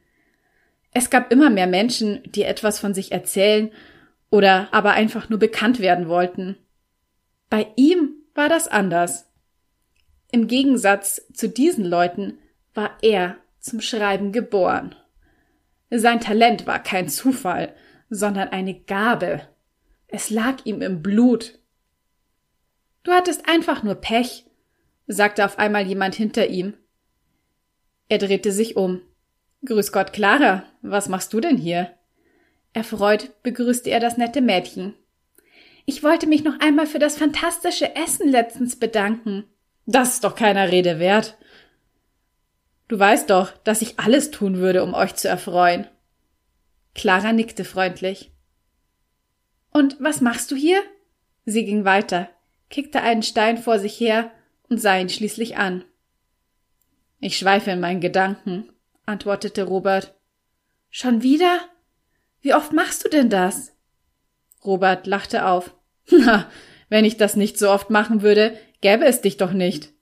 Es 0.97 1.11
gab 1.11 1.31
immer 1.31 1.51
mehr 1.51 1.67
Menschen, 1.67 2.23
die 2.25 2.41
etwas 2.41 2.79
von 2.79 2.95
sich 2.95 3.11
erzählen 3.11 3.71
oder 4.31 4.67
aber 4.71 4.93
einfach 4.93 5.29
nur 5.29 5.37
bekannt 5.37 5.79
werden 5.79 6.07
wollten. 6.07 6.57
Bei 7.51 7.67
ihm 7.75 8.15
war 8.33 8.49
das 8.49 8.67
anders. 8.67 9.31
Im 10.31 10.47
Gegensatz 10.47 11.21
zu 11.31 11.49
diesen 11.49 11.85
Leuten 11.85 12.39
war 12.73 12.97
er 13.03 13.37
zum 13.59 13.79
Schreiben 13.79 14.31
geboren. 14.31 14.95
Sein 15.91 16.19
Talent 16.19 16.65
war 16.65 16.81
kein 16.81 17.09
Zufall, 17.09 17.75
sondern 18.09 18.49
eine 18.49 18.73
Gabe. 18.73 19.47
Es 20.07 20.31
lag 20.31 20.65
ihm 20.65 20.81
im 20.81 21.03
Blut. 21.03 21.59
Du 23.03 23.11
hattest 23.11 23.47
einfach 23.47 23.83
nur 23.83 23.93
Pech, 23.93 24.45
sagte 25.05 25.45
auf 25.45 25.59
einmal 25.59 25.85
jemand 25.85 26.15
hinter 26.15 26.47
ihm. 26.47 26.73
Er 28.09 28.17
drehte 28.17 28.51
sich 28.51 28.75
um. 28.75 29.03
Grüß 29.65 29.91
Gott, 29.91 30.13
Clara, 30.13 30.63
was 30.81 31.09
machst 31.09 31.33
du 31.33 31.39
denn 31.39 31.57
hier? 31.57 31.93
Erfreut 32.73 33.31
begrüßte 33.43 33.89
er 33.89 33.99
das 33.99 34.17
nette 34.17 34.41
Mädchen. 34.41 34.93
Ich 35.85 36.03
wollte 36.03 36.27
mich 36.27 36.43
noch 36.43 36.59
einmal 36.59 36.85
für 36.85 36.99
das 36.99 37.17
fantastische 37.17 37.95
Essen 37.95 38.29
letztens 38.29 38.77
bedanken. 38.77 39.45
Das 39.85 40.15
ist 40.15 40.23
doch 40.23 40.35
keiner 40.35 40.69
Rede 40.69 40.99
wert. 40.99 41.37
Du 42.87 42.99
weißt 42.99 43.29
doch, 43.29 43.51
dass 43.63 43.81
ich 43.81 43.99
alles 43.99 44.31
tun 44.31 44.57
würde, 44.57 44.83
um 44.83 44.93
euch 44.93 45.15
zu 45.15 45.27
erfreuen. 45.27 45.87
Clara 46.93 47.33
nickte 47.33 47.65
freundlich. 47.65 48.31
Und 49.71 49.97
was 49.99 50.21
machst 50.21 50.51
du 50.51 50.55
hier? 50.55 50.81
Sie 51.45 51.65
ging 51.65 51.85
weiter, 51.85 52.29
kickte 52.69 53.01
einen 53.01 53.23
Stein 53.23 53.57
vor 53.57 53.79
sich 53.79 53.99
her 53.99 54.31
und 54.69 54.79
sah 54.79 54.97
ihn 54.97 55.09
schließlich 55.09 55.57
an. 55.57 55.83
Ich 57.19 57.37
schweife 57.37 57.71
in 57.71 57.79
meinen 57.79 58.01
Gedanken, 58.01 58.69
antwortete 59.07 59.63
Robert. 59.63 60.15
Schon 60.89 61.23
wieder? 61.23 61.59
Wie 62.41 62.53
oft 62.53 62.73
machst 62.73 63.03
du 63.03 63.09
denn 63.09 63.29
das? 63.29 63.75
Robert 64.63 65.07
lachte 65.07 65.45
auf. 65.45 65.73
Na, 66.11 66.49
wenn 66.89 67.05
ich 67.05 67.17
das 67.17 67.35
nicht 67.35 67.57
so 67.57 67.71
oft 67.71 67.89
machen 67.89 68.21
würde, 68.21 68.57
gäbe 68.81 69.05
es 69.05 69.21
dich 69.21 69.37
doch 69.37 69.53
nicht. 69.53 69.93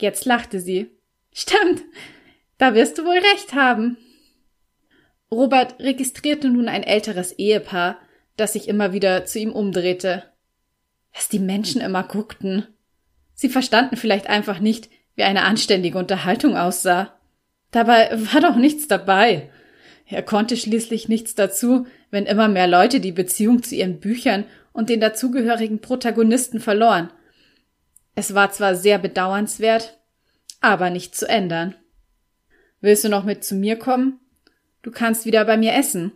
Jetzt 0.00 0.24
lachte 0.26 0.60
sie. 0.60 0.90
Stimmt, 1.32 1.82
da 2.58 2.74
wirst 2.74 2.98
du 2.98 3.04
wohl 3.04 3.18
recht 3.18 3.54
haben. 3.54 3.96
Robert 5.30 5.78
registrierte 5.80 6.48
nun 6.48 6.68
ein 6.68 6.82
älteres 6.82 7.32
Ehepaar, 7.32 7.98
das 8.36 8.54
sich 8.54 8.68
immer 8.68 8.92
wieder 8.92 9.24
zu 9.24 9.38
ihm 9.38 9.52
umdrehte. 9.52 10.24
Was 11.12 11.28
die 11.28 11.38
Menschen 11.38 11.80
immer 11.80 12.02
guckten. 12.02 12.66
Sie 13.34 13.48
verstanden 13.48 13.96
vielleicht 13.96 14.26
einfach 14.28 14.60
nicht, 14.60 14.88
wie 15.16 15.24
eine 15.24 15.42
anständige 15.42 15.98
Unterhaltung 15.98 16.56
aussah. 16.56 17.17
Dabei 17.70 18.10
war 18.32 18.40
doch 18.40 18.56
nichts 18.56 18.88
dabei. 18.88 19.50
Er 20.06 20.22
konnte 20.22 20.56
schließlich 20.56 21.08
nichts 21.08 21.34
dazu, 21.34 21.86
wenn 22.10 22.24
immer 22.24 22.48
mehr 22.48 22.66
Leute 22.66 23.00
die 23.00 23.12
Beziehung 23.12 23.62
zu 23.62 23.74
ihren 23.74 24.00
Büchern 24.00 24.44
und 24.72 24.88
den 24.88 25.00
dazugehörigen 25.00 25.80
Protagonisten 25.80 26.60
verloren. 26.60 27.10
Es 28.14 28.34
war 28.34 28.50
zwar 28.50 28.74
sehr 28.74 28.98
bedauernswert, 28.98 29.98
aber 30.60 30.90
nicht 30.90 31.14
zu 31.14 31.28
ändern. 31.28 31.74
Willst 32.80 33.04
du 33.04 33.08
noch 33.08 33.24
mit 33.24 33.44
zu 33.44 33.54
mir 33.54 33.76
kommen? 33.76 34.18
Du 34.82 34.90
kannst 34.90 35.26
wieder 35.26 35.44
bei 35.44 35.56
mir 35.56 35.74
essen. 35.74 36.12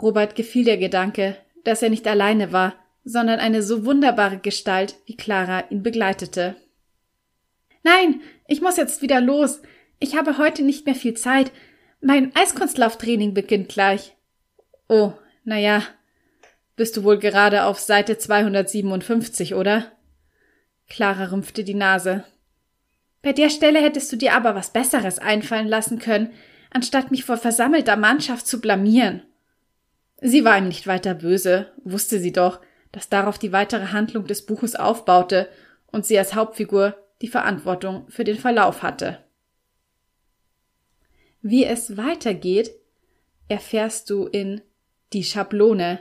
Robert 0.00 0.34
gefiel 0.34 0.64
der 0.64 0.78
Gedanke, 0.78 1.36
dass 1.64 1.82
er 1.82 1.90
nicht 1.90 2.06
alleine 2.06 2.52
war, 2.52 2.74
sondern 3.04 3.40
eine 3.40 3.62
so 3.62 3.84
wunderbare 3.84 4.38
Gestalt 4.38 4.96
wie 5.06 5.16
Clara 5.16 5.64
ihn 5.70 5.82
begleitete. 5.82 6.56
Nein, 7.82 8.20
ich 8.46 8.60
muss 8.60 8.76
jetzt 8.76 9.02
wieder 9.02 9.20
los. 9.20 9.60
Ich 9.98 10.16
habe 10.16 10.38
heute 10.38 10.62
nicht 10.62 10.86
mehr 10.86 10.94
viel 10.94 11.14
Zeit. 11.14 11.52
Mein 12.00 12.34
Eiskunstlauftraining 12.34 13.34
beginnt 13.34 13.68
gleich. 13.68 14.16
Oh, 14.88 15.12
na 15.44 15.58
ja. 15.58 15.82
Bist 16.76 16.96
du 16.96 17.04
wohl 17.04 17.18
gerade 17.18 17.64
auf 17.64 17.78
Seite 17.78 18.18
257, 18.18 19.54
oder? 19.54 19.92
Clara 20.88 21.26
rümpfte 21.26 21.64
die 21.64 21.74
Nase. 21.74 22.24
Bei 23.22 23.32
der 23.32 23.48
Stelle 23.48 23.80
hättest 23.80 24.12
du 24.12 24.16
dir 24.16 24.34
aber 24.34 24.54
was 24.54 24.72
Besseres 24.72 25.18
einfallen 25.18 25.68
lassen 25.68 25.98
können, 25.98 26.32
anstatt 26.70 27.10
mich 27.10 27.24
vor 27.24 27.38
versammelter 27.38 27.96
Mannschaft 27.96 28.46
zu 28.46 28.60
blamieren. 28.60 29.22
Sie 30.20 30.44
war 30.44 30.58
ihm 30.58 30.68
nicht 30.68 30.86
weiter 30.86 31.14
böse, 31.14 31.72
wusste 31.84 32.18
sie 32.18 32.32
doch, 32.32 32.60
dass 32.92 33.08
darauf 33.08 33.38
die 33.38 33.52
weitere 33.52 33.86
Handlung 33.88 34.26
des 34.26 34.44
Buches 34.44 34.76
aufbaute 34.76 35.48
und 35.90 36.04
sie 36.04 36.18
als 36.18 36.34
Hauptfigur 36.34 36.96
die 37.22 37.28
Verantwortung 37.28 38.06
für 38.08 38.24
den 38.24 38.36
Verlauf 38.36 38.82
hatte. 38.82 39.23
Wie 41.46 41.66
es 41.66 41.98
weitergeht, 41.98 42.70
erfährst 43.48 44.08
du 44.08 44.24
in 44.24 44.62
Die 45.12 45.22
Schablone 45.22 46.00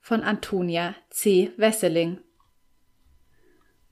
von 0.00 0.22
Antonia 0.24 0.96
C. 1.10 1.52
Wesseling. 1.56 2.18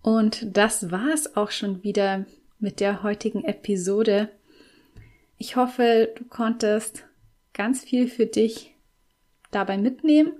Und 0.02 0.56
das 0.56 0.90
war 0.90 1.14
es 1.14 1.36
auch 1.36 1.52
schon 1.52 1.84
wieder 1.84 2.26
mit 2.58 2.80
der 2.80 3.04
heutigen 3.04 3.44
Episode. 3.44 4.28
Ich 5.36 5.54
hoffe, 5.54 6.12
du 6.16 6.24
konntest 6.24 7.04
ganz 7.52 7.84
viel 7.84 8.08
für 8.08 8.26
dich 8.26 8.74
dabei 9.52 9.78
mitnehmen 9.78 10.32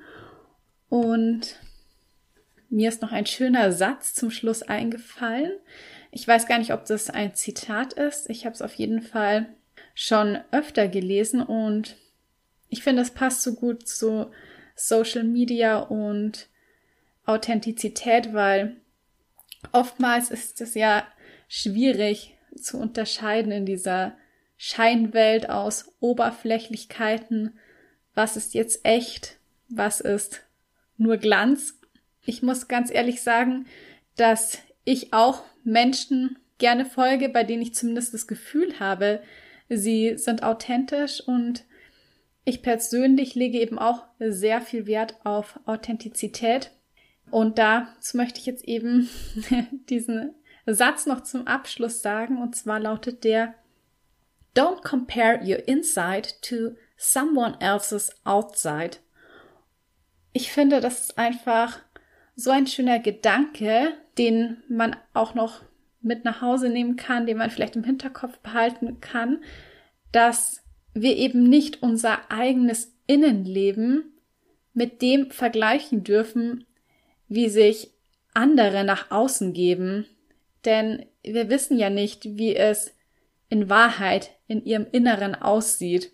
und 0.89 1.61
mir 2.69 2.89
ist 2.89 3.01
noch 3.01 3.13
ein 3.13 3.27
schöner 3.27 3.71
Satz 3.71 4.13
zum 4.13 4.33
Schluss 4.33 4.65
eingefallen. 4.65 5.53
Ich 6.11 6.27
weiß 6.27 6.49
gar 6.49 6.59
nicht, 6.59 6.73
ob 6.73 6.85
das 6.85 7.11
ein 7.11 7.37
Zitat 7.37 7.93
ist. 7.93 8.29
Ich 8.29 8.45
habe 8.45 8.55
es 8.55 8.63
auf 8.63 8.75
jeden 8.75 9.03
Fall 9.03 9.55
schon 10.01 10.39
öfter 10.53 10.87
gelesen 10.87 11.43
und 11.43 11.97
ich 12.69 12.85
finde, 12.85 13.03
es 13.03 13.11
passt 13.11 13.43
so 13.43 13.57
gut 13.57 13.89
zu 13.89 14.31
Social 14.77 15.25
Media 15.25 15.81
und 15.81 16.47
Authentizität, 17.27 18.33
weil 18.33 18.77
oftmals 19.73 20.31
ist 20.31 20.61
es 20.61 20.75
ja 20.75 21.05
schwierig 21.49 22.37
zu 22.55 22.79
unterscheiden 22.79 23.51
in 23.51 23.67
dieser 23.67 24.17
Scheinwelt 24.57 25.51
aus 25.51 25.93
Oberflächlichkeiten. 25.99 27.59
Was 28.15 28.37
ist 28.37 28.55
jetzt 28.55 28.85
echt? 28.85 29.41
Was 29.69 30.01
ist 30.01 30.45
nur 30.97 31.17
Glanz? 31.17 31.77
Ich 32.23 32.41
muss 32.41 32.69
ganz 32.69 32.93
ehrlich 32.93 33.21
sagen, 33.21 33.67
dass 34.15 34.59
ich 34.85 35.13
auch 35.13 35.43
Menschen 35.65 36.39
gerne 36.59 36.85
folge, 36.85 37.29
bei 37.29 37.43
denen 37.43 37.63
ich 37.63 37.75
zumindest 37.75 38.15
das 38.15 38.29
Gefühl 38.29 38.79
habe, 38.79 39.23
sie 39.69 40.17
sind 40.17 40.43
authentisch 40.43 41.21
und 41.21 41.65
ich 42.45 42.63
persönlich 42.63 43.35
lege 43.35 43.59
eben 43.59 43.79
auch 43.79 44.07
sehr 44.19 44.61
viel 44.61 44.87
Wert 44.87 45.17
auf 45.25 45.61
Authentizität. 45.67 46.71
Und 47.31 47.59
dazu 47.59 48.17
möchte 48.17 48.41
ich 48.41 48.47
jetzt 48.47 48.65
eben 48.65 49.09
diesen 49.91 50.35
Satz 50.65 51.07
noch 51.07 51.23
zum 51.23 51.47
Abschluss 51.47 52.01
sagen, 52.01 52.41
und 52.41 52.57
zwar 52.57 52.81
lautet 52.81 53.25
der 53.25 53.55
Don't 54.57 54.83
compare 54.83 55.41
your 55.43 55.69
inside 55.69 56.29
to 56.41 56.77
someone 56.97 57.57
else's 57.61 58.11
outside. 58.25 58.97
Ich 60.33 60.51
finde, 60.51 60.81
das 60.81 61.01
ist 61.01 61.19
einfach 61.19 61.81
so 62.35 62.51
ein 62.51 62.67
schöner 62.67 62.99
Gedanke, 62.99 63.93
den 64.17 64.63
man 64.69 64.97
auch 65.13 65.35
noch 65.35 65.63
mit 66.01 66.25
nach 66.25 66.41
Hause 66.41 66.69
nehmen 66.69 66.97
kann, 66.97 67.27
den 67.27 67.39
man 67.39 67.51
vielleicht 67.51 67.77
im 67.77 67.85
Hinterkopf 67.85 68.39
behalten 68.39 69.01
kann, 69.01 69.43
dass 70.13 70.63
wir 70.95 71.17
eben 71.17 71.45
nicht 71.45 71.83
unser 71.83 72.31
eigenes 72.31 72.95
Innenleben 73.07 74.13
mit 74.73 75.03
dem 75.03 75.31
vergleichen 75.31 76.05
dürfen, 76.05 76.65
wie 77.29 77.49
sich 77.49 77.93
andere 78.35 78.85
nach 78.85 79.11
außen 79.11 79.53
geben. 79.53 80.07
Denn 80.65 81.07
wir 81.23 81.49
wissen 81.51 81.79
ja 81.79 81.91
nicht, 81.91 82.37
wie 82.39 82.55
es 82.55 82.95
in 83.49 83.69
Wahrheit 83.69 84.31
in 84.47 84.65
ihrem 84.65 84.87
Inneren 84.93 85.35
aussieht. 85.35 86.13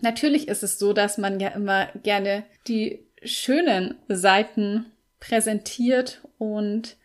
Natürlich 0.00 0.48
ist 0.48 0.62
es 0.62 0.78
so, 0.78 0.92
dass 0.92 1.18
man 1.18 1.40
ja 1.40 1.48
immer 1.48 1.88
gerne 2.02 2.44
die 2.68 3.06
schönen 3.22 3.96
Seiten 4.08 4.86
präsentiert 5.20 6.20
und 6.38 6.96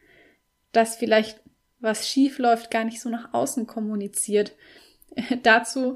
dass 0.72 0.98
vielleicht 0.98 1.40
was 1.80 2.08
schief 2.08 2.40
läuft, 2.40 2.72
gar 2.72 2.84
nicht 2.84 3.02
so 3.02 3.10
nach 3.10 3.34
außen 3.34 3.68
kommuniziert. 3.68 4.54
Dazu 5.44 5.96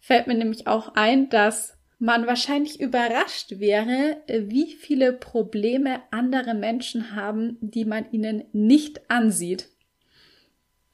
fällt 0.00 0.26
mir 0.26 0.34
nämlich 0.34 0.66
auch 0.66 0.94
ein, 0.94 1.28
dass 1.28 1.76
man 1.98 2.26
wahrscheinlich 2.26 2.80
überrascht 2.80 3.58
wäre, 3.60 4.22
wie 4.28 4.72
viele 4.72 5.12
Probleme 5.12 6.02
andere 6.10 6.54
Menschen 6.54 7.14
haben, 7.14 7.56
die 7.60 7.84
man 7.84 8.10
ihnen 8.10 8.44
nicht 8.52 9.10
ansieht. 9.10 9.70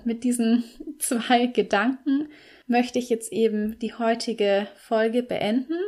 mit 0.04 0.24
diesen 0.24 0.64
zwei 0.98 1.46
Gedanken 1.46 2.28
möchte 2.66 2.98
ich 2.98 3.10
jetzt 3.10 3.32
eben 3.32 3.78
die 3.80 3.94
heutige 3.94 4.68
Folge 4.76 5.22
beenden. 5.22 5.78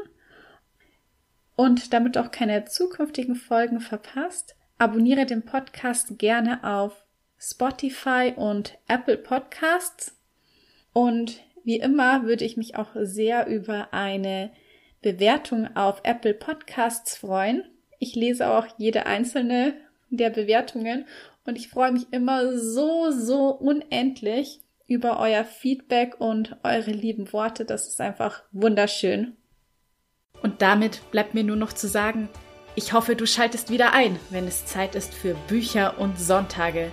Und 1.55 1.93
damit 1.93 2.19
auch 2.19 2.31
keine 2.31 2.65
zukünftigen 2.65 3.37
Folgen 3.37 3.81
verpasst, 3.81 4.57
abonniere 4.79 5.27
den 5.27 5.45
Podcast 5.45 6.19
gerne 6.19 6.65
auf 6.65 7.05
Spotify 7.43 8.33
und 8.37 8.79
Apple 8.87 9.19
Podcasts. 9.19 10.17
Und 10.93 11.41
wie 11.65 11.81
immer 11.81 12.23
würde 12.25 12.45
ich 12.45 12.57
mich 12.57 12.77
auch 12.77 12.91
sehr 12.95 13.49
über 13.49 13.93
eine 13.93 14.53
Bewertung 15.01 15.77
auf 15.77 16.01
Apple 16.05 16.35
Podcasts 16.35 17.17
freuen. 17.17 17.65
Ich 17.99 18.15
lese 18.15 18.49
auch 18.49 18.67
jede 18.79 19.07
einzelne 19.07 19.75
der 20.11 20.31
Bewertungen 20.31 21.07
und 21.45 21.57
ich 21.57 21.69
freue 21.69 21.91
mich 21.91 22.13
immer 22.13 22.57
so, 22.57 23.11
so 23.11 23.49
unendlich 23.49 24.61
über 24.87 25.19
euer 25.19 25.45
Feedback 25.45 26.21
und 26.21 26.57
eure 26.63 26.93
lieben 26.93 27.33
Worte. 27.33 27.65
Das 27.65 27.89
ist 27.89 28.01
einfach 28.01 28.43
wunderschön. 28.53 29.37
Und 30.43 30.63
damit 30.63 31.01
bleibt 31.11 31.35
mir 31.35 31.45
nur 31.45 31.57
noch 31.57 31.73
zu 31.73 31.89
sagen, 31.89 32.29
ich 32.75 32.93
hoffe, 32.93 33.17
du 33.17 33.27
schaltest 33.27 33.71
wieder 33.71 33.95
ein, 33.95 34.19
wenn 34.31 34.47
es 34.47 34.67
Zeit 34.67 34.95
ist 34.95 35.13
für 35.13 35.35
Bücher 35.49 35.99
und 35.99 36.19
Sonntage. 36.19 36.93